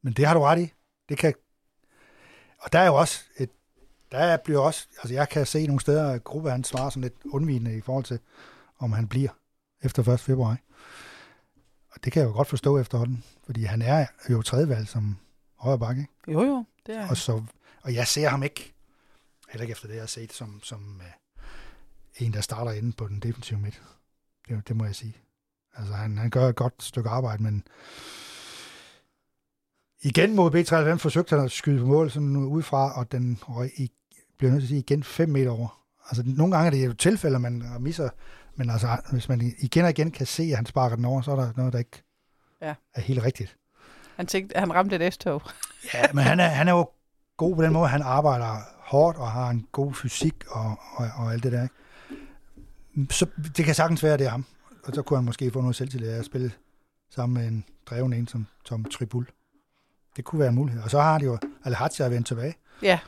men 0.02 0.12
det 0.12 0.26
har 0.26 0.34
du 0.34 0.40
ret 0.40 0.58
i. 0.60 0.72
Det 1.08 1.18
kan... 1.18 1.34
Og 2.58 2.72
der 2.72 2.78
er 2.78 2.86
jo 2.86 2.94
også 2.94 3.24
et... 3.38 3.50
Der 4.12 4.36
bliver 4.36 4.60
også... 4.60 4.86
Altså, 4.98 5.14
jeg 5.14 5.28
kan 5.28 5.46
se 5.46 5.66
nogle 5.66 5.80
steder, 5.80 6.10
at 6.10 6.24
gruppe 6.24 6.50
han 6.50 6.64
svarer 6.64 6.90
sådan 6.90 7.02
lidt 7.02 7.14
undvigende 7.24 7.76
i 7.76 7.80
forhold 7.80 8.04
til, 8.04 8.18
om 8.78 8.92
han 8.92 9.08
bliver 9.08 9.30
efter 9.82 10.12
1. 10.12 10.20
februar. 10.20 10.56
Og 11.90 12.04
det 12.04 12.12
kan 12.12 12.20
jeg 12.20 12.28
jo 12.28 12.32
godt 12.32 12.48
forstå 12.48 12.78
efterhånden, 12.78 13.24
fordi 13.46 13.64
han 13.64 13.82
er 13.82 14.06
jo 14.30 14.42
tredjevalg 14.42 14.88
som 14.88 15.18
højre 15.58 15.78
bakke. 15.78 16.06
Jo, 16.28 16.42
jo, 16.42 16.64
det 16.86 16.96
er 16.96 17.08
Og, 17.10 17.16
så, 17.16 17.42
og 17.82 17.94
jeg 17.94 18.06
ser 18.06 18.28
ham 18.28 18.42
ikke, 18.42 18.73
heller 19.54 19.62
ikke 19.62 19.72
efter 19.72 19.86
det, 19.86 19.94
jeg 19.94 20.02
har 20.02 20.06
set, 20.06 20.32
som, 20.32 20.60
som 20.62 21.00
uh, 21.00 22.22
en, 22.26 22.32
der 22.32 22.40
starter 22.40 22.72
inde 22.72 22.92
på 22.92 23.08
den 23.08 23.20
defensive 23.20 23.58
midt. 23.60 23.82
Det, 24.48 24.68
det 24.68 24.76
må 24.76 24.84
jeg 24.84 24.94
sige. 24.94 25.16
Altså, 25.76 25.92
han, 25.94 26.18
han 26.18 26.30
gør 26.30 26.48
et 26.48 26.56
godt 26.56 26.82
stykke 26.82 27.08
arbejde, 27.10 27.42
men 27.42 27.66
igen 30.02 30.34
mod 30.36 30.50
B93 30.50 30.96
forsøgte 30.98 31.36
han 31.36 31.44
at 31.44 31.52
skyde 31.52 31.80
på 31.80 31.86
mål 31.86 32.10
sådan 32.10 32.36
udefra, 32.36 32.98
og 32.98 33.12
den 33.12 33.38
røg 33.48 33.70
i, 33.76 33.90
bliver 34.38 34.50
nødt 34.50 34.62
til 34.62 34.66
at 34.66 34.68
sige, 34.68 34.78
igen 34.80 35.02
5 35.02 35.28
meter 35.28 35.50
over. 35.50 35.84
Altså, 36.08 36.22
nogle 36.26 36.56
gange 36.56 36.66
er 36.66 36.70
det 36.70 36.86
jo 36.86 36.92
tilfælde, 36.94 37.38
man 37.38 37.62
misser, 37.80 38.08
men 38.54 38.70
altså, 38.70 38.96
hvis 39.12 39.28
man 39.28 39.54
igen 39.58 39.84
og 39.84 39.90
igen 39.90 40.10
kan 40.10 40.26
se, 40.26 40.42
at 40.42 40.56
han 40.56 40.66
sparker 40.66 40.96
den 40.96 41.04
over, 41.04 41.22
så 41.22 41.30
er 41.32 41.36
der 41.36 41.52
noget, 41.56 41.72
der 41.72 41.78
ikke 41.78 42.02
Ja. 42.60 42.74
er 42.94 43.00
helt 43.00 43.22
rigtigt. 43.22 43.56
Han, 44.16 44.26
tænkte, 44.26 44.58
han 44.58 44.74
ramte 44.74 45.06
et 45.06 45.14
S-tog. 45.14 45.42
Ja, 45.94 46.02
men 46.14 46.24
han 46.24 46.40
er, 46.40 46.46
han 46.46 46.68
er 46.68 46.72
jo 46.72 46.90
god 47.36 47.56
på 47.56 47.62
den 47.62 47.72
måde. 47.72 47.88
Han 47.88 48.02
arbejder 48.02 48.56
hårdt 48.84 49.18
og 49.18 49.30
har 49.30 49.50
en 49.50 49.66
god 49.72 49.94
fysik 49.94 50.44
og, 50.48 50.76
og, 50.96 51.10
og 51.16 51.32
alt 51.32 51.42
det 51.42 51.52
der. 51.52 51.62
Ikke? 51.62 53.14
Så 53.14 53.26
det 53.56 53.64
kan 53.64 53.74
sagtens 53.74 54.02
være, 54.02 54.12
at 54.12 54.18
det 54.18 54.26
er 54.26 54.30
ham. 54.30 54.44
Og 54.84 54.94
så 54.94 55.02
kunne 55.02 55.16
han 55.16 55.24
måske 55.24 55.50
få 55.50 55.60
noget 55.60 55.76
selvtillid 55.76 56.08
af 56.08 56.18
at 56.18 56.24
spille 56.24 56.52
sammen 57.10 57.42
med 57.42 57.48
en 57.48 57.64
dreven 57.86 58.12
en 58.12 58.28
som 58.28 58.46
Tom 58.64 58.84
Tribul. 58.84 59.26
Det 60.16 60.24
kunne 60.24 60.38
være 60.38 60.48
en 60.48 60.54
mulighed. 60.54 60.82
Og 60.82 60.90
så 60.90 61.00
har 61.00 61.18
de 61.18 61.24
jo 61.24 61.38
Alhaja 61.64 62.08
vendt 62.08 62.26
tilbage. 62.26 62.54
Ja, 62.82 62.98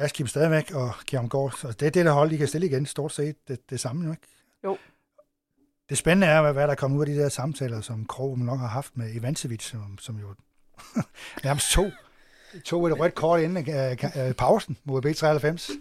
Baskim 0.00 0.26
stadigvæk, 0.26 0.70
og 0.74 0.94
Kjærm 1.06 1.28
Gård. 1.28 1.52
Så 1.56 1.72
det 1.72 1.86
er 1.86 1.90
det, 1.90 2.04
der 2.04 2.12
hold, 2.12 2.30
de 2.30 2.38
kan 2.38 2.48
stille 2.48 2.66
igen. 2.66 2.86
Stort 2.86 3.12
set 3.12 3.48
det, 3.48 3.70
det 3.70 3.80
samme, 3.80 4.04
jo 4.04 4.10
ikke? 4.10 4.22
Jo. 4.64 4.78
Det 5.88 5.98
spændende 5.98 6.26
er, 6.26 6.42
hvad, 6.42 6.52
hvad 6.52 6.68
der 6.68 6.74
kommer 6.74 6.96
ud 6.96 7.02
af 7.02 7.06
de 7.06 7.18
der 7.18 7.28
samtaler, 7.28 7.80
som 7.80 8.06
Krog 8.06 8.38
nok 8.38 8.60
har 8.60 8.66
haft 8.66 8.96
med 8.96 9.14
Ivancevic, 9.14 9.62
som, 9.62 9.98
som 9.98 10.18
jo 10.18 10.34
nærmest 11.44 11.70
to, 11.70 11.90
to 12.64 12.86
et 12.86 12.98
rødt 13.00 13.14
kort 13.14 13.40
inden 13.40 13.56
uh, 13.68 14.26
uh, 14.28 14.32
pausen 14.32 14.76
mod 14.84 15.06
B93. 15.06 15.72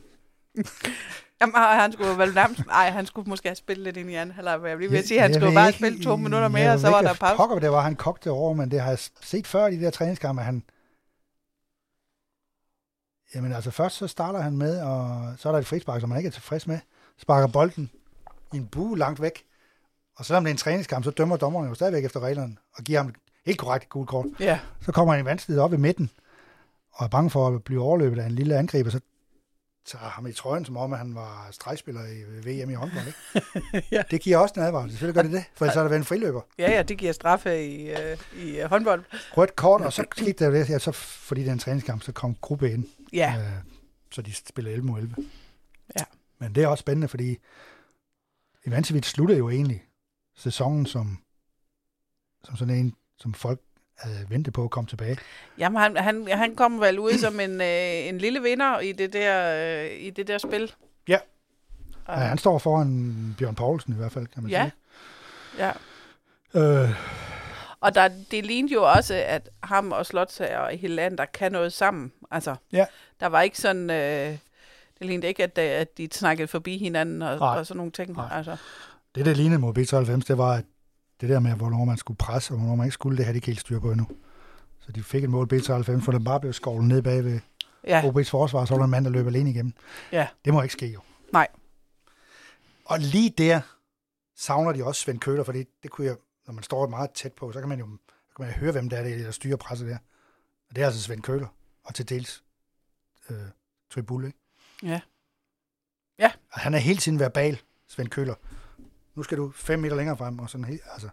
Jamen, 1.42 1.56
han 1.56 1.92
skulle 1.92 2.18
vel 2.18 2.34
nærmest... 2.34 2.62
Ej, 2.72 2.90
han 2.90 3.06
skulle 3.06 3.30
måske 3.30 3.48
have 3.50 3.56
spillet 3.56 3.84
lidt 3.84 3.98
ind 3.98 4.10
i 4.10 4.14
anden 4.14 4.36
halvleg, 4.36 4.60
jeg 4.68 4.78
bliver 4.78 4.90
ved 4.92 5.00
at 5.00 5.08
sige, 5.08 5.20
han 5.22 5.34
skulle 5.34 5.54
bare 5.54 5.68
ikke- 5.68 5.78
spille 5.80 6.04
to 6.04 6.16
minutter 6.16 6.40
jeg 6.42 6.52
mere, 6.52 6.74
og 6.74 6.80
så 6.80 6.90
var 6.90 7.02
der 7.02 7.14
pause. 7.14 7.38
Pokker, 7.38 7.60
det 7.60 7.72
var, 7.72 7.82
han 7.82 7.96
kogte 7.96 8.32
over, 8.32 8.54
men 8.54 8.72
det 8.72 8.82
har 8.82 8.90
jeg 8.90 9.00
set 9.22 9.48
før 9.48 9.68
i 9.68 9.76
de 9.76 9.82
der 9.82 9.90
træningskampe, 9.90 10.42
han 10.42 10.64
Jamen 13.36 13.54
altså 13.54 13.72
først 13.72 13.96
så 13.96 14.08
starter 14.08 14.42
han 14.42 14.58
med, 14.58 14.82
og 14.82 15.34
så 15.38 15.50
er 15.50 15.52
der 15.54 15.60
et 15.60 15.68
frispark, 15.68 16.00
som 16.02 16.10
man 16.10 16.18
ikke 16.18 16.28
er 16.28 16.32
tilfreds 16.32 16.68
med. 16.68 16.80
Sparker 17.18 17.48
bolden 17.48 17.90
i 18.54 18.58
en 18.58 18.68
bue 18.68 18.98
langt 18.98 19.22
væk. 19.22 19.44
Og 20.18 20.26
selvom 20.26 20.44
det 20.44 20.50
er 20.50 20.54
en 20.54 20.58
træningskamp, 20.58 21.06
så 21.06 21.12
dømmer 21.12 21.38
dommerne 21.38 21.68
jo 21.68 21.74
stadigvæk 21.74 22.06
efter 22.06 22.20
reglerne, 22.20 22.56
og 22.78 22.84
giver 22.84 23.00
ham 23.00 23.08
et 23.10 23.16
helt 23.46 23.60
korrekt 23.60 23.90
gult 23.90 24.10
kort. 24.10 24.26
Ja, 24.40 24.60
Så 24.82 24.92
kommer 24.92 25.14
han 25.14 25.24
i 25.24 25.26
vanskelighed 25.26 25.64
op 25.64 25.74
i 25.74 25.78
midten, 25.78 26.10
og 27.00 27.06
er 27.06 27.10
bange 27.10 27.30
for 27.30 27.48
at 27.48 27.64
blive 27.64 27.82
overløbet 27.82 28.20
af 28.20 28.26
en 28.26 28.32
lille 28.32 28.58
angriber, 28.58 28.90
så 28.90 29.00
tager 29.86 30.10
ham 30.10 30.28
i 30.28 30.34
trøjen, 30.34 30.66
som 30.66 30.78
om 30.78 30.94
at 30.94 31.00
han 31.00 31.16
var 31.16 31.48
stregspiller 31.52 32.02
i 32.06 32.24
VM 32.64 32.70
i 32.70 32.74
håndbold. 32.74 33.08
Ikke? 33.08 33.88
Ja. 33.96 34.04
Det 34.12 34.22
giver 34.22 34.38
også 34.38 34.54
en 34.58 34.62
advarsel. 34.62 34.92
Selvfølgelig 34.92 35.16
gør 35.16 35.22
det 35.22 35.32
det, 35.32 35.44
for 35.56 35.66
ellers 35.66 35.76
er 35.76 35.82
der 35.82 35.90
været 35.90 36.00
en 36.00 36.06
friløber. 36.06 36.42
ja, 36.60 36.72
ja 36.72 36.84
det 36.84 36.98
giver 36.98 37.12
straffe 37.12 37.66
i, 37.66 37.90
øh, 37.90 38.18
i 38.38 38.60
øh, 38.60 38.70
håndbold. 38.70 39.04
Rødt 39.38 39.56
kort, 39.56 39.82
og 39.82 39.94
så 39.94 40.06
skete 40.12 40.46
der 40.46 40.52
det, 40.52 40.70
ja, 40.70 40.80
så, 40.80 40.92
fordi 40.92 41.42
det 41.42 41.48
er 41.48 41.54
en 41.54 41.60
træningskamp, 41.60 42.04
så 42.04 42.12
kom 42.12 42.36
gruppe 42.36 42.72
ind. 42.72 42.86
Ja, 43.14 43.36
Øh, 43.40 43.64
så 44.12 44.22
de 44.22 44.34
spiller 44.34 44.72
11 44.72 44.88
mod 44.88 45.00
11. 45.00 45.16
Ja. 46.00 46.04
Men 46.40 46.56
det 46.56 46.64
er 46.64 46.68
også 46.68 46.82
spændende, 46.82 47.08
fordi 47.08 47.38
Ivancevic 48.66 49.06
sluttede 49.06 49.38
jo 49.38 49.50
egentlig 49.50 49.84
sæsonen 50.36 50.86
som, 50.86 51.18
som 52.44 52.56
sådan 52.56 52.76
en, 52.76 52.96
som 53.18 53.34
folk 53.34 53.60
havde 54.00 54.26
ventet 54.30 54.54
på 54.54 54.64
at 54.64 54.70
komme 54.70 54.88
tilbage. 54.88 55.18
Jamen, 55.58 55.82
han, 55.82 55.98
han, 55.98 56.28
han 56.32 56.56
kom 56.56 56.82
vel 56.82 57.00
ud 57.00 57.18
som 57.18 57.40
en, 57.40 57.62
øh, 57.62 58.08
en 58.10 58.18
lille 58.18 58.42
vinder 58.42 58.80
i 58.80 58.92
det 58.92 59.14
der, 59.14 59.56
øh, 59.84 59.92
i 60.00 60.10
det 60.10 60.28
der 60.28 60.38
spil. 60.38 60.72
Ja. 61.08 61.18
Og, 62.06 62.18
Ja, 62.20 62.24
han 62.24 62.38
står 62.38 62.58
foran 62.58 63.36
Bjørn 63.40 63.56
Poulsen 63.56 63.94
i 63.94 63.96
hvert 63.98 64.12
fald, 64.12 64.28
kan 64.28 64.44
man 64.44 64.52
Ja. 64.52 64.70
sige. 65.58 65.72
ja. 66.56 66.62
Øh, 66.84 66.90
Og 67.82 67.96
der, 67.96 68.10
det 68.32 68.46
lignede 68.46 68.74
jo 68.74 68.84
også, 68.92 69.14
at 69.28 69.50
ham 69.64 69.92
og 69.92 70.06
Slotsager 70.06 70.58
og 70.60 70.72
Helander 70.78 71.26
kan 71.26 71.52
noget 71.52 71.74
sammen. 71.74 72.12
Altså, 72.32 72.56
Ja. 72.72 72.86
der 73.20 73.28
var 73.28 73.42
ikke 73.42 73.58
sådan... 73.58 73.90
Øh, 73.90 74.38
det 75.00 75.08
lignede 75.08 75.28
ikke, 75.28 75.44
at, 75.44 75.58
øh, 75.58 75.64
at 75.82 75.98
de 75.98 76.08
snakkede 76.12 76.48
forbi 76.48 76.78
hinanden 76.78 77.22
og, 77.22 77.38
Nej. 77.40 77.58
og 77.60 77.66
sådan 77.66 77.78
nogle 77.78 77.92
ting. 77.92 78.12
Nej. 78.16 78.26
Altså, 78.32 78.56
Det, 79.16 79.26
der 79.26 79.34
lignede 79.34 79.60
mod 79.60 79.78
B93, 79.78 80.28
det 80.28 80.38
var, 80.38 80.54
at 80.54 80.66
det 81.22 81.30
der 81.30 81.40
med, 81.40 81.52
hvornår 81.56 81.86
man 81.86 81.98
skulle 81.98 82.18
presse, 82.18 82.54
og 82.54 82.58
hvornår 82.58 82.76
man 82.76 82.86
ikke 82.86 82.94
skulle, 82.94 83.18
det 83.18 83.26
havde 83.26 83.34
de 83.34 83.38
ikke 83.38 83.48
helt 83.48 83.60
styr 83.60 83.80
på 83.80 83.92
endnu. 83.92 84.08
Så 84.80 84.92
de 84.92 85.04
fik 85.04 85.24
et 85.24 85.30
mål 85.30 85.54
B93, 85.54 86.00
for 86.00 86.12
den 86.12 86.24
bare 86.24 86.40
blev 86.40 86.54
skovlet 86.54 86.88
ned 86.88 87.02
bag 87.02 87.24
ved 87.24 87.40
ja, 87.88 88.02
OB's 88.02 88.30
forsvar, 88.30 88.66
så 88.66 88.74
var 88.74 88.78
der 88.78 88.84
en 88.86 88.92
mand, 88.92 89.06
der 89.06 89.12
løb 89.12 89.28
alene 89.28 89.50
igennem. 89.50 89.74
ja, 90.12 90.28
Det 90.46 90.54
må 90.54 90.62
ikke 90.62 90.74
ske 90.74 90.88
jo. 90.88 91.02
Nej. 91.34 91.48
Og 92.86 93.00
lige 93.00 93.30
der 93.30 93.62
savner 94.36 94.72
de 94.72 94.86
også 94.86 95.02
Svend 95.02 95.20
Køler, 95.20 95.44
fordi 95.44 95.64
det 95.84 95.92
kunne 95.92 96.08
jeg, 96.08 96.16
når 96.48 96.54
man 96.54 96.64
står 96.64 96.88
meget 96.88 97.12
tæt 97.12 97.34
på, 97.34 97.52
så 97.52 97.60
kan 97.60 97.70
man 97.70 97.80
jo 97.80 97.88
så 98.30 98.36
kan 98.36 98.46
man 98.46 98.54
høre, 98.54 98.72
hvem 98.72 98.90
der 98.90 98.98
er, 98.98 99.04
der 99.04 99.32
styrer 99.32 99.58
presset 99.58 99.88
der. 99.88 99.98
Og 100.70 100.76
det 100.76 100.82
er 100.82 100.86
altså 100.86 101.02
Svend 101.02 101.22
Køler, 101.22 101.48
og 101.84 101.96
til 101.96 102.10
dels 102.10 102.44
øh, 103.30 103.38
Tribulle. 103.90 104.28
Ikke? 104.28 104.40
ja. 106.20 106.32
Og 106.52 106.60
han 106.60 106.74
er 106.74 106.78
hele 106.78 107.00
tiden 107.00 107.20
verbal, 107.20 107.62
Svend 107.88 108.10
Køler. 108.10 108.36
Nu 109.20 109.24
skal 109.24 109.38
du 109.38 109.52
fem 109.56 109.80
meter 109.80 109.96
længere 109.96 110.18
frem, 110.18 110.40
og 110.40 110.50
sådan 110.50 110.64
helt, 110.66 110.82
altså, 110.94 111.10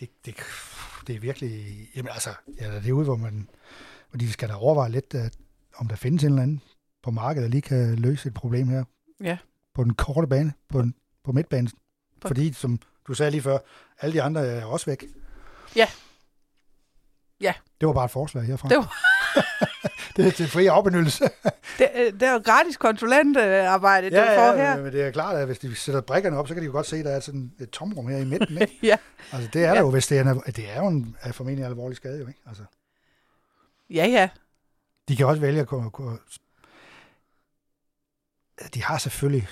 det, 0.00 0.10
det, 0.26 0.34
det 1.06 1.14
er 1.16 1.20
virkelig, 1.20 1.76
jamen 1.96 2.12
altså, 2.12 2.30
ja, 2.60 2.74
det 2.74 2.88
er 2.88 2.92
ude, 2.92 3.04
hvor 3.04 3.16
man, 3.16 3.48
hvor 4.10 4.18
de 4.18 4.32
skal 4.32 4.48
da 4.48 4.54
overveje 4.54 4.90
lidt, 4.90 5.14
at, 5.14 5.36
om 5.76 5.88
der 5.88 5.96
findes 5.96 6.22
en 6.24 6.28
eller 6.30 6.42
anden 6.42 6.60
på 7.02 7.10
markedet, 7.10 7.42
der 7.42 7.50
lige 7.50 7.62
kan 7.62 7.94
løse 7.96 8.28
et 8.28 8.34
problem 8.34 8.68
her. 8.68 8.84
Ja. 9.20 9.38
På 9.74 9.84
den 9.84 9.94
korte 9.94 10.26
bane, 10.28 10.52
på, 10.68 10.82
den, 10.82 10.94
på 11.24 11.32
midtbanen. 11.32 11.68
På- 12.20 12.28
Fordi, 12.28 12.52
som 12.52 12.78
du 13.08 13.14
sagde 13.14 13.30
lige 13.30 13.42
før, 13.42 13.58
alle 14.00 14.12
de 14.14 14.22
andre 14.22 14.46
er 14.46 14.64
også 14.64 14.86
væk. 14.86 15.04
Ja. 15.76 15.88
Ja. 17.40 17.54
Det 17.80 17.86
var 17.88 17.94
bare 17.94 18.04
et 18.04 18.10
forslag 18.10 18.44
herfra. 18.44 18.68
Det 18.68 18.76
var- 18.76 18.94
det 20.16 20.26
er 20.26 20.30
til 20.30 20.48
fri 20.48 20.66
afbenyttelse. 20.66 21.24
Det, 21.78 21.88
øh, 21.96 22.12
det 22.12 22.22
er 22.22 22.32
jo 22.32 22.38
gratis 22.44 22.76
konsulentarbejde, 22.76 24.10
du 24.10 24.16
får 24.16 24.56
her. 24.56 24.76
men 24.82 24.92
det 24.92 25.02
er 25.02 25.10
klart, 25.10 25.36
at 25.36 25.46
hvis 25.46 25.58
de 25.58 25.74
sætter 25.74 26.00
brikkerne 26.00 26.36
op, 26.38 26.48
så 26.48 26.54
kan 26.54 26.60
de 26.62 26.66
jo 26.66 26.72
godt 26.72 26.86
se, 26.86 26.96
at 26.96 27.04
der 27.04 27.10
er 27.10 27.20
sådan 27.20 27.52
et 27.60 27.70
tomrum 27.70 28.08
her 28.08 28.18
i 28.18 28.24
midten. 28.24 28.58
Ikke? 28.62 28.78
ja. 28.82 28.96
Altså, 29.32 29.50
det 29.52 29.64
er 29.64 29.68
Ja. 29.68 29.74
der 29.74 29.80
jo, 29.80 29.90
hvis 29.90 30.06
det 30.06 30.18
er, 30.18 30.32
en, 30.32 30.42
det 30.46 30.70
er 30.70 30.76
jo 30.80 30.86
en 30.88 31.16
er 31.20 31.32
formentlig 31.32 31.62
en 31.64 31.70
alvorlig 31.70 31.96
skade, 31.96 32.18
jo, 32.20 32.26
ikke? 32.28 32.40
Altså, 32.46 32.62
ja, 33.90 34.06
ja. 34.06 34.28
de 35.08 35.16
kan 35.16 35.26
også 35.26 35.40
vælge 35.40 35.60
at 35.60 35.66
gå, 35.66 35.88
gå... 35.88 36.18
De 38.74 38.82
har 38.82 38.98
selvfølgelig, 38.98 39.48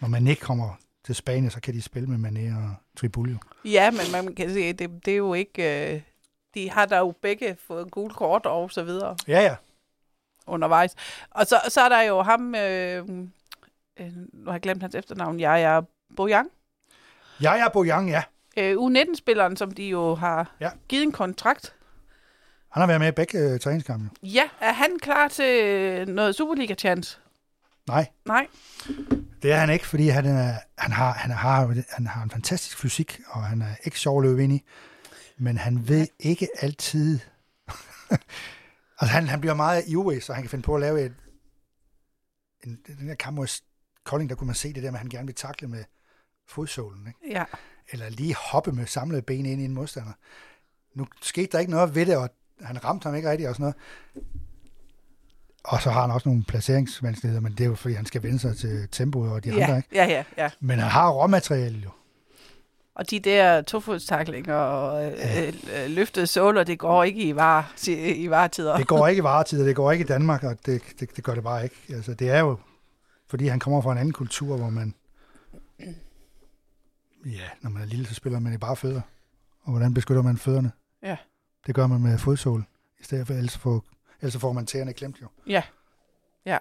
når 0.00 0.08
man 0.08 0.26
ikke 0.26 0.42
kommer 0.42 0.78
til 1.04 1.14
Spanien, 1.14 1.50
så 1.50 1.60
kan 1.60 1.74
de 1.74 1.82
spille 1.82 2.08
med 2.08 2.30
Mané 2.30 2.56
og 2.56 2.74
Tribulio. 2.96 3.36
Ja, 3.64 3.90
men 3.90 4.00
man 4.12 4.34
kan 4.34 4.52
sige, 4.52 4.72
det, 4.72 4.90
det 5.04 5.12
er 5.12 5.16
jo 5.16 5.34
ikke... 5.34 5.94
Øh, 5.94 6.00
de 6.54 6.70
har 6.70 6.86
da 6.86 6.98
jo 6.98 7.14
begge 7.22 7.56
fået 7.66 7.90
gul 7.90 8.10
kort 8.12 8.46
og 8.46 8.70
så 8.70 8.82
videre 8.82 9.16
Ja, 9.28 9.40
ja. 9.42 9.56
undervejs. 10.46 10.94
Og 11.30 11.46
så, 11.46 11.60
så 11.68 11.80
er 11.80 11.88
der 11.88 12.00
jo 12.00 12.22
ham... 12.22 12.54
Øh, 12.54 13.08
øh, 14.00 14.06
nu 14.32 14.44
har 14.46 14.52
jeg 14.52 14.60
glemt 14.60 14.82
hans 14.82 14.94
efternavn. 14.94 15.40
Jaja 15.40 15.80
Bojang. 16.16 16.48
Ja, 17.42 17.52
ja, 17.54 17.68
Bojang, 17.68 18.10
ja. 18.10 18.22
Øh, 18.56 18.76
U19-spilleren, 18.76 19.56
som 19.56 19.70
de 19.70 19.84
jo 19.84 20.14
har 20.14 20.54
Ja. 20.60 20.70
givet 20.88 21.02
en 21.02 21.12
kontrakt. 21.12 21.74
Han 22.72 22.80
har 22.80 22.86
været 22.86 23.00
med 23.00 23.08
i 23.08 23.12
begge 23.12 23.54
uh, 23.54 23.60
træningskampe. 23.60 24.08
Ja, 24.22 24.42
er 24.60 24.72
han 24.72 24.98
klar 25.02 25.28
til 25.28 26.08
noget 26.08 26.34
Superliga-chance? 26.34 27.18
Nej, 27.86 28.06
Nej. 28.24 28.46
det 29.42 29.52
er 29.52 29.56
han 29.56 29.70
ikke, 29.70 29.86
fordi 29.86 30.08
han, 30.08 30.26
er, 30.26 30.54
han, 30.78 30.92
har, 30.92 31.12
han, 31.12 31.30
har, 31.30 31.74
han 31.90 32.06
har 32.06 32.22
en 32.22 32.30
fantastisk 32.30 32.78
fysik, 32.78 33.20
og 33.28 33.42
han 33.42 33.62
er 33.62 33.74
ikke 33.84 33.98
sjov 34.00 34.18
at 34.18 34.24
løbe 34.28 34.44
ind 34.44 34.52
i. 34.52 34.62
Men 35.36 35.58
han 35.58 35.88
ved 35.88 36.08
ikke 36.18 36.48
altid... 36.60 37.20
altså, 39.00 39.14
han, 39.14 39.28
han 39.28 39.40
bliver 39.40 39.54
meget 39.54 39.84
ivrig, 39.86 40.22
så 40.22 40.32
han 40.32 40.42
kan 40.42 40.50
finde 40.50 40.62
på 40.62 40.74
at 40.74 40.80
lave 40.80 41.04
et... 41.04 41.14
En, 42.64 42.78
den 42.86 43.08
der 43.08 43.14
kamp 43.14 43.36
mod 43.36 43.62
Kolding, 44.04 44.30
der 44.30 44.36
kunne 44.36 44.46
man 44.46 44.54
se 44.54 44.72
det 44.72 44.82
der 44.82 44.90
med, 44.90 44.98
at 44.98 45.00
han 45.00 45.08
gerne 45.08 45.26
vil 45.26 45.34
takle 45.34 45.68
med 45.68 45.84
fodsålen. 46.48 47.06
Ikke? 47.06 47.18
Ja. 47.38 47.44
eller 47.90 48.08
lige 48.08 48.34
hoppe 48.34 48.72
med 48.72 48.86
samlede 48.86 49.22
ben 49.22 49.46
ind 49.46 49.60
i 49.60 49.64
en 49.64 49.74
modstander. 49.74 50.12
Nu 50.94 51.06
skete 51.22 51.52
der 51.52 51.58
ikke 51.58 51.70
noget 51.70 51.94
ved 51.94 52.06
det, 52.06 52.16
og 52.16 52.30
han 52.60 52.84
ramte 52.84 53.06
ham 53.06 53.14
ikke 53.14 53.30
rigtigt 53.30 53.48
og 53.48 53.54
sådan 53.54 53.62
noget. 53.62 53.76
Og 55.64 55.82
så 55.82 55.90
har 55.90 56.00
han 56.00 56.10
også 56.10 56.28
nogle 56.28 56.44
placeringsvanskeligheder, 56.44 57.40
men 57.40 57.52
det 57.52 57.60
er 57.60 57.68
jo 57.68 57.74
fordi, 57.74 57.94
han 57.94 58.06
skal 58.06 58.22
vende 58.22 58.38
sig 58.38 58.56
til 58.56 58.88
tempoet 58.92 59.32
og 59.32 59.44
de 59.44 59.48
ja, 59.48 59.62
andre, 59.62 59.76
ikke? 59.76 59.88
ja, 59.92 60.04
ja, 60.04 60.24
ja. 60.36 60.50
Men 60.60 60.78
han 60.78 60.90
har 60.90 61.10
råmateriale 61.10 61.78
jo. 61.78 61.90
Og 62.94 63.10
de 63.10 63.20
der 63.20 63.62
tofodstaklinger 63.62 64.54
og 64.54 65.12
øh, 65.12 65.48
øh, 65.48 65.90
løftede 65.90 66.26
såler, 66.26 66.64
det 66.64 66.78
går 66.78 67.04
ikke 67.04 67.22
i, 67.22 67.36
var, 67.36 67.72
i 67.88 68.30
varetider. 68.30 68.76
Det 68.76 68.86
går 68.86 69.08
ikke 69.08 69.20
i 69.20 69.22
varetid, 69.22 69.60
og 69.60 69.66
det 69.66 69.76
går 69.76 69.92
ikke 69.92 70.04
i 70.04 70.06
Danmark, 70.06 70.44
og 70.44 70.66
det, 70.66 70.82
det, 71.00 71.16
det 71.16 71.24
gør 71.24 71.34
det 71.34 71.42
bare 71.42 71.64
ikke. 71.64 71.76
Altså, 71.88 72.14
det 72.14 72.30
er 72.30 72.38
jo, 72.38 72.58
fordi 73.26 73.46
han 73.46 73.60
kommer 73.60 73.80
fra 73.80 73.92
en 73.92 73.98
anden 73.98 74.12
kultur, 74.12 74.56
hvor 74.56 74.70
man, 74.70 74.94
ja, 77.26 77.48
når 77.60 77.70
man 77.70 77.82
er 77.82 77.86
lille, 77.86 78.06
så 78.06 78.14
spiller 78.14 78.38
man 78.38 78.54
i 78.54 78.58
bare 78.58 78.76
fødder. 78.76 79.00
Og 79.62 79.70
hvordan 79.70 79.94
beskytter 79.94 80.22
man 80.22 80.36
fødderne? 80.36 80.72
Ja. 81.02 81.16
Det 81.66 81.74
gør 81.74 81.86
man 81.86 82.00
med 82.00 82.18
fodsål, 82.18 82.64
i 83.00 83.04
stedet 83.04 83.26
for, 83.26 83.34
ellers 83.34 83.58
får, 83.58 83.84
ellers 84.20 84.36
får 84.36 84.52
man 84.52 84.66
tæerne 84.66 84.92
klemt 84.92 85.22
jo. 85.22 85.26
Ja. 85.46 85.62
Ja. 86.46 86.58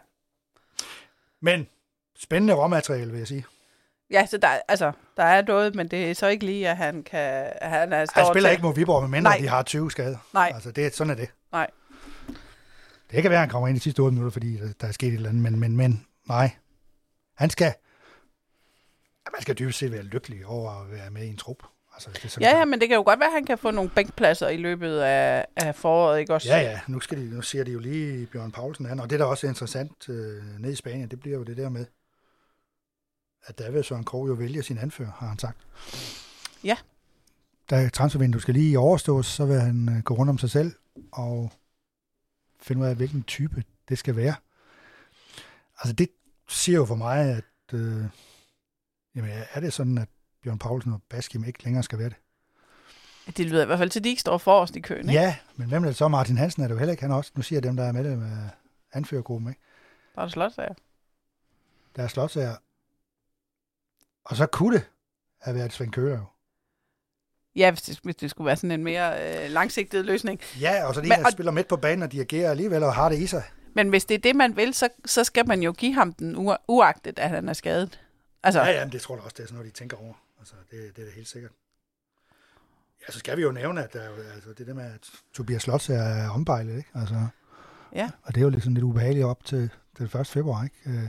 Men 1.42 1.68
spændende 2.20 2.54
råmateriale, 2.54 3.12
vil 3.12 3.18
jeg 3.18 3.28
sige. 3.28 3.46
Ja, 4.14 4.26
så 4.26 4.38
der, 4.38 4.48
altså, 4.68 4.92
der 5.18 5.24
er 5.24 5.42
noget, 5.48 5.76
men 5.76 5.88
det 5.88 6.10
er 6.10 6.16
så 6.16 6.28
ikke 6.28 6.46
lige, 6.46 6.70
at 6.70 6.78
han 6.78 7.04
kan... 7.04 7.50
At 7.62 7.70
han, 7.70 7.94
er, 7.94 7.98
Han 7.98 8.08
spiller 8.08 8.50
til- 8.50 8.52
ikke 8.52 8.64
mod 8.64 8.76
Viborg, 8.76 9.02
med 9.02 9.10
mindre 9.10 9.32
Nej. 9.32 9.38
de 9.38 9.48
har 9.48 9.64
20 9.64 9.92
skader. 9.92 10.18
Nej. 10.34 10.52
Altså, 10.56 10.72
det, 10.72 10.86
er- 10.86 10.90
sådan 10.94 11.12
er 11.12 11.16
det. 11.16 11.30
Nej. 11.52 11.68
Det 13.12 13.22
kan 13.22 13.32
være, 13.32 13.34
at 13.40 13.40
han 13.40 13.50
kommer 13.50 13.68
ind 13.68 13.78
i 13.78 13.80
sidste 13.80 14.00
8 14.00 14.14
minutter, 14.16 14.32
fordi 14.34 14.58
der, 14.82 14.88
er 14.88 14.92
sket 14.92 15.08
et 15.08 15.14
eller 15.14 15.30
andet, 15.30 15.44
men, 15.44 15.60
men, 15.60 15.76
men 15.78 16.06
nej. 16.28 16.50
Han 17.38 17.50
skal... 17.50 17.74
Man 19.34 19.42
skal 19.42 19.56
dybest 19.60 19.80
set 19.80 19.92
være 19.92 20.02
lykkelig 20.04 20.46
over 20.46 20.72
at 20.82 20.92
være 20.92 21.10
med 21.12 21.24
i 21.24 21.28
en 21.28 21.38
trup. 21.38 21.58
Altså, 21.94 22.10
det 22.14 22.24
er 22.26 22.30
sådan, 22.30 22.50
Ja, 22.50 22.58
ja, 22.58 22.66
men 22.66 22.82
det 22.82 22.88
kan 22.90 22.96
jo 22.96 23.04
godt 23.04 23.20
være, 23.20 23.28
at 23.30 23.34
han 23.34 23.46
kan 23.46 23.58
få 23.58 23.72
nogle 23.72 23.90
bænkpladser 23.90 24.48
i 24.50 24.58
løbet 24.58 25.00
af, 25.00 25.46
af 25.56 25.76
foråret, 25.76 26.20
ikke 26.20 26.34
også? 26.34 26.48
Ja, 26.50 26.60
ja. 26.60 26.80
Nu, 26.88 27.00
skal 27.00 27.18
de, 27.18 27.36
nu 27.36 27.42
ser 27.42 27.64
de 27.64 27.72
jo 27.72 27.80
lige 27.80 28.26
Bjørn 28.26 28.52
Paulsen 28.52 28.86
an, 28.86 29.00
og 29.00 29.10
det, 29.10 29.20
der 29.20 29.26
også 29.26 29.48
er 29.48 29.52
interessant 29.52 30.10
øh, 30.10 30.44
ned 30.60 30.72
i 30.72 30.76
Spanien, 30.76 31.08
det 31.10 31.20
bliver 31.20 31.38
jo 31.38 31.44
det 31.44 31.58
der 31.58 31.70
med, 31.70 31.86
at 33.46 33.58
der 33.58 33.72
vil 33.72 33.84
Søren 33.84 34.04
Krog 34.04 34.28
jo 34.28 34.34
vælge 34.34 34.64
sin 34.64 34.78
anfører, 34.78 35.12
har 35.12 35.28
han 35.28 35.40
sagt. 35.40 35.58
Ja. 36.64 36.78
Da 37.70 37.90
transfervinduet 37.90 38.42
skal 38.42 38.54
lige 38.54 38.80
overstås, 38.80 39.26
så 39.26 39.46
vil 39.46 39.60
han 39.60 39.90
øh, 39.90 40.04
gå 40.04 40.14
rundt 40.14 40.30
om 40.30 40.38
sig 40.38 40.50
selv 40.50 40.72
og 41.12 41.52
finde 42.62 42.82
ud 42.82 42.88
af, 42.88 42.96
hvilken 42.96 43.24
type 43.24 43.64
det 43.90 43.98
skal 43.98 44.16
være. 44.16 44.36
Altså 45.78 45.94
det 45.94 46.10
siger 46.50 46.76
jo 46.76 46.86
for 46.86 46.96
mig, 46.96 47.18
at 47.18 47.74
øh, 47.74 48.06
jamen, 49.16 49.32
er 49.54 49.60
det 49.60 49.74
sådan, 49.74 49.98
at 49.98 50.08
Bjørn 50.44 50.60
Paulsen 50.60 50.94
og 50.94 51.02
Baskim 51.10 51.44
ikke 51.44 51.64
længere 51.64 51.84
skal 51.84 52.00
være 52.00 52.10
det? 52.10 52.18
Det 53.38 53.46
lyder 53.46 53.64
i 53.64 53.66
hvert 53.66 53.80
fald 53.80 53.90
til, 53.90 54.00
at 54.00 54.04
de 54.04 54.10
ikke 54.10 54.22
står 54.22 54.38
forrest 54.38 54.76
i 54.76 54.80
køen, 54.80 55.10
ikke? 55.10 55.22
Ja, 55.22 55.36
men 55.56 55.68
hvem 55.68 55.84
er 55.84 55.88
det 55.88 55.96
så? 55.96 56.08
Martin 56.08 56.38
Hansen 56.38 56.64
er 56.64 56.68
det 56.68 56.74
jo 56.74 56.80
heller 56.80 56.92
ikke. 56.92 57.04
Han 57.04 57.12
er 57.12 57.16
også, 57.16 57.32
nu 57.36 57.42
siger 57.42 57.58
jeg 57.58 57.64
dem, 57.64 57.76
der 57.76 57.84
er 57.84 57.92
med 57.92 58.04
det 58.04 58.18
med 58.18 58.38
anførergruppen, 58.94 59.50
ikke? 59.50 59.62
Bare 60.16 60.30
slot, 60.30 60.52
sagde 60.52 60.68
jeg. 60.68 60.76
Der 61.96 62.04
er 62.04 62.08
slotsager. 62.08 62.56
Og 64.26 64.36
så 64.36 64.46
kunne 64.46 64.76
det 64.78 64.90
have 65.42 65.56
været 65.56 65.74
Svend 65.74 65.92
Køler 65.92 66.18
jo. 66.18 66.26
Ja, 67.56 67.72
hvis 67.72 67.82
det, 67.82 68.00
hvis 68.04 68.16
det 68.16 68.30
skulle 68.30 68.46
være 68.46 68.56
sådan 68.56 68.72
en 68.72 68.84
mere 68.84 69.44
øh, 69.46 69.50
langsigtet 69.52 70.06
løsning. 70.06 70.40
Ja, 70.60 70.86
og 70.86 70.96
så 70.96 71.02
lige, 71.02 71.10
Men- 71.18 71.26
og- 71.26 71.32
spiller 71.32 71.52
midt 71.52 71.68
på 71.68 71.78
banen 71.78 72.04
og 72.04 72.12
dirigerer 72.12 72.52
alligevel 72.52 72.84
og 72.84 72.96
har 72.96 73.10
det 73.10 73.20
i 73.20 73.28
sig. 73.28 73.44
Men 73.76 73.90
hvis 73.90 74.06
det 74.06 74.16
er 74.16 74.20
det, 74.20 74.36
man 74.36 74.56
vil, 74.56 74.74
så, 74.74 74.90
så 75.06 75.24
skal 75.24 75.48
man 75.48 75.64
jo 75.64 75.72
give 75.72 75.94
ham 75.94 76.14
den, 76.14 76.36
u- 76.50 76.64
uagtet 76.68 77.20
at 77.20 77.30
han 77.30 77.50
er 77.50 77.54
skadet. 77.54 78.00
Altså, 78.44 78.60
Ja, 78.62 78.72
ja, 78.72 78.86
men 78.86 78.92
det 78.92 79.02
tror 79.02 79.16
jeg 79.16 79.24
også, 79.24 79.34
det 79.38 79.44
er 79.44 79.48
sådan 79.48 79.58
noget, 79.60 79.74
de 79.74 79.80
tænker 79.80 79.98
over. 79.98 80.14
Altså, 80.40 80.54
det, 80.72 80.96
det 80.96 81.02
er 81.02 81.06
da 81.06 81.12
helt 81.16 81.28
sikkert. 81.28 81.52
Ja, 83.08 83.12
så 83.14 83.20
skal 83.20 83.38
vi 83.38 83.42
jo 83.42 83.52
nævne, 83.52 83.84
at 83.84 83.94
der, 83.94 84.02
er 84.02 84.34
altså, 84.34 84.54
det 84.54 84.68
der 84.68 84.74
med, 84.74 84.84
at 84.84 85.10
Tobias 85.34 85.62
Slots 85.62 85.90
er 85.90 86.30
ombejlet, 86.30 86.78
ikke? 86.78 86.90
Altså, 86.96 87.28
Ja. 87.96 88.10
Og 88.24 88.36
det 88.36 88.42
er 88.42 88.44
jo 88.44 88.50
lidt, 88.50 88.64
sådan 88.64 88.74
lidt 88.74 88.84
ubehageligt 88.84 89.26
op 89.26 89.46
til, 89.46 89.70
til 89.98 90.06
1. 90.20 90.28
februar, 90.28 90.64
ikke? 90.64 90.76
Øh, 90.86 91.08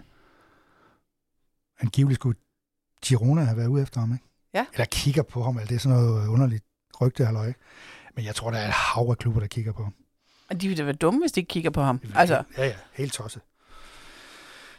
angiveligt 1.80 2.20
skulle 2.20 2.38
Girona 3.04 3.42
have 3.44 3.56
været 3.56 3.66
ude 3.68 3.82
efter 3.82 4.00
ham, 4.00 4.12
ikke? 4.12 4.24
Ja. 4.54 4.66
Eller 4.72 4.84
kigger 4.84 5.22
på 5.22 5.42
ham, 5.42 5.56
eller 5.56 5.66
det 5.68 5.74
er 5.74 5.78
sådan 5.78 5.98
noget 5.98 6.28
underligt 6.28 6.64
rygte, 7.00 7.24
eller 7.24 7.44
ikke? 7.44 7.60
Men 8.16 8.24
jeg 8.24 8.34
tror, 8.34 8.50
der 8.50 8.58
er 8.58 8.66
et 8.66 8.72
hav 8.72 9.10
af 9.10 9.18
klubber, 9.18 9.40
der 9.40 9.46
kigger 9.46 9.72
på 9.72 9.82
ham. 9.82 9.94
og 10.50 10.60
de 10.60 10.68
vil 10.68 10.78
da 10.78 10.82
være 10.82 10.92
dumme, 10.94 11.20
hvis 11.20 11.32
de 11.32 11.40
ikke 11.40 11.48
kigger 11.48 11.70
på 11.70 11.82
ham. 11.82 12.00
Altså, 12.14 12.42
Ja, 12.58 12.66
ja, 12.66 12.74
helt 12.92 13.12
tosset. 13.12 13.42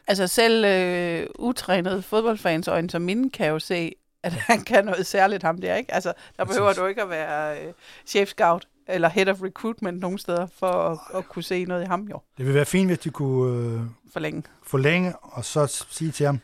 altså 0.07 0.27
selv 0.27 0.65
øh, 0.65 1.27
utrænede 1.39 2.01
fodboldfans 2.01 2.67
øjne 2.67 2.89
som 2.89 3.01
mine 3.01 3.29
kan 3.29 3.47
jo 3.47 3.59
se, 3.59 3.95
at 4.23 4.33
han 4.33 4.61
kan 4.63 4.85
noget 4.85 5.05
særligt, 5.05 5.43
ham 5.43 5.61
der, 5.61 5.75
ikke? 5.75 5.93
Altså, 5.93 6.13
der 6.37 6.45
behøver 6.45 6.73
du 6.73 6.85
ikke 6.85 7.01
at 7.01 7.09
være 7.09 7.61
øh, 7.67 7.73
chef 8.05 8.29
scout 8.29 8.67
eller 8.87 9.09
head 9.09 9.27
of 9.27 9.41
recruitment 9.41 9.99
nogen 9.99 10.17
steder, 10.17 10.47
for 10.57 10.67
at, 10.71 11.17
at 11.17 11.29
kunne 11.29 11.43
se 11.43 11.65
noget 11.65 11.83
i 11.83 11.85
ham 11.85 12.01
jo, 12.01 12.19
Det 12.37 12.45
vil 12.45 12.53
være 12.53 12.65
fint, 12.65 12.89
hvis 12.89 12.99
de 12.99 13.09
kunne 13.09 13.73
øh, 13.73 13.81
for 14.13 14.19
længe. 14.19 14.43
forlænge, 14.63 15.15
og 15.21 15.45
så 15.45 15.67
sige 15.89 16.11
til 16.11 16.25
ham 16.25 16.39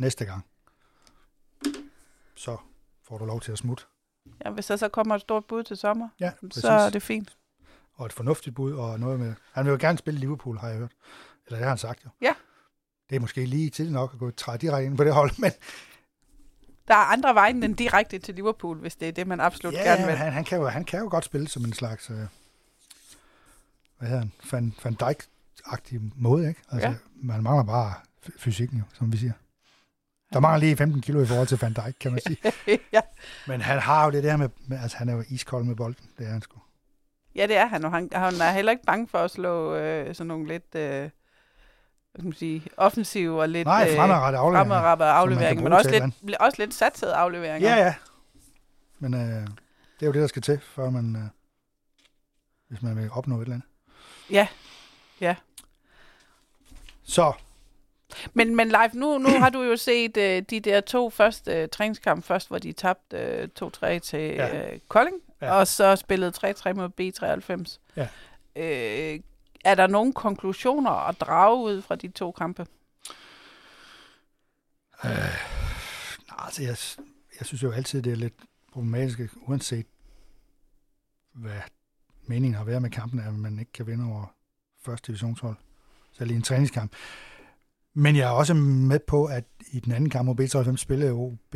næste 0.00 0.24
gang. 0.24 0.44
Får 3.14 3.18
du 3.18 3.24
lov 3.24 3.40
til 3.40 3.52
at 3.52 3.58
smutte. 3.58 3.84
Ja, 4.44 4.50
hvis 4.50 4.66
der 4.66 4.76
så 4.76 4.88
kommer 4.88 5.14
et 5.14 5.20
stort 5.20 5.44
bud 5.44 5.62
til 5.62 5.76
sommer, 5.76 6.08
Ja, 6.20 6.32
så 6.50 6.70
er 6.70 6.90
det 6.90 7.02
fint. 7.02 7.36
Og 7.94 8.06
et 8.06 8.12
fornuftigt 8.12 8.56
bud, 8.56 8.72
og 8.72 9.00
noget 9.00 9.20
med... 9.20 9.34
Han 9.52 9.64
vil 9.64 9.70
jo 9.70 9.76
gerne 9.80 9.98
spille 9.98 10.20
Liverpool, 10.20 10.58
har 10.58 10.68
jeg 10.68 10.78
hørt. 10.78 10.92
Eller 11.46 11.58
det 11.58 11.64
har 11.64 11.68
han 11.68 11.78
sagt 11.78 12.04
jo. 12.04 12.10
Ja. 12.20 12.34
Det 13.10 13.16
er 13.16 13.20
måske 13.20 13.46
lige 13.46 13.70
til 13.70 13.92
nok 13.92 14.12
at 14.12 14.18
gå 14.18 14.30
træde 14.30 14.58
direkte 14.58 14.86
ind 14.86 14.96
på 14.96 15.04
det 15.04 15.14
hold, 15.14 15.30
men 15.42 15.50
Der 16.88 16.94
er 16.94 17.12
andre 17.12 17.34
veje 17.34 17.50
end 17.50 17.76
direkte 17.76 18.18
til 18.18 18.34
Liverpool, 18.34 18.78
hvis 18.78 18.96
det 18.96 19.08
er 19.08 19.12
det, 19.12 19.26
man 19.26 19.40
absolut 19.40 19.74
ja, 19.74 19.82
gerne 19.82 20.06
vil. 20.06 20.16
han, 20.16 20.32
han, 20.32 20.44
kan 20.44 20.58
jo, 20.58 20.66
han 20.68 20.84
kan 20.84 21.00
jo 21.00 21.08
godt 21.10 21.24
spille 21.24 21.48
som 21.48 21.64
en 21.64 21.72
slags... 21.72 22.10
Øh, 22.10 22.16
hvad 23.98 24.08
hedder 24.08 24.18
han? 24.22 24.32
Van, 24.52 24.74
Van 24.84 24.96
Dijk-agtig 25.02 26.00
måde, 26.16 26.48
ikke? 26.48 26.62
Altså, 26.70 26.88
Ja. 26.88 26.94
man 27.14 27.42
mangler 27.42 27.64
bare 27.64 27.94
fysikken 28.38 28.78
jo, 28.78 28.84
som 28.92 29.12
vi 29.12 29.16
siger. 29.16 29.32
Der 30.34 30.40
mangler 30.40 30.58
lige 30.60 30.76
15 30.76 31.02
kilo 31.02 31.22
i 31.22 31.26
forhold 31.26 31.46
til 31.46 31.58
Van 31.60 31.72
Dijk, 31.72 31.94
kan 32.00 32.12
man 32.12 32.20
sige. 32.26 32.38
ja. 32.92 33.00
Men 33.46 33.60
han 33.60 33.78
har 33.78 34.04
jo 34.04 34.10
det 34.10 34.24
der 34.24 34.36
med, 34.36 34.48
altså 34.82 34.96
han 34.96 35.08
er 35.08 35.14
jo 35.14 35.24
iskold 35.28 35.64
med 35.64 35.76
bolden, 35.76 36.08
det 36.18 36.26
er 36.26 36.30
han 36.30 36.42
sgu. 36.42 36.58
ja, 37.36 37.46
det 37.46 37.56
er 37.56 37.66
han, 37.66 37.84
og 37.84 37.90
han, 37.90 38.08
han 38.12 38.34
er 38.40 38.52
heller 38.52 38.72
ikke 38.72 38.84
bange 38.84 39.08
for 39.08 39.18
at 39.18 39.30
slå 39.30 39.74
øh, 39.74 40.14
sådan 40.14 40.26
nogle 40.26 40.48
lidt... 40.48 40.74
Øh, 40.74 40.80
hvad 41.00 41.10
kan 42.16 42.24
man 42.24 42.32
sige, 42.32 42.62
offensive 42.76 43.40
og 43.40 43.48
lidt 43.48 43.66
Nej, 43.66 43.96
fremadrettet 43.96 44.38
afleveringer. 44.38 44.74
fremadrettede 44.74 45.10
afleveringer, 45.10 45.64
men 45.64 45.72
også 45.72 45.90
lidt, 45.90 46.36
også 46.36 46.62
lidt 46.62 46.74
satsede 46.74 47.14
afleveringer. 47.14 47.68
Ja, 47.70 47.84
ja. 47.84 47.94
Men 48.98 49.14
øh, 49.14 49.20
det 49.20 50.02
er 50.02 50.06
jo 50.06 50.12
det, 50.12 50.20
der 50.20 50.26
skal 50.26 50.42
til, 50.42 50.60
før 50.60 50.90
man, 50.90 51.16
øh, 51.16 51.22
hvis 52.68 52.82
man 52.82 52.96
vil 52.96 53.10
opnå 53.12 53.36
et 53.36 53.42
eller 53.42 53.54
andet. 53.54 53.68
Ja. 54.30 54.48
Ja. 55.20 55.34
Så, 57.02 57.32
Men, 58.34 58.56
men 58.56 58.68
live, 58.68 58.90
nu, 58.94 59.18
nu 59.18 59.28
har 59.28 59.50
du 59.50 59.62
jo 59.62 59.76
set 59.76 60.16
øh, 60.16 60.42
de 60.50 60.60
der 60.60 60.80
to 60.80 61.10
første 61.10 61.52
øh, 61.62 61.68
træningskampe 61.68 62.26
først, 62.26 62.48
hvor 62.48 62.58
de 62.58 62.72
tabte 62.72 63.16
øh, 63.16 63.48
2-3 63.62 63.98
til 63.98 64.20
Ja. 64.20 64.72
øh, 64.72 64.78
Kolding, 64.88 65.16
Ja. 65.42 65.52
og 65.54 65.66
så 65.66 65.96
spillede 65.96 66.32
3-3 66.36 66.72
mod 66.72 66.88
B93. 67.00 67.78
Ja. 67.96 68.08
Øh, 68.56 69.20
er 69.64 69.74
der 69.74 69.86
nogle 69.86 70.12
konklusioner 70.12 70.90
at 70.90 71.20
drage 71.20 71.56
ud 71.64 71.82
fra 71.82 71.96
de 71.96 72.08
to 72.08 72.32
kampe? 72.32 72.66
øh, 75.04 75.10
nej, 75.10 76.44
altså 76.44 76.62
jeg, 76.62 76.76
jeg 77.38 77.46
synes 77.46 77.62
jo 77.62 77.70
altid, 77.72 78.02
det 78.02 78.12
er 78.12 78.16
lidt 78.16 78.34
problematisk, 78.72 79.20
uanset 79.48 79.86
hvad 81.32 81.60
meningen 82.22 82.54
har 82.58 82.64
været 82.64 82.82
med 82.82 82.90
kampen, 82.90 83.20
at 83.20 83.34
man 83.34 83.58
ikke 83.58 83.72
kan 83.72 83.86
vinde 83.86 84.04
over 84.12 84.26
første 84.84 85.06
divisionshold. 85.06 85.56
Så 86.12 86.24
lige 86.24 86.36
en 86.36 86.42
træningskamp. 86.42 86.92
Men 87.94 88.16
jeg 88.16 88.24
er 88.28 88.32
også 88.32 88.54
med 88.54 88.98
på, 88.98 89.24
at 89.24 89.44
i 89.72 89.80
den 89.80 89.92
anden 89.92 90.10
kamp 90.10 90.26
mod 90.26 90.40
B93 90.40 90.76
spillede 90.76 91.12
OB 91.12 91.54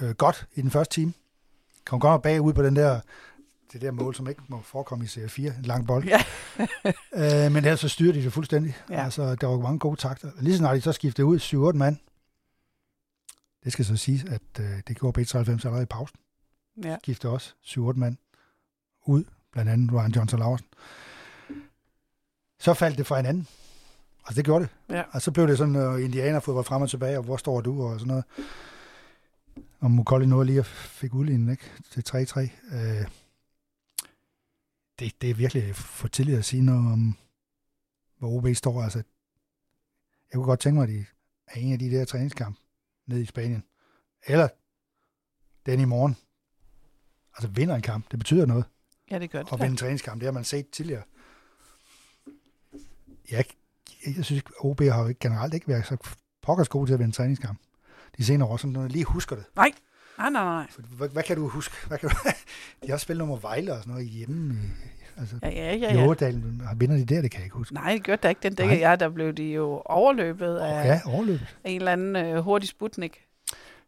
øh, 0.00 0.10
godt 0.10 0.46
i 0.54 0.62
den 0.62 0.70
første 0.70 0.94
time. 0.94 1.12
Kom 1.84 2.00
godt 2.00 2.22
bagud 2.22 2.52
på 2.52 2.62
den 2.62 2.76
der, 2.76 3.00
det 3.72 3.80
der 3.80 3.90
mål, 3.90 4.14
som 4.14 4.28
ikke 4.28 4.42
må 4.48 4.60
forekomme 4.62 5.04
i 5.04 5.08
serie 5.08 5.28
4, 5.28 5.52
en 5.58 5.62
lang 5.62 5.86
bold. 5.86 6.04
Ja. 6.04 6.22
øh, 7.46 7.52
men 7.52 7.56
ellers 7.56 7.80
så 7.80 7.88
styrer 7.88 8.12
de 8.12 8.22
det 8.22 8.32
fuldstændig. 8.32 8.76
Ja. 8.90 9.04
Altså, 9.04 9.34
der 9.34 9.46
var 9.46 9.58
mange 9.58 9.78
gode 9.78 9.96
takter. 9.96 10.30
Lige 10.40 10.56
snart 10.56 10.76
de 10.76 10.80
så 10.80 10.92
skiftede 10.92 11.26
ud 11.26 11.38
7-8 11.72 11.78
mand, 11.78 11.96
det 13.64 13.72
skal 13.72 13.84
så 13.84 13.96
siges, 13.96 14.24
at 14.24 14.60
øh, 14.60 14.82
det 14.88 14.98
gjorde 14.98 15.20
B93 15.20 15.38
allerede 15.38 15.82
i 15.82 15.86
pausen. 15.86 16.18
Ja. 16.84 16.96
Skiftede 17.02 17.32
også 17.32 17.54
7-8 17.64 17.78
mand 17.78 18.16
ud, 19.06 19.24
blandt 19.52 19.70
andet 19.70 19.92
Ryan 19.92 20.12
Johnson 20.12 20.38
Larsen. 20.38 20.66
Så 22.58 22.74
faldt 22.74 22.98
det 22.98 23.06
fra 23.06 23.16
hinanden. 23.16 23.48
Altså, 24.24 24.34
det 24.36 24.44
gjorde 24.44 24.64
det. 24.64 24.94
Ja. 24.96 25.02
Og 25.10 25.22
så 25.22 25.30
blev 25.32 25.46
det 25.48 25.58
sådan, 25.58 25.76
at 25.76 25.86
uh, 25.94 26.02
indianerfodbold 26.04 26.64
frem 26.64 26.82
og 26.82 26.90
tilbage, 26.90 27.18
og 27.18 27.24
hvor 27.24 27.36
står 27.36 27.60
du, 27.60 27.82
og 27.82 28.00
sådan 28.00 28.08
noget. 28.08 28.24
Og 29.80 29.90
Mukolli 29.90 30.26
nåede 30.26 30.46
lige 30.46 30.58
at 30.58 30.66
fik 30.66 31.14
udlignet, 31.14 31.50
ikke? 31.52 31.70
Til 31.90 32.04
3-3. 32.08 32.40
Øh, 32.76 33.06
det, 34.98 35.22
det 35.22 35.30
er 35.30 35.34
virkelig 35.34 35.76
for 35.76 36.08
tidligt 36.08 36.38
at 36.38 36.44
sige 36.44 36.62
noget 36.62 36.92
om, 36.92 37.16
hvor 38.18 38.28
OB 38.28 38.46
står. 38.54 38.82
Altså, 38.82 38.98
jeg 38.98 40.34
kunne 40.34 40.44
godt 40.44 40.60
tænke 40.60 40.74
mig, 40.74 40.82
at 40.82 40.88
de 40.88 41.04
er 41.46 41.60
en 41.60 41.72
af 41.72 41.78
de 41.78 41.90
der 41.90 42.04
træningskampe 42.04 42.60
nede 43.06 43.22
i 43.22 43.26
Spanien. 43.26 43.64
Eller 44.26 44.48
den 45.66 45.80
i 45.80 45.84
morgen. 45.84 46.16
Altså 47.36 47.48
vinder 47.48 47.74
en 47.74 47.82
kamp, 47.82 48.10
det 48.10 48.18
betyder 48.18 48.46
noget 48.46 48.64
Ja, 49.10 49.18
det 49.18 49.30
gør 49.30 49.42
det. 49.42 49.50
da. 49.50 49.56
vinde 49.56 49.70
en 49.70 49.76
træningskamp. 49.76 50.20
Det 50.20 50.26
har 50.26 50.32
man 50.32 50.44
set 50.44 50.70
tidligere. 50.70 51.02
Jeg, 53.30 53.44
jeg, 54.06 54.16
jeg 54.16 54.24
synes, 54.24 54.42
OB 54.60 54.80
har 54.80 55.02
jo 55.06 55.14
generelt 55.20 55.54
ikke 55.54 55.68
været 55.68 55.86
så 55.86 55.96
pokkers 56.42 56.68
gode 56.68 56.86
til 56.88 56.94
at 56.94 56.98
vinde 57.00 57.12
træningskamp. 57.12 57.58
De 58.18 58.24
senere 58.24 58.48
år, 58.48 58.56
sådan 58.56 58.72
noget, 58.72 58.88
jeg 58.88 58.92
lige 58.92 59.04
husker 59.04 59.36
det. 59.36 59.44
Nej, 59.56 59.72
nej, 60.18 60.30
nej. 60.30 60.66
For, 60.70 60.82
hvad, 60.82 61.08
hvad, 61.08 61.22
kan 61.22 61.36
du 61.36 61.48
huske? 61.48 61.74
Hvad 61.88 61.98
kan 61.98 62.08
du, 62.08 62.14
de 62.86 62.90
har 62.90 62.96
spillet 62.96 63.18
nummer 63.18 63.36
Vejle 63.36 63.72
og 63.72 63.78
sådan 63.78 63.90
noget 63.92 64.08
hjemme. 64.08 64.54
I, 64.54 65.20
altså, 65.20 65.36
Ja, 65.42 65.48
ja, 65.50 65.74
ja. 65.74 65.92
i 65.92 65.96
ja. 65.98 66.06
Åredalen. 66.06 66.62
Vinder 66.76 66.96
de 66.96 67.04
der? 67.04 67.22
Det 67.22 67.30
kan 67.30 67.38
jeg 67.40 67.44
ikke 67.46 67.56
huske. 67.56 67.74
Nej, 67.74 67.92
det 67.92 68.04
gør 68.04 68.16
der 68.16 68.28
ikke. 68.28 68.40
Den 68.42 68.52
Nej. 68.58 68.68
dækker 68.68 68.88
jeg, 68.88 69.00
der 69.00 69.08
blev 69.08 69.32
de 69.32 69.44
jo 69.44 69.82
overløbet 69.84 70.56
af 70.56 70.86
Ja, 70.86 71.00
overløbet. 71.06 71.56
en 71.64 71.76
eller 71.76 71.92
anden 71.92 72.16
øh, 72.16 72.38
hurtig 72.44 72.68
sputnik. 72.68 73.20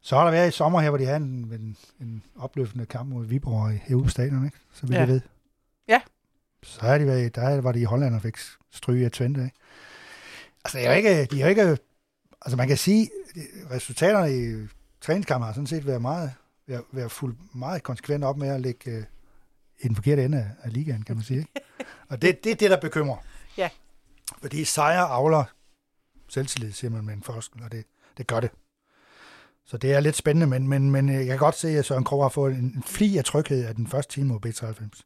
Så 0.01 0.17
har 0.17 0.25
der 0.25 0.31
været 0.31 0.49
i 0.49 0.51
sommer 0.51 0.81
her, 0.81 0.91
hvor 0.91 0.99
de 0.99 1.05
havde 1.05 1.17
en, 1.17 1.25
en, 1.53 1.77
en 2.01 2.23
opløftende 2.39 2.87
kamp 2.87 3.09
mod 3.09 3.25
Viborg 3.27 3.75
i- 3.75 3.79
herude 3.83 4.05
på 4.05 4.11
stadion, 4.11 4.45
ikke? 4.45 4.57
Så 4.73 4.87
vi 4.87 4.95
Ja. 4.95 5.01
ja. 5.01 5.07
ved. 5.07 5.21
Ja. 5.89 6.01
Så 6.62 6.81
har 6.81 6.99
de 6.99 7.07
været, 7.07 7.35
der 7.37 7.61
var 7.61 7.73
de 7.73 7.81
i 7.81 7.85
Holland 7.85 8.15
og 8.15 8.23
fik 8.23 8.37
stryge 8.73 9.05
af 9.05 9.11
Twente, 9.11 9.45
ikke? 9.45 9.57
Altså, 10.65 10.79
det 10.79 10.87
er 10.87 10.91
jo 10.91 10.97
ikke, 10.97 11.25
de 11.25 11.41
er 11.41 11.45
jo 11.45 11.49
ikke, 11.49 11.79
altså 12.43 12.57
man 12.57 12.69
kan 12.69 12.77
sige, 12.77 13.11
resultaterne 13.71 14.37
i 14.37 14.69
træningskampen 15.01 15.47
har 15.47 15.53
sådan 15.53 15.67
set 15.67 15.87
været 15.87 16.03
meget, 16.03 16.33
været, 16.67 16.85
været 16.93 17.12
fuldt 17.12 17.55
meget 17.55 17.83
konsekvent 17.83 18.25
op 18.25 18.37
med 18.37 18.49
at 18.49 18.61
lægge 18.61 18.91
øh, 18.91 19.05
i 19.81 19.89
den 19.89 19.95
forkerte 19.95 20.25
ende 20.25 20.39
af, 20.39 20.51
af 20.62 20.73
ligaen, 20.73 21.03
kan 21.03 21.17
man 21.17 21.25
sige. 21.25 21.39
Ikke? 21.39 21.53
Og 22.09 22.23
det, 22.23 22.45
det 22.45 22.53
er 22.53 22.57
det, 22.57 22.71
der 22.71 22.81
bekymrer. 22.81 23.17
Ja. 23.57 23.71
Fordi 24.41 24.65
sejre 24.65 25.07
avler 25.07 25.45
selvtillid, 26.29 26.73
siger 26.73 26.91
man 26.91 27.05
med 27.05 27.15
en 27.15 27.23
forskel, 27.23 27.62
og 27.62 27.73
det, 27.73 27.85
det 28.19 28.27
gør 28.27 28.41
det. 28.41 28.51
Så 29.65 29.77
det 29.77 29.93
er 29.93 30.01
lidt 30.01 30.17
spændende, 30.17 30.47
men, 30.47 30.69
men, 30.69 30.91
men 30.91 31.09
jeg 31.09 31.27
kan 31.27 31.39
godt 31.39 31.55
se, 31.55 31.69
at 31.69 31.85
Søren 31.85 32.05
Krog 32.05 32.25
har 32.25 32.29
fået 32.29 32.55
en, 32.55 32.65
en 32.65 32.83
fli 32.83 33.19
af 33.19 33.25
tryghed 33.25 33.65
af 33.65 33.75
den 33.75 33.87
første 33.87 34.12
time 34.12 34.29
mod 34.29 34.47
B93. 34.47 35.03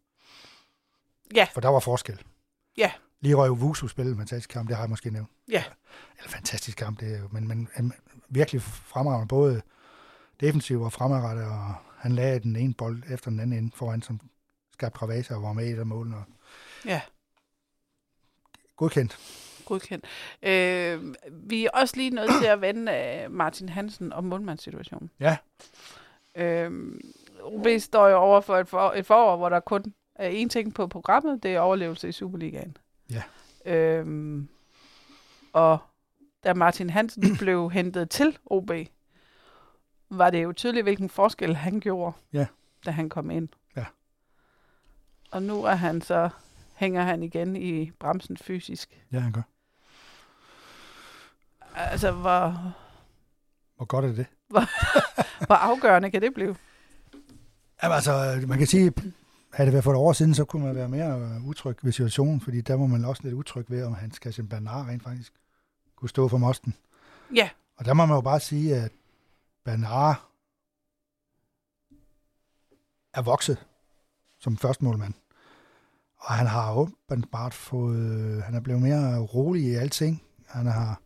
Ja. 1.35 1.47
For 1.55 1.61
der 1.61 1.69
var 1.69 1.81
forskel. 1.81 2.23
Ja. 2.77 2.93
Lige 3.21 3.35
røg 3.35 3.61
Vusu 3.61 3.89
spillede 3.89 4.13
en 4.13 4.19
fantastisk 4.19 4.51
kamp, 4.51 4.69
det 4.69 4.77
har 4.77 4.83
jeg 4.83 4.91
måske 4.91 5.11
nævnt. 5.11 5.29
Ja. 5.49 5.65
Eller 6.19 6.31
fantastisk 6.31 6.79
kamp, 6.79 7.01
det 7.01 7.15
er 7.15 7.19
jo, 7.21 7.29
men, 7.33 7.49
men, 7.49 7.69
men 7.77 7.93
virkelig 8.29 8.63
fremragende, 8.63 9.29
både 9.29 9.63
defensiv 10.41 10.83
og 10.83 10.93
fremadrettet, 10.93 11.45
og 11.45 11.75
han 11.97 12.13
lagde 12.13 12.41
den 12.41 12.57
ene 12.57 12.75
bold 12.75 13.03
efter 13.11 13.31
den 13.31 13.41
anden 13.41 13.59
ind 13.59 13.73
foran, 13.75 14.03
som 14.03 14.21
skabte 14.73 14.99
kravase 14.99 15.35
og 15.35 15.43
var 15.43 15.53
med 15.53 15.67
i 15.67 15.79
af 15.79 15.87
målene. 15.87 16.17
og 16.17 16.25
Ja. 16.85 17.01
Godkendt. 18.77 19.19
Godkendt. 19.65 20.05
Øh, 20.43 21.15
vi 21.33 21.65
er 21.65 21.71
også 21.71 21.97
lige 21.97 22.11
nødt 22.11 22.31
til 22.41 22.47
at 22.47 22.61
vende 22.61 22.93
øh, 22.93 23.33
Martin 23.33 23.69
Hansen 23.69 24.13
og 24.13 24.25
målmandssituationen. 24.25 25.11
Ja. 25.21 25.37
Øh, 26.35 26.93
OB 27.43 27.67
står 27.79 28.09
jo 28.09 28.17
over 28.17 28.41
for 28.41 28.57
et, 28.57 28.69
for 28.69 28.93
et 28.97 29.07
forår, 29.07 29.37
hvor 29.37 29.49
der 29.49 29.61
kun 29.61 29.95
er 30.15 30.45
én 30.45 30.49
ting 30.49 30.75
på 30.75 30.87
programmet, 30.87 31.43
det 31.43 31.55
er 31.55 31.61
overlevelse 31.61 32.09
i 32.09 32.13
Superligaen. 32.13 32.77
Ja. 33.11 33.23
Øh, 33.65 34.43
og 35.53 35.79
da 36.45 36.55
Martin 36.55 36.91
Hansen 36.91 37.37
blev 37.39 37.71
hentet 37.71 38.11
til 38.11 38.39
OB, 38.47 38.71
var 40.11 40.31
det 40.31 40.43
jo 40.43 40.53
tydeligt, 40.53 40.85
hvilken 40.85 41.11
forskel 41.11 41.57
han 41.57 41.81
gjorde, 41.81 42.17
Ja. 42.33 42.47
da 42.87 42.91
han 42.91 43.09
kom 43.09 43.31
ind. 43.31 43.49
Ja. 43.77 43.85
Og 45.31 45.43
nu 45.43 45.65
er 45.65 45.75
han 45.75 46.01
så 46.03 46.29
hænger 46.75 47.03
han 47.03 47.23
igen 47.23 47.57
i 47.57 47.91
bremsen 47.91 48.37
fysisk. 48.37 49.05
Ja, 49.13 49.19
han 49.21 49.33
gør. 49.33 49.43
Altså, 51.75 52.11
hvor, 52.11 52.75
Hvor 53.77 53.85
godt 53.85 54.05
er 54.05 54.13
det? 54.13 54.27
hvor 55.47 55.55
afgørende 55.71 56.11
kan 56.11 56.23
det 56.23 56.35
blive? 56.35 56.57
Jamen, 57.83 57.95
altså, 57.95 58.45
man 58.49 58.59
kan 58.59 58.67
sige, 58.67 58.93
havde 59.53 59.67
det 59.67 59.73
været 59.73 59.85
for 59.85 59.91
et 59.91 59.97
år 59.97 60.13
siden, 60.13 60.35
så 60.35 60.45
kunne 60.45 60.65
man 60.67 60.75
være 60.75 60.89
mere 60.89 61.21
øh, 61.21 61.47
utryg 61.47 61.77
ved 61.83 61.93
situationen, 61.93 62.41
fordi 62.41 62.61
der 62.61 62.75
var 62.75 62.87
man 62.87 63.05
også 63.05 63.23
lidt 63.23 63.35
utryg 63.35 63.71
ved, 63.71 63.83
om 63.85 63.95
han 63.95 64.13
skal 64.13 64.33
sin 64.33 64.49
Bernard 64.49 64.87
rent 64.87 65.03
faktisk 65.03 65.33
kunne 65.97 66.09
stå 66.09 66.29
for 66.29 66.39
mosten. 66.39 66.75
Ja, 67.35 67.51
Og 67.77 67.85
der 67.85 67.95
må 67.95 68.07
man 68.07 68.15
jo 68.17 68.21
bare 68.21 68.41
sige, 68.41 68.77
at 68.77 68.93
Bernard 69.65 70.31
er 73.15 73.23
vokset 73.23 73.67
som 74.39 74.57
førstmålmand. 74.57 75.15
Og 76.19 76.33
han 76.35 76.47
har 76.47 76.73
åbenbart 76.75 77.55
fået, 77.55 78.43
han 78.43 78.55
er 78.55 78.61
blevet 78.61 78.83
mere 78.83 79.19
rolig 79.19 79.63
i 79.65 79.75
alting. 79.75 80.23
Han 80.47 80.67
har, 80.67 81.01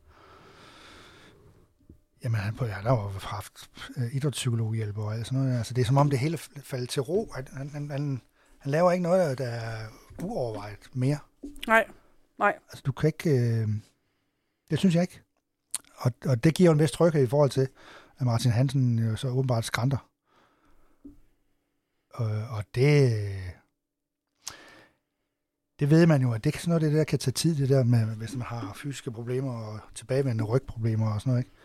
jamen 2.25 2.41
han, 2.41 2.55
på- 2.55 2.67
han 2.67 2.85
har 2.85 2.93
jo 2.93 3.11
haft 3.23 3.71
øh, 3.97 4.15
idrætspsykologhjælp 4.17 4.99
og 4.99 5.15
alt 5.15 5.27
sådan 5.27 5.39
noget. 5.39 5.57
Altså 5.59 5.75
det 5.75 5.81
er 5.83 5.87
som 5.87 5.97
om 5.97 6.11
det 6.11 6.19
hele 6.19 6.39
faldt 6.39 6.91
til 6.91 7.03
ro. 7.03 7.33
Han, 7.35 7.47
han, 7.53 7.71
han, 7.71 7.91
han, 7.91 8.23
han 8.63 8.73
laver 8.73 8.93
ikke 8.93 9.03
noget, 9.03 9.39
der 9.39 9.47
er 9.49 9.87
uovervejet 10.23 10.79
mere. 10.93 11.19
nej, 12.39 12.55
Altså, 12.69 12.83
du 12.87 12.93
kan 12.93 13.07
ikke... 13.09 13.31
Øh, 13.31 13.69
det 14.71 14.79
synes 14.79 14.95
jeg 14.95 15.03
ikke. 15.03 15.21
Og, 15.97 16.13
og 16.25 16.45
det 16.45 16.55
giver 16.55 16.69
jo 16.69 16.73
en 16.73 16.79
vis 16.79 16.91
tryghed 16.91 17.23
i 17.23 17.27
forhold 17.27 17.51
til, 17.51 17.69
at 18.19 18.27
Martin 18.27 18.51
Hansen 18.51 18.99
jo 18.99 19.17
så 19.17 19.29
åbenbart 19.29 19.65
skrænter 19.65 20.09
Øh, 22.21 22.53
og 22.53 22.65
det, 22.75 23.13
det 25.81 25.91
ved 25.91 26.07
man 26.07 26.23
jo, 26.23 26.33
at 26.33 26.45
det 26.45 26.53
kan 26.53 26.61
sådan 26.61 26.71
noget, 26.71 26.83
det 26.83 26.93
der 26.93 27.05
kan 27.05 27.19
tage 27.19 27.33
tid, 27.33 27.57
det 27.57 27.69
der 27.69 27.85
med, 27.85 28.17
hvis 28.17 28.37
man 28.37 28.47
har 28.47 28.73
fysiske 28.77 29.11
problemer 29.11 29.53
og 29.53 29.81
tilbagevendende 29.95 30.45
rygproblemer 30.45 31.15
og 31.15 31.21
sådan 31.21 31.31
noget, 31.31 31.45
ikke? 31.45 31.57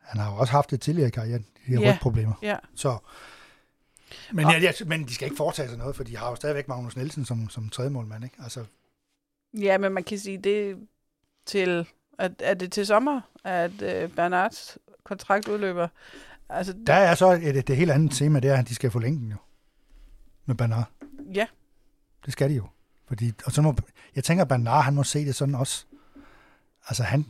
Han 0.00 0.20
har 0.20 0.30
jo 0.32 0.36
også 0.36 0.52
haft 0.52 0.70
det 0.70 0.80
tidligere 0.80 1.08
i 1.08 1.10
karrieren, 1.10 1.42
de 1.42 1.62
her 1.62 1.80
Ja. 1.80 1.92
rygproblemer. 1.94 2.34
Ja. 2.42 2.56
Så, 2.74 2.98
men, 4.32 4.50
ja, 4.50 4.58
ja, 4.58 4.72
men 4.86 5.04
de 5.04 5.14
skal 5.14 5.26
ikke 5.26 5.36
foretage 5.36 5.68
sig 5.68 5.78
noget, 5.78 5.96
for 5.96 6.04
de 6.04 6.16
har 6.16 6.30
jo 6.30 6.36
stadigvæk 6.36 6.68
Magnus 6.68 6.96
Nielsen 6.96 7.24
som, 7.24 7.48
som 7.48 7.68
tredje 7.68 7.90
målmand, 7.90 8.24
ikke? 8.24 8.36
Altså, 8.42 8.64
Ja, 9.60 9.78
men 9.78 9.92
man 9.92 10.04
kan 10.04 10.18
sige, 10.18 10.38
det 10.38 10.78
til, 11.46 11.88
at, 12.18 12.32
er 12.38 12.54
det 12.54 12.72
til 12.72 12.86
sommer, 12.86 13.20
at 13.44 13.82
øh, 13.82 14.10
Bernards 14.10 14.78
kontrakt 15.04 15.48
udløber? 15.48 15.88
Altså, 16.48 16.74
der 16.86 16.94
er 16.94 17.14
så 17.14 17.30
et, 17.42 17.66
det 17.66 17.76
helt 17.76 17.90
andet 17.90 18.12
tema, 18.12 18.40
det 18.40 18.50
er, 18.50 18.56
at 18.56 18.68
de 18.68 18.74
skal 18.74 18.90
forlænge 18.90 19.20
den 19.20 19.30
jo. 19.30 19.36
Med 20.46 20.54
Bernard. 20.54 20.90
ja, 21.34 21.46
Det 22.24 22.32
skal 22.32 22.50
de 22.50 22.54
jo. 22.54 22.66
Fordi, 23.08 23.32
og 23.44 23.52
så 23.52 23.62
må, 23.62 23.74
jeg 24.14 24.24
tænker, 24.24 24.42
at 24.42 24.48
Bernard, 24.48 24.84
han 24.84 24.94
må 24.94 25.02
se 25.02 25.24
det 25.24 25.34
sådan 25.34 25.54
også. 25.54 25.84
Altså, 26.88 27.02
han 27.02 27.26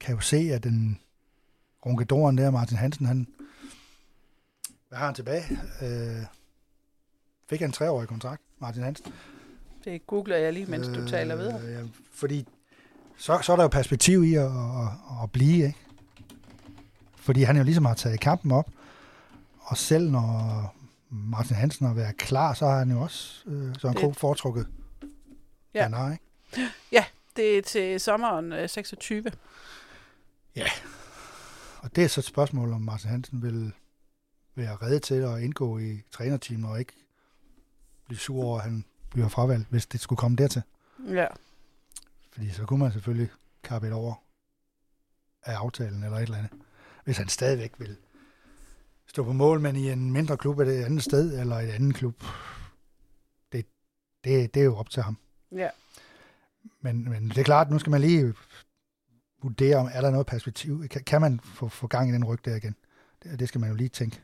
kan 0.00 0.14
jo 0.14 0.20
se, 0.20 0.36
at 0.36 0.64
den 0.64 1.00
runkedoren 1.86 2.38
der, 2.38 2.50
Martin 2.50 2.76
Hansen, 2.76 3.06
han, 3.06 3.26
hvad 4.90 4.98
har 4.98 5.06
han 5.06 5.14
tilbage? 5.14 5.44
Øh, 5.82 6.24
fik 7.50 7.60
han 7.60 7.68
en 7.68 7.72
treårig 7.72 8.08
kontrakt, 8.08 8.42
Martin 8.58 8.82
Hansen? 8.82 9.12
det 9.84 10.06
googler 10.06 10.36
jeg 10.36 10.52
lige, 10.52 10.66
mens 10.66 10.86
du 10.86 11.08
taler 11.08 11.36
videre. 11.36 11.60
Øh, 11.62 11.72
ja, 11.72 11.80
fordi 12.12 12.46
så, 13.18 13.38
så 13.42 13.52
er 13.52 13.56
der 13.56 13.62
jo 13.62 13.68
perspektiv 13.68 14.24
i 14.24 14.34
at, 14.34 14.44
at, 14.44 14.88
at 15.22 15.32
blive, 15.32 15.66
ikke? 15.66 15.78
Fordi 17.16 17.42
han 17.42 17.56
jo 17.56 17.62
ligesom 17.62 17.84
har 17.84 17.94
taget 17.94 18.20
kampen 18.20 18.50
op, 18.52 18.70
og 19.60 19.76
selv 19.76 20.10
når 20.10 20.74
Martin 21.10 21.56
Hansen 21.56 21.86
har 21.86 21.94
været 21.94 22.16
klar, 22.16 22.54
så 22.54 22.66
har 22.66 22.78
han 22.78 22.90
jo 22.90 23.00
også 23.00 23.42
øh, 23.46 23.74
Søren 23.78 23.94
Det- 23.94 24.00
Krog 24.02 24.16
foretrukket 24.16 24.66
Ja. 25.74 25.82
Bernard, 25.88 26.12
ikke? 26.12 26.24
Det 27.36 27.58
er 27.58 27.62
til 27.62 28.00
sommeren 28.00 28.52
øh, 28.52 28.68
26. 28.68 29.24
Og 31.82 31.96
det 31.96 32.04
er 32.04 32.08
så 32.08 32.20
et 32.20 32.24
spørgsmål, 32.24 32.72
om 32.72 32.80
Martin 32.80 33.10
Hansen 33.10 33.42
vil 33.42 33.72
være 34.54 34.76
reddet 34.76 35.02
til 35.02 35.14
at 35.14 35.40
indgå 35.42 35.78
i 35.78 36.02
trænerteamet 36.10 36.70
og 36.70 36.78
ikke 36.78 36.92
blive 38.06 38.18
sur 38.18 38.44
over, 38.44 38.58
at 38.58 38.64
han 38.64 38.84
bliver 39.10 39.28
fravalgt, 39.28 39.68
hvis 39.70 39.86
det 39.86 40.00
skulle 40.00 40.16
komme 40.16 40.36
dertil. 40.36 40.62
Ja, 41.08 41.26
Fordi 42.32 42.50
så 42.50 42.66
kunne 42.66 42.78
man 42.78 42.92
selvfølgelig 42.92 43.30
kappe 43.62 43.88
et 43.88 43.92
over 43.92 44.14
af 45.42 45.54
aftalen 45.54 46.04
eller 46.04 46.16
et 46.16 46.22
eller 46.22 46.36
andet. 46.38 46.52
Hvis 47.04 47.16
han 47.16 47.28
stadigvæk 47.28 47.72
vil 47.78 47.96
stå 49.06 49.24
på 49.24 49.32
mål, 49.32 49.60
men 49.60 49.76
i 49.76 49.90
en 49.90 50.12
mindre 50.12 50.36
klub 50.36 50.58
et 50.58 50.84
andet 50.84 51.02
sted 51.02 51.40
eller 51.40 51.56
et 51.56 51.70
andet 51.70 51.94
klub. 51.94 52.24
Det, 53.52 53.66
det, 54.24 54.54
det 54.54 54.60
er 54.60 54.64
jo 54.64 54.76
op 54.76 54.90
til 54.90 55.02
ham. 55.02 55.18
ja. 55.52 55.68
Men, 56.80 57.10
men 57.10 57.28
det 57.28 57.38
er 57.38 57.42
klart, 57.42 57.70
nu 57.70 57.78
skal 57.78 57.90
man 57.90 58.00
lige 58.00 58.34
vurdere, 59.42 59.76
om 59.76 59.88
er 59.92 60.00
der 60.00 60.10
noget 60.10 60.26
perspektiv. 60.26 60.88
Kan, 60.88 61.04
kan 61.04 61.20
man 61.20 61.40
få, 61.40 61.68
få 61.68 61.86
gang 61.86 62.10
i 62.10 62.12
den 62.12 62.24
ryg 62.24 62.44
der 62.44 62.56
igen? 62.56 62.76
Det, 63.22 63.38
det 63.38 63.48
skal 63.48 63.60
man 63.60 63.70
jo 63.70 63.76
lige 63.76 63.88
tænke. 63.88 64.22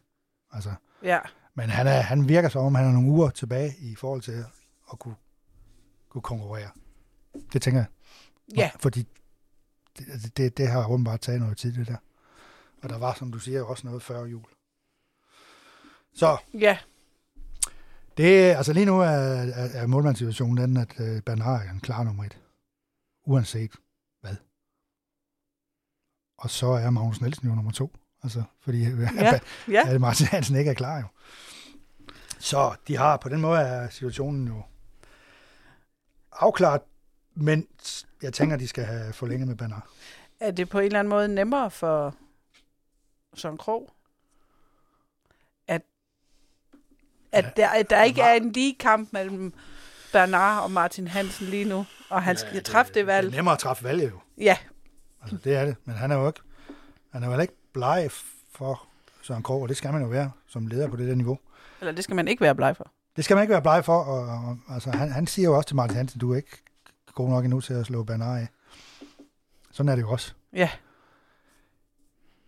Altså, 0.52 0.74
Ja, 1.02 1.20
men 1.54 1.70
han, 1.70 1.86
er, 1.86 2.00
han 2.00 2.28
virker 2.28 2.48
som 2.48 2.64
om, 2.64 2.74
han 2.74 2.84
har 2.84 2.92
nogle 2.92 3.10
uger 3.10 3.30
tilbage 3.30 3.74
i 3.80 3.94
forhold 3.94 4.22
til 4.22 4.44
at 4.92 4.98
kunne, 4.98 5.16
kunne 6.08 6.22
konkurrere. 6.22 6.70
Det 7.52 7.62
tænker 7.62 7.80
jeg. 7.80 7.88
ja, 8.56 8.70
Fordi 8.80 9.08
det, 9.98 10.36
det, 10.36 10.56
det 10.56 10.68
har 10.68 10.88
åbenbart 10.88 11.20
taget 11.20 11.40
noget 11.40 11.56
tid, 11.56 11.72
det 11.72 11.86
der. 11.86 11.96
Og 12.82 12.88
der 12.88 12.98
var, 12.98 13.14
som 13.14 13.32
du 13.32 13.38
siger, 13.38 13.62
også 13.62 13.86
noget 13.86 14.02
før 14.02 14.24
jul. 14.24 14.44
Så 16.14 16.38
ja, 16.54 16.78
det, 18.16 18.54
altså 18.54 18.72
lige 18.72 18.86
nu 18.86 19.00
er, 19.00 19.06
er, 19.06 19.68
er 19.82 19.86
målmandssituationen 19.86 20.56
den, 20.56 20.76
at 20.76 21.00
uh, 21.00 21.22
Bernard 21.22 21.62
er 21.66 21.70
en 21.70 21.80
klar 21.80 22.04
nummer 22.04 22.24
et. 22.24 22.40
Uanset 23.24 23.70
hvad. 24.20 24.36
Og 26.38 26.50
så 26.50 26.66
er 26.66 26.90
Magnus 26.90 27.20
Nielsen 27.20 27.48
jo 27.48 27.54
nummer 27.54 27.72
to. 27.72 27.92
Altså, 28.26 28.42
fordi 28.60 28.82
ja. 28.84 28.90
ja, 29.68 29.92
ja. 29.92 29.98
Martin 29.98 30.26
Hansen 30.26 30.56
ikke 30.56 30.70
er 30.70 30.74
klar 30.74 30.96
jo. 30.98 31.04
Så 32.38 32.74
de 32.88 32.96
har, 32.96 33.16
på 33.16 33.28
den 33.28 33.40
måde 33.40 33.60
er 33.60 33.88
situationen 33.88 34.46
jo 34.48 34.62
afklaret, 36.32 36.80
men 37.34 37.66
jeg 38.22 38.32
tænker, 38.32 38.56
de 38.56 38.68
skal 38.68 38.84
have 38.84 39.12
forlænget 39.12 39.48
med 39.48 39.56
Bernard. 39.56 39.86
Er 40.40 40.50
det 40.50 40.68
på 40.68 40.78
en 40.78 40.84
eller 40.86 40.98
anden 40.98 41.08
måde 41.10 41.28
nemmere 41.28 41.70
for 41.70 42.14
Søren 43.34 43.58
Krog? 43.58 43.92
At, 45.68 45.82
at 47.32 47.44
Ja. 47.44 47.50
der, 47.56 47.68
at 47.68 47.90
der 47.90 48.02
ikke 48.02 48.20
er 48.22 48.32
en 48.34 48.52
lige 48.52 48.74
kamp 48.80 49.08
mellem 49.12 49.52
Bernard 50.12 50.62
og 50.62 50.70
Martin 50.70 51.08
Hansen 51.08 51.46
lige 51.46 51.64
nu, 51.64 51.86
og 52.10 52.22
han 52.22 52.36
skal 52.36 52.64
træffe 52.64 52.88
det 52.92 52.96
Det 52.98 53.06
valg. 53.06 53.26
er 53.28 53.30
nemmere 53.30 53.52
at 53.54 53.58
træffe 53.58 53.84
valget 53.84 54.10
jo. 54.10 54.20
Ja, 54.38 54.56
Altså, 55.22 55.36
det 55.44 55.56
er 55.56 55.64
det. 55.64 55.76
Men 55.84 55.94
han 55.96 56.10
er 56.10 56.16
jo 56.16 56.26
ikke, 56.26 56.40
han 57.12 57.22
er 57.22 57.34
jo 57.34 57.40
ikke 57.40 57.54
bleg 57.76 58.10
for 58.52 58.86
Søren 59.22 59.42
Krog, 59.42 59.62
og 59.62 59.68
det 59.68 59.76
skal 59.76 59.92
man 59.92 60.02
jo 60.02 60.08
være 60.08 60.30
som 60.46 60.66
leder 60.66 60.88
på 60.88 60.96
det 60.96 61.08
der 61.08 61.14
niveau. 61.14 61.38
eller 61.80 61.92
det 61.92 62.04
skal 62.04 62.16
man 62.16 62.28
ikke 62.28 62.40
være 62.40 62.54
bleg 62.54 62.76
for. 62.76 62.90
Det 63.16 63.24
skal 63.24 63.34
man 63.34 63.42
ikke 63.42 63.52
være 63.52 63.62
bleg 63.62 63.84
for, 63.84 63.98
og, 63.98 64.48
og 64.48 64.58
altså, 64.74 64.90
han, 64.90 65.10
han 65.12 65.26
siger 65.26 65.48
jo 65.48 65.56
også 65.56 65.66
til 65.66 65.76
Martin 65.76 65.96
Hansen, 65.96 66.20
du 66.20 66.32
er 66.32 66.36
ikke 66.36 66.62
god 67.14 67.28
nok 67.28 67.44
endnu 67.44 67.60
til 67.60 67.74
at 67.74 67.86
slå 67.86 68.02
Bernard 68.02 68.38
af. 68.38 68.48
Sådan 69.70 69.88
er 69.88 69.96
det 69.96 70.02
jo 70.02 70.10
også. 70.10 70.34
Ja, 70.52 70.70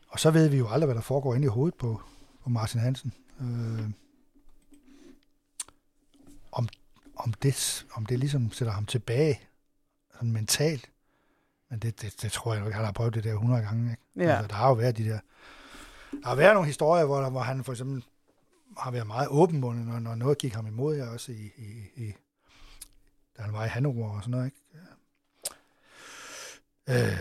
Og 0.08 0.20
så 0.20 0.30
ved 0.30 0.48
vi 0.48 0.56
jo 0.58 0.68
aldrig, 0.68 0.86
hvad 0.86 0.94
der 0.94 1.00
foregår 1.00 1.34
inde 1.34 1.44
i 1.44 1.48
hovedet 1.48 1.78
på, 1.78 2.00
på 2.42 2.50
Martin 2.50 2.80
Hansen. 2.80 3.12
Øh, 3.40 3.90
om, 6.52 6.68
om, 7.16 7.32
det, 7.32 7.86
om 7.92 8.06
det 8.06 8.18
ligesom 8.18 8.52
sætter 8.52 8.72
ham 8.72 8.86
tilbage 8.86 9.40
sådan 10.14 10.32
mentalt. 10.32 10.90
Men 11.70 11.78
det, 11.78 12.02
det, 12.02 12.22
det 12.22 12.32
tror 12.32 12.54
jeg 12.54 12.62
nok, 12.62 12.72
han 12.72 12.84
har 12.84 12.92
prøvet 12.92 13.14
det 13.14 13.24
der 13.24 13.32
100 13.32 13.62
gange. 13.62 13.90
Ikke? 13.90 14.02
ja, 14.30 14.36
Altså, 14.36 14.48
der 14.48 14.54
har 14.54 14.68
jo 14.68 14.74
været 14.74 14.96
de 14.96 15.04
der... 15.04 15.18
Der 16.22 16.28
har 16.28 16.34
været 16.34 16.54
nogle 16.54 16.66
historier, 16.66 17.04
hvor, 17.04 17.20
der, 17.20 17.30
hvor 17.30 17.40
han 17.40 17.64
for 17.64 17.72
eksempel 17.72 18.04
har 18.78 18.90
været 18.90 19.06
meget 19.06 19.28
åbenbundet, 19.28 19.86
når, 19.86 19.98
når 19.98 20.14
noget 20.14 20.38
gik 20.38 20.54
ham 20.54 20.66
imod, 20.66 20.96
jeg 20.96 21.08
også 21.08 21.32
i, 21.32 21.50
i, 21.56 22.04
i 22.06 22.12
da 23.36 23.42
han 23.42 23.52
var 23.52 23.64
i 23.64 23.68
Hannover 23.68 24.10
og 24.10 24.22
sådan 24.22 24.30
noget, 24.30 24.46
ikke? 24.46 24.56
Øh, 26.88 27.18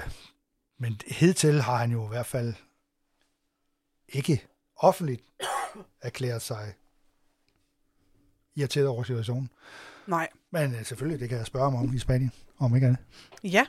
men 0.78 1.00
hidtil 1.08 1.62
har 1.62 1.78
han 1.78 1.92
jo 1.92 2.06
i 2.06 2.08
hvert 2.08 2.26
fald 2.26 2.54
ikke 4.10 4.48
offentligt 4.76 5.24
erklæret 6.02 6.42
sig 6.42 6.74
irriteret 8.56 8.88
over 8.88 9.04
situationen. 9.04 9.50
nej. 10.08 10.28
Men 10.52 10.76
øh, 10.76 10.86
selvfølgelig, 10.86 11.20
det 11.20 11.30
kan 11.30 11.38
jeg 11.38 11.46
spørge 11.46 11.72
ham 11.72 11.76
om 11.76 11.94
i 11.94 12.00
Spanien, 12.00 12.32
om 12.60 12.76
ikke 12.76 12.88
andet. 12.88 13.02
Ja. 13.44 13.66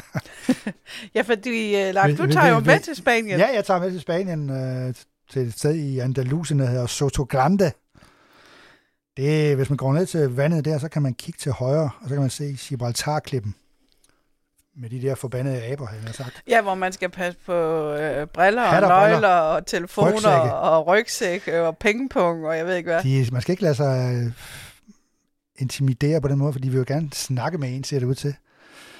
ja, 1.14 1.20
fordi 1.20 1.88
uh, 1.88 1.94
Lars, 1.94 2.16
du 2.18 2.26
tager 2.26 2.48
jo 2.48 2.60
med 2.60 2.80
til 2.80 2.96
Spanien. 2.96 3.38
Ja, 3.38 3.54
jeg 3.54 3.64
tager 3.64 3.80
med 3.80 3.90
til 3.90 4.00
Spanien, 4.00 4.50
øh, 4.50 4.94
til 5.30 5.42
et 5.42 5.52
sted 5.52 5.74
i 5.74 5.98
Andalusien, 5.98 6.58
der 6.58 6.66
hedder 6.66 6.86
Soto 6.86 7.22
Grande. 7.24 7.72
Det, 9.16 9.56
hvis 9.56 9.70
man 9.70 9.76
går 9.76 9.92
ned 9.92 10.06
til 10.06 10.28
vandet 10.28 10.64
der, 10.64 10.78
så 10.78 10.88
kan 10.88 11.02
man 11.02 11.14
kigge 11.14 11.38
til 11.38 11.52
højre, 11.52 11.90
og 12.00 12.08
så 12.08 12.08
kan 12.08 12.20
man 12.20 12.30
se 12.30 12.56
Gibraltar-klippen. 12.68 13.54
Med 14.76 14.90
de 14.90 15.02
der 15.02 15.14
forbandede 15.14 15.64
aber, 15.64 15.86
havde 15.86 16.02
jeg 16.06 16.14
sagt. 16.14 16.42
Ja, 16.48 16.62
hvor 16.62 16.74
man 16.74 16.92
skal 16.92 17.08
passe 17.08 17.38
på 17.46 17.52
øh, 17.92 18.26
briller 18.26 18.62
og 18.62 18.70
briller. 18.70 19.08
nøgler 19.08 19.28
og 19.28 19.66
telefoner 19.66 20.12
Rygsække. 20.12 20.54
og 20.54 20.86
rygsæk 20.86 21.48
og 21.48 21.76
pengepung 21.78 22.46
og 22.46 22.56
jeg 22.56 22.66
ved 22.66 22.76
ikke 22.76 22.90
hvad. 22.90 23.02
De, 23.02 23.28
man 23.32 23.42
skal 23.42 23.52
ikke 23.52 23.62
lade 23.62 23.74
sig 23.74 24.14
øh, 24.14 24.32
intimidere 25.56 26.20
på 26.20 26.28
den 26.28 26.38
måde, 26.38 26.52
for 26.52 26.60
de 26.60 26.70
vil 26.70 26.78
jo 26.78 26.84
gerne 26.88 27.08
snakke 27.12 27.58
med 27.58 27.76
en, 27.76 27.84
ser 27.84 27.98
det 27.98 28.06
ud 28.06 28.14
til. 28.14 28.34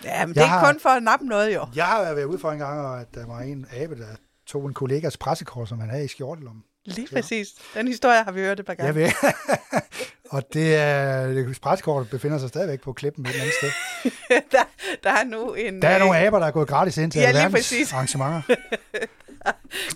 Ja, 0.04 0.26
men 0.26 0.34
det 0.34 0.36
Jeg 0.36 0.42
er 0.42 0.46
ikke 0.46 0.58
har- 0.58 0.72
kun 0.72 0.80
for 0.80 0.88
at 0.88 1.02
nappe 1.02 1.26
noget 1.26 1.54
jo. 1.54 1.66
Jeg 1.74 1.84
har 1.84 2.14
været 2.14 2.24
ude 2.24 2.38
for 2.38 2.50
en 2.52 2.58
gang, 2.58 3.00
at 3.00 3.14
der 3.14 3.26
var 3.26 3.40
en 3.40 3.66
abe, 3.76 3.98
der 3.98 4.06
tog 4.46 4.66
en 4.66 4.74
kollegas 4.74 5.16
pressekort, 5.16 5.68
som 5.68 5.80
han 5.80 5.90
havde 5.90 6.04
i 6.04 6.08
skjortelommen. 6.08 6.64
Lige 6.84 7.08
Ja. 7.12 7.16
præcis. 7.16 7.48
Den 7.74 7.88
historie 7.88 8.22
har 8.24 8.32
vi 8.32 8.40
hørt 8.40 8.60
et 8.60 8.66
par 8.66 8.74
gange. 8.74 8.86
Jeg 8.86 8.94
ved. 8.94 9.32
og 10.36 10.42
det 10.52 10.76
er, 10.76 11.26
det 11.26 11.60
pressekortet 11.62 12.10
befinder 12.10 12.38
sig 12.38 12.48
stadigvæk 12.48 12.80
på 12.80 12.92
klippen 12.92 13.26
et 13.26 13.30
eller 13.30 13.40
andet 13.42 13.54
sted. 13.60 13.70
der, 14.52 14.62
der 15.04 15.10
er 15.10 15.24
nu 15.24 15.54
en... 15.54 15.82
Der 15.82 15.88
er 15.88 15.94
øh, 15.94 16.00
nogle 16.00 16.18
aber, 16.18 16.38
der 16.38 16.46
er 16.46 16.50
gået 16.50 16.68
gratis 16.68 16.96
ind 16.96 17.12
til 17.12 17.20
Ja, 17.20 17.26
alverdens 17.26 17.92
arrangementer. 17.92 18.42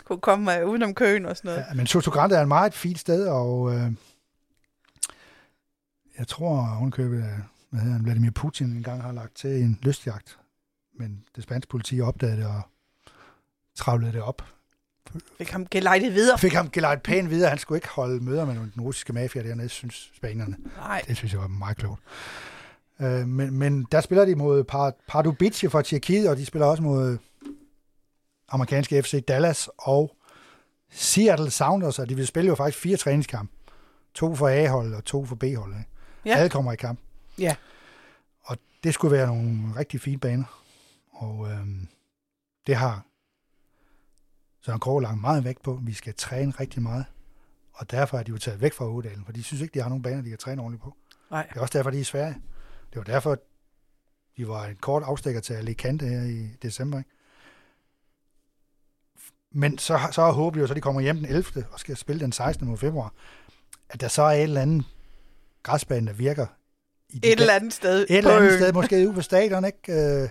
kunne 0.05 0.21
komme 0.21 0.65
uh, 0.65 0.71
udenom 0.71 0.95
køen 0.95 1.27
og 1.27 1.37
sådan 1.37 1.49
noget. 1.49 1.65
Ja, 1.71 1.75
men 1.75 1.87
Soto 1.87 2.11
Grande 2.11 2.37
er 2.37 2.43
et 2.43 2.49
meget 2.49 2.75
fint 2.75 2.99
sted, 2.99 3.27
og 3.29 3.75
øh, 3.75 3.91
jeg 6.19 6.29
tror 6.29 6.77
ovenkøbet, 6.79 7.23
at 7.23 7.31
hvad 7.77 7.83
hedder 7.83 7.97
han, 7.97 8.05
Vladimir 8.05 8.31
Putin 8.31 8.67
engang 8.67 9.03
har 9.03 9.13
lagt 9.13 9.37
til 9.37 9.51
en 9.51 9.79
lystjagt. 9.83 10.39
Men 10.99 11.25
det 11.37 11.45
spanske 11.45 11.71
politi 11.71 12.01
opdagede 12.01 12.37
det 12.37 12.47
og 12.47 12.61
travlede 13.75 14.13
det 14.13 14.23
op. 14.23 14.43
Vi 15.39 15.45
kan 15.45 15.67
gelejte 15.71 16.11
videre. 16.11 16.39
Fik 16.39 16.53
ham 16.53 16.71
gelejt 16.71 17.03
pænt 17.03 17.31
videre. 17.31 17.49
Han 17.49 17.59
skulle 17.59 17.77
ikke 17.77 17.89
holde 17.89 18.25
møder 18.25 18.45
med 18.45 18.55
den 18.55 18.83
russiske 18.83 19.13
mafia 19.13 19.43
dernede, 19.43 19.69
synes 19.69 20.11
spanierne. 20.17 20.57
Nej. 20.77 21.03
Det 21.09 21.17
synes 21.17 21.33
jeg 21.33 21.41
var 21.41 21.47
meget 21.49 21.77
klogt. 21.77 22.03
Øh, 23.01 23.29
men, 23.29 23.59
men 23.59 23.87
der 23.93 24.01
spiller 24.01 24.25
de 24.25 24.35
mod 24.35 24.65
Par- 24.65 25.05
Pardubice 25.09 25.71
fra 25.71 25.83
Tjekkiet, 25.83 26.29
og 26.29 26.37
de 26.37 26.47
spiller 26.47 26.67
også 26.67 26.83
mod 26.83 27.19
amerikanske 28.49 29.03
FC 29.03 29.25
Dallas 29.25 29.69
og 29.79 30.17
Seattle 30.91 31.51
Sounders, 31.51 31.99
og 31.99 32.09
de 32.09 32.17
vil 32.17 32.27
spille 32.27 32.49
jo 32.49 32.55
faktisk 32.55 32.83
fire 32.83 32.97
træningskampe. 32.97 33.53
To 34.15 34.35
for 34.35 34.49
A-holdet 34.49 34.95
og 34.95 35.05
to 35.05 35.25
for 35.25 35.35
B-holdet. 35.37 35.85
Ja. 36.25 36.37
Alle 36.37 36.51
kommer 36.51 36.73
i 36.73 36.77
kamp. 36.77 37.01
Ja. 37.39 37.57
Og 38.43 38.59
det 38.85 38.95
skulle 38.95 39.17
være 39.17 39.27
nogle 39.27 39.77
rigtig 39.77 40.01
fine 40.01 40.19
baner. 40.19 40.63
Og 41.11 41.51
øhm, 41.51 41.89
det 42.67 42.77
har 42.77 43.07
Søren 44.61 44.81
Krog 44.81 45.01
lagt 45.01 45.21
meget 45.21 45.45
vægt 45.45 45.63
på. 45.63 45.81
Vi 45.83 45.93
skal 45.93 46.15
træne 46.15 46.51
rigtig 46.51 46.83
meget. 46.83 47.05
Og 47.73 47.91
derfor 47.91 48.19
er 48.19 48.23
de 48.23 48.31
jo 48.31 48.39
taget 48.39 48.61
væk 48.61 48.73
fra 48.73 48.85
Ådalen, 48.85 49.25
for 49.25 49.33
de 49.33 49.43
synes 49.43 49.61
ikke, 49.63 49.75
de 49.75 49.83
har 49.83 49.89
nogen 49.89 50.03
baner, 50.03 50.23
de 50.23 50.29
kan 50.29 50.39
træne 50.39 50.63
ordentligt 50.63 50.83
på. 50.83 50.97
Nej. 51.31 51.47
Det 51.49 51.57
er 51.57 51.61
også 51.61 51.79
derfor, 51.79 51.91
de 51.91 51.97
er 51.97 52.01
i 52.01 52.05
Sverige. 52.05 52.43
Det 52.91 52.97
var 52.97 53.03
derfor, 53.05 53.39
de 54.37 54.49
var 54.49 54.65
en 54.65 54.77
kort 54.77 55.03
afstikker 55.03 55.41
til 55.41 55.55
Alicante 55.55 56.07
her 56.07 56.23
i 56.23 56.49
december. 56.63 56.99
Ikke? 56.99 57.11
Men 59.51 59.79
så, 59.79 59.99
så 60.13 60.23
er 60.23 60.33
håbet 60.33 60.61
jo, 60.61 60.67
så 60.67 60.75
de 60.75 60.81
kommer 60.81 61.01
hjem 61.01 61.17
den 61.17 61.27
11. 61.27 61.67
og 61.73 61.81
skal 61.81 61.97
spille 61.97 62.21
den 62.21 62.33
16. 62.33 62.69
mod 62.69 62.77
februar, 62.77 63.13
at 63.89 64.01
der 64.01 64.09
så 64.09 64.23
er 64.23 64.31
et 64.31 64.43
eller 64.43 64.63
andet 64.63 64.87
græsbane, 65.63 66.07
der 66.07 66.13
virker 66.13 66.47
i 67.17 67.33
Et 67.33 67.41
eller 67.41 67.55
andet 67.55 67.73
sted 67.73 68.07
et 68.11 68.17
eller 68.19 68.31
andet 68.37 68.51
øen. 68.51 68.61
sted, 68.61 68.73
måske 68.73 68.97
ude 69.09 69.15
på 69.15 69.23
stadion, 69.23 69.65
ikke? 69.65 70.23
Øh, 70.23 70.29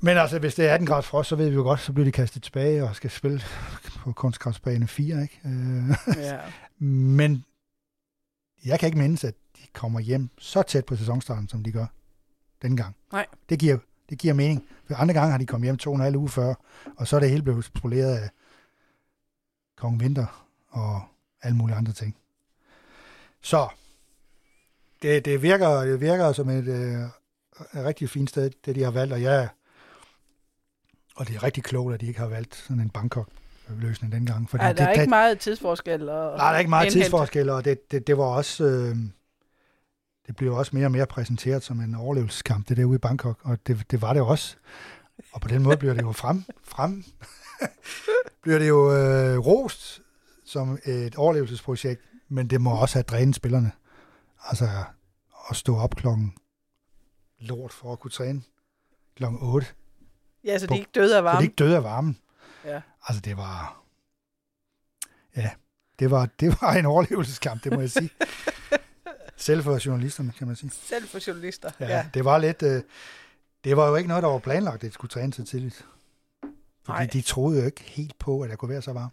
Men 0.00 0.16
altså, 0.18 0.38
hvis 0.38 0.54
det 0.54 0.66
er 0.68 0.72
18 0.74 0.86
grader 0.86 1.02
frost, 1.02 1.28
så 1.28 1.36
ved 1.36 1.48
vi 1.48 1.54
jo 1.54 1.62
godt, 1.62 1.80
så 1.80 1.92
bliver 1.92 2.04
de 2.04 2.12
kastet 2.12 2.42
tilbage 2.42 2.84
og 2.84 2.96
skal 2.96 3.10
spille 3.10 3.40
på 3.98 4.12
kunstgræsbane 4.12 4.88
4, 4.88 5.22
ikke? 5.22 5.40
Øh, 5.44 6.16
Ja. 6.16 6.38
Men 7.18 7.44
jeg 8.64 8.78
kan 8.80 8.86
ikke 8.86 8.98
mindes, 8.98 9.24
at 9.24 9.34
de 9.56 9.62
kommer 9.72 10.00
hjem 10.00 10.30
så 10.38 10.62
tæt 10.62 10.84
på 10.84 10.96
sæsonstarten, 10.96 11.48
som 11.48 11.62
de 11.64 11.72
gør 11.72 11.86
denne 12.62 12.76
gang. 12.76 12.96
Nej. 13.12 13.26
Det 13.48 13.58
giver, 13.58 13.78
det 14.10 14.18
giver 14.18 14.34
mening. 14.34 14.64
For 14.88 14.94
andre 14.94 15.14
gange 15.14 15.30
har 15.30 15.38
de 15.38 15.46
kommet 15.46 15.66
hjem 15.66 15.76
to 15.76 15.90
og 15.90 15.96
en 15.96 16.02
halv 16.02 16.16
uge 16.16 16.28
før, 16.28 16.54
og 16.96 17.06
så 17.08 17.16
er 17.16 17.20
det 17.20 17.30
hele 17.30 17.42
blevet 17.42 17.64
spoleret 17.64 18.16
af 18.16 18.30
Kong 19.76 20.00
Vinter 20.00 20.46
og 20.68 21.02
alle 21.42 21.56
mulige 21.56 21.76
andre 21.76 21.92
ting. 21.92 22.16
Så 23.42 23.68
det, 25.02 25.24
det, 25.24 25.42
virker, 25.42 25.68
det 25.68 26.00
virker 26.00 26.32
som 26.32 26.48
et 26.48 26.68
øh, 26.68 27.84
rigtig 27.84 28.10
fint 28.10 28.30
sted, 28.30 28.50
det 28.64 28.74
de 28.74 28.82
har 28.82 28.90
valgt, 28.90 29.12
og 29.12 29.22
jeg 29.22 29.48
og 31.16 31.28
det 31.28 31.36
er 31.36 31.42
rigtig 31.42 31.64
klogt, 31.64 31.94
at 31.94 32.00
de 32.00 32.06
ikke 32.06 32.20
har 32.20 32.28
valgt 32.28 32.54
sådan 32.54 32.82
en 32.82 32.90
Bangkok-løsning 32.90 34.12
dengang. 34.12 34.50
Fordi 34.50 34.62
Ej, 34.62 34.72
der 34.72 34.82
er 34.82 34.86
det, 34.86 34.92
ikke 34.92 35.00
det, 35.00 35.08
meget 35.08 35.38
tidsforskel. 35.38 36.08
Og 36.08 36.36
Nej, 36.36 36.46
der 36.48 36.54
er 36.54 36.58
ikke 36.58 36.70
meget 36.70 36.84
indhente. 36.84 37.04
tidsforskel, 37.04 37.48
og 37.48 37.64
det, 37.64 37.90
det, 37.90 38.06
det 38.06 38.18
var 38.18 38.24
også... 38.24 38.64
Øh, 38.64 38.96
det 40.26 40.36
blev 40.36 40.54
også 40.54 40.70
mere 40.74 40.86
og 40.86 40.92
mere 40.92 41.06
præsenteret 41.06 41.62
som 41.62 41.80
en 41.80 41.94
overlevelseskamp, 41.94 42.68
det 42.68 42.76
der 42.76 42.84
ude 42.84 42.94
i 42.94 42.98
Bangkok, 42.98 43.38
og 43.42 43.58
det, 43.66 43.90
det 43.90 44.02
var 44.02 44.12
det 44.12 44.22
også. 44.22 44.56
Og 45.32 45.40
på 45.40 45.48
den 45.48 45.62
måde 45.62 45.76
bliver 45.76 45.94
det 45.94 46.02
jo 46.02 46.12
frem, 46.12 46.44
frem 46.64 47.04
bliver 48.42 48.58
det 48.58 48.68
jo 48.68 48.96
øh, 48.96 49.38
rost 49.38 50.00
som 50.44 50.78
et 50.84 51.16
overlevelsesprojekt, 51.16 52.02
men 52.28 52.50
det 52.50 52.60
må 52.60 52.70
også 52.70 52.94
have 52.94 53.02
drænet 53.02 53.34
spillerne. 53.34 53.72
Altså 54.44 54.68
at 55.50 55.56
stå 55.56 55.76
op 55.76 55.94
klokken 55.96 56.34
lort 57.38 57.72
for 57.72 57.92
at 57.92 58.00
kunne 58.00 58.10
træne 58.10 58.42
klokken 59.16 59.38
8, 59.42 59.66
Ja, 60.44 60.58
så 60.58 60.66
de 60.66 60.78
ikke 60.78 60.90
døde 60.94 61.16
af 61.18 61.34
så 61.34 61.38
de 61.38 61.44
ikke 61.44 61.54
døde 61.54 61.76
af 61.76 61.82
varmen. 61.84 62.18
Ja. 62.64 62.80
Altså, 63.08 63.20
det 63.20 63.36
var... 63.36 63.82
Ja, 65.36 65.50
det 65.98 66.10
var, 66.10 66.26
det 66.40 66.56
var 66.62 66.72
en 66.72 66.86
overlevelseskamp, 66.86 67.64
det 67.64 67.72
må 67.72 67.80
jeg 67.80 67.90
sige. 67.90 68.10
Selv 69.36 69.62
for 69.62 69.86
journalisterne, 69.86 70.32
kan 70.32 70.46
man 70.46 70.56
sige. 70.56 70.70
Selv 70.70 71.08
for 71.08 71.18
journalister. 71.26 71.70
Ja, 71.80 71.86
Ja. 71.86 72.06
det 72.14 72.24
var 72.24 72.38
lidt... 72.38 72.62
Øh, 72.62 72.82
det 73.64 73.76
var 73.76 73.88
jo 73.88 73.96
ikke 73.96 74.08
noget, 74.08 74.22
der 74.22 74.28
var 74.28 74.38
planlagt, 74.38 74.74
at 74.74 74.80
det 74.82 74.92
skulle 74.94 75.08
træne 75.10 75.32
så 75.32 75.44
tidligt. 75.44 75.86
Fordi 76.84 76.98
Nej. 76.98 77.06
de 77.12 77.22
troede 77.22 77.58
jo 77.60 77.66
ikke 77.66 77.80
helt 77.82 78.18
på, 78.18 78.40
at 78.42 78.50
jeg 78.50 78.58
kunne 78.58 78.68
være 78.68 78.82
så 78.82 78.92
varm. 78.92 79.10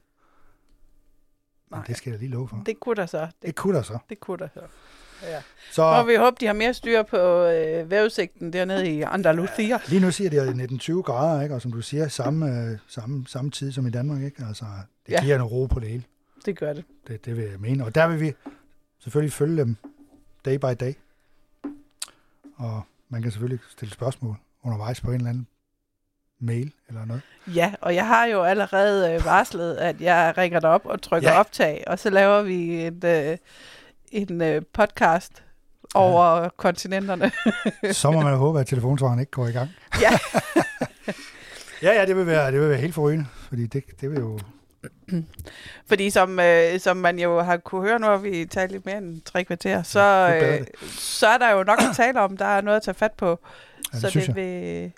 Men 1.69 1.77
Nej. 1.79 1.85
det 1.85 1.97
skal 1.97 2.11
jeg 2.11 2.19
lige 2.19 2.29
love 2.31 2.47
for. 2.47 2.63
Det 2.65 2.79
kunne 2.79 2.95
der 2.95 3.05
så. 3.05 3.19
Det 3.21 3.33
Det, 3.41 3.55
kunne 3.55 3.75
der 3.77 3.81
så. 3.83 3.97
det 4.09 4.19
kunne 4.19 4.37
der 4.37 4.47
så. 4.53 4.61
Ja. 5.23 5.41
Så 5.71 5.81
Og 5.81 6.07
vi 6.07 6.15
håber, 6.15 6.37
de 6.39 6.45
har 6.45 6.53
mere 6.53 6.73
styr 6.73 7.03
på 7.03 7.17
øh, 7.45 7.91
vævesigten 7.91 8.53
dernede 8.53 8.89
i 8.89 9.01
Andalusia. 9.01 9.79
lige 9.87 10.01
nu 10.01 10.11
siger 10.11 10.29
de, 10.29 10.41
at 10.41 10.47
det 10.55 10.63
er 10.89 10.95
19-20 10.99 11.01
grader, 11.01 11.41
ikke? 11.41 11.55
og 11.55 11.61
som 11.61 11.71
du 11.71 11.81
siger, 11.81 12.07
samme, 12.07 12.61
øh, 12.71 12.77
samme, 12.87 13.25
samme 13.27 13.51
tid 13.51 13.71
som 13.71 13.87
i 13.87 13.89
Danmark. 13.89 14.23
Ikke? 14.23 14.43
Altså, 14.47 14.65
det 15.07 15.13
Ja. 15.13 15.21
giver 15.23 15.35
en 15.35 15.43
ro 15.43 15.65
på 15.65 15.79
det 15.79 15.89
hele. 15.89 16.03
Det 16.45 16.59
gør 16.59 16.73
det. 16.73 16.85
Det, 17.07 17.25
det 17.25 17.37
vil 17.37 17.43
jeg 17.43 17.59
mene. 17.59 17.85
Og 17.85 17.95
der 17.95 18.07
vil 18.07 18.19
vi 18.21 18.33
selvfølgelig 18.99 19.33
følge 19.33 19.57
dem 19.57 19.75
day 20.45 20.55
by 20.55 20.85
day. 20.85 20.93
Og 22.57 22.81
man 23.09 23.21
kan 23.21 23.31
selvfølgelig 23.31 23.59
stille 23.69 23.93
spørgsmål 23.93 24.35
undervejs 24.63 25.01
på 25.01 25.07
en 25.11 25.15
eller 25.15 25.29
anden 25.29 25.47
mail 26.39 26.71
eller 26.89 27.05
noget. 27.05 27.21
Ja, 27.55 27.73
og 27.81 27.95
jeg 27.95 28.07
har 28.07 28.25
jo 28.25 28.43
allerede 28.43 29.13
øh, 29.13 29.25
varslet, 29.25 29.75
at 29.75 30.01
jeg 30.01 30.33
ringer 30.37 30.59
dig 30.59 30.69
op 30.69 30.85
og 30.85 31.01
trykker 31.01 31.29
Ja. 31.31 31.39
optag, 31.39 31.83
og 31.87 31.99
så 31.99 32.09
laver 32.09 32.41
vi 32.41 32.85
en, 32.85 33.01
øh, 33.05 33.37
en 34.11 34.41
øh, 34.41 34.61
podcast 34.73 35.43
over 35.95 36.41
ja. 36.41 36.49
kontinenterne. 36.57 37.31
Så 37.93 38.11
må 38.11 38.21
man 38.21 38.37
håbe, 38.37 38.59
at 38.59 38.67
telefonsvaren 38.67 39.19
ikke 39.19 39.31
går 39.31 39.47
i 39.47 39.51
gang. 39.51 39.69
Ja. 40.01 40.11
ja, 41.89 41.99
ja, 41.99 42.05
det 42.05 42.15
vil 42.15 42.25
være, 42.25 42.51
det 42.51 42.61
vil 42.61 42.69
være 42.69 42.79
helt 42.79 42.93
forrygende, 42.93 43.25
fordi 43.49 43.67
det, 43.67 43.83
det 44.01 44.11
vil 44.11 44.19
jo... 44.19 44.39
Fordi 45.87 46.09
som, 46.09 46.39
øh, 46.39 46.79
som 46.79 46.97
man 46.97 47.19
jo 47.19 47.41
har 47.41 47.57
kunne 47.57 47.81
høre, 47.81 47.99
nu 47.99 48.07
har 48.07 48.17
vi 48.17 48.45
talt 48.45 48.71
lidt 48.71 48.85
mere 48.85 48.97
end 48.97 49.21
tre 49.21 49.43
kvarter, 49.43 49.83
så, 49.83 49.99
Ja, 49.99 50.57
øh, 50.57 50.67
så 50.97 51.27
er 51.27 51.37
der 51.37 51.51
jo 51.51 51.63
nok 51.63 51.79
at 51.89 51.95
tale 51.95 52.21
om. 52.21 52.37
Der 52.37 52.45
er 52.45 52.61
noget 52.61 52.77
at 52.77 52.83
tage 52.83 52.95
fat 52.95 53.13
på. 53.13 53.39
Ja, 53.93 53.99
det 53.99 54.01
så 54.01 54.09
det 54.09 54.35
vil, 54.35 54.91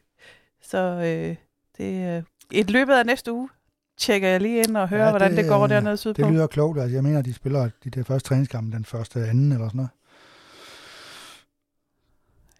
så 0.61 0.77
øh, 0.77 1.35
det, 1.77 2.17
øh, 2.17 2.23
i 2.51 2.63
løbet 2.63 2.93
af 2.93 3.05
næste 3.05 3.33
uge 3.33 3.49
tjekker 3.97 4.27
jeg 4.27 4.41
lige 4.41 4.63
ind 4.63 4.77
og 4.77 4.89
hører, 4.89 5.01
Ja, 5.01 5.05
ja, 5.05 5.11
hvordan 5.11 5.31
det, 5.31 5.37
det 5.37 5.47
går 5.47 5.63
øh, 5.63 5.69
dernede 5.69 5.97
sydpå. 5.97 6.21
Det 6.21 6.31
lyder 6.31 6.47
klogt. 6.47 6.79
Altså, 6.79 6.95
jeg 6.95 7.03
mener, 7.03 7.21
de 7.21 7.33
spiller 7.33 7.69
de 7.83 7.89
der 7.89 8.03
første 8.03 8.27
træningskampe 8.27 8.75
den 8.77 8.85
første 8.85 9.19
anden 9.27 9.51
eller 9.51 9.67
sådan 9.67 9.77
noget. 9.77 9.89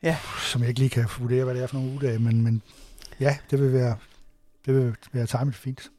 Ja. 0.03 0.17
Som 0.39 0.61
jeg 0.61 0.69
ikke 0.69 0.79
lige 0.79 0.89
kan 0.89 1.05
vurdere, 1.19 1.43
hvad 1.43 1.55
det 1.55 1.63
er 1.63 1.67
for 1.67 1.75
nogle 1.75 1.91
ugedage, 1.91 2.19
men, 2.19 2.41
men 2.41 2.61
ja, 3.19 3.37
det 3.51 3.61
vil 3.61 3.73
være, 3.73 3.97
det 4.65 4.75
vil 4.75 4.95
være 5.13 5.25
timet 5.25 5.55
fint. 5.55 5.91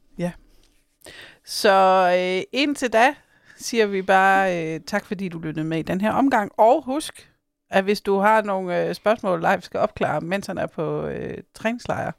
Så 1.45 1.71
øh, 2.17 2.43
indtil 2.51 2.93
da 2.93 3.15
siger 3.57 3.85
vi 3.85 4.01
bare 4.01 4.73
øh, 4.75 4.79
tak, 4.79 5.05
fordi 5.05 5.29
du 5.29 5.39
lyttede 5.39 5.65
med 5.65 5.79
i 5.79 5.81
den 5.81 6.01
her 6.01 6.11
omgang. 6.11 6.51
Og 6.57 6.83
husk, 6.85 7.31
at 7.69 7.83
hvis 7.83 8.01
du 8.01 8.17
har 8.17 8.41
nogle 8.41 8.87
øh, 8.87 8.95
spørgsmål, 8.95 9.39
live 9.39 9.61
skal 9.61 9.79
opklare, 9.79 10.21
mens 10.21 10.47
han 10.47 10.57
er 10.57 10.67
på 10.67 11.05
øh, 11.05 11.37
træningslejr 11.53 12.11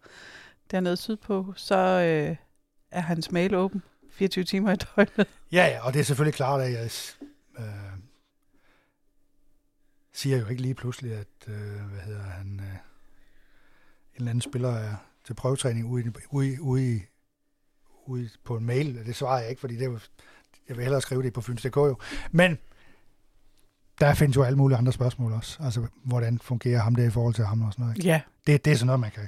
dernede 0.70 0.96
sydpå, 0.96 1.52
så 1.56 1.76
øh, 1.76 2.36
er 2.94 3.00
hans 3.00 3.32
mail 3.32 3.54
åben 3.54 3.82
24 4.10 4.44
timer 4.44 4.72
i 4.72 4.76
døgnet. 4.76 5.26
Ja, 5.52 5.66
ja, 5.66 5.86
og 5.86 5.92
det 5.92 6.00
er 6.00 6.04
selvfølgelig 6.04 6.34
klart, 6.34 6.60
at 6.60 6.72
jeg 6.72 6.90
øh, 7.58 7.64
siger 10.12 10.38
jo 10.38 10.46
ikke 10.46 10.62
lige 10.62 10.74
pludselig, 10.74 11.12
at 11.12 11.26
øh, 11.48 11.54
hvad 11.90 12.00
hedder 12.00 12.22
han, 12.22 12.60
øh, 12.60 12.66
en 12.66 12.78
eller 14.16 14.30
anden 14.30 14.40
spiller 14.40 14.70
er 14.70 14.94
til 15.24 15.34
prøvetræning 15.34 15.86
ude, 15.86 16.04
i, 16.04 16.10
ude, 16.30 16.62
ude, 16.62 17.00
ude 18.06 18.30
på 18.44 18.56
en 18.56 18.64
mail. 18.64 19.06
Det 19.06 19.16
svarer 19.16 19.40
jeg 19.40 19.50
ikke, 19.50 19.60
fordi 19.60 19.76
det 19.76 20.10
jeg 20.68 20.76
vil 20.76 20.82
hellere 20.82 21.00
skrive 21.00 21.22
det 21.22 21.32
på 21.32 21.40
Fyns.dk 21.40 21.76
jo. 21.76 21.96
Men 22.30 22.58
der 24.00 24.14
findes 24.14 24.36
jo 24.36 24.42
alle 24.42 24.58
mulige 24.58 24.78
andre 24.78 24.92
spørgsmål 24.92 25.32
også. 25.32 25.62
Altså, 25.62 25.86
hvordan 26.04 26.38
fungerer 26.38 26.80
ham 26.80 26.94
der 26.94 27.04
i 27.04 27.10
forhold 27.10 27.34
til 27.34 27.44
ham 27.44 27.62
og 27.62 27.72
sådan 27.72 27.82
noget. 27.82 27.96
Ikke? 27.96 28.08
Ja, 28.08 28.20
Det, 28.46 28.64
det 28.64 28.70
er 28.70 28.76
sådan 28.76 28.86
noget, 28.86 29.00
man 29.00 29.10
kan... 29.10 29.22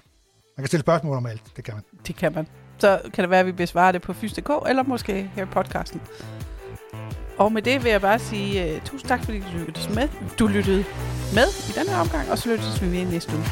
Man 0.57 0.63
kan 0.63 0.67
stille 0.67 0.81
spørgsmål 0.81 1.17
om 1.17 1.27
alt, 1.27 1.53
det 1.57 1.65
kan 1.65 1.75
man. 1.75 1.85
det 2.07 2.17
kan 2.17 2.33
man. 2.33 2.47
Så 2.79 3.01
kan 3.15 3.23
det 3.23 3.31
være, 3.31 3.41
at 3.41 3.47
vi 3.47 3.53
besvarer 3.53 3.93
det 3.93 4.03
på 4.03 4.13
fys.dk, 4.13 4.51
eller 4.69 4.83
måske 4.83 5.31
her 5.35 5.43
i 5.43 5.47
podcasten. 5.47 6.01
Og 7.39 7.53
med 7.53 7.63
det 7.63 7.85
vil 7.85 7.91
jeg 7.91 8.01
bare 8.01 8.19
sige 8.19 8.75
uh, 8.75 8.83
tusind 8.85 9.09
tak, 9.09 9.25
fordi 9.25 9.39
du 9.39 9.59
lyttede 9.67 9.95
med. 9.95 10.09
Du 10.39 10.47
lyttede 10.47 10.85
med 11.35 11.49
i 11.69 11.73
den 11.79 11.89
her 11.89 12.01
omgang, 12.01 12.31
og 12.31 12.39
så 12.39 12.49
lyttes 12.49 12.83
vi 12.83 12.87
med 12.87 13.05
næste 13.05 13.33
uge. 13.37 13.45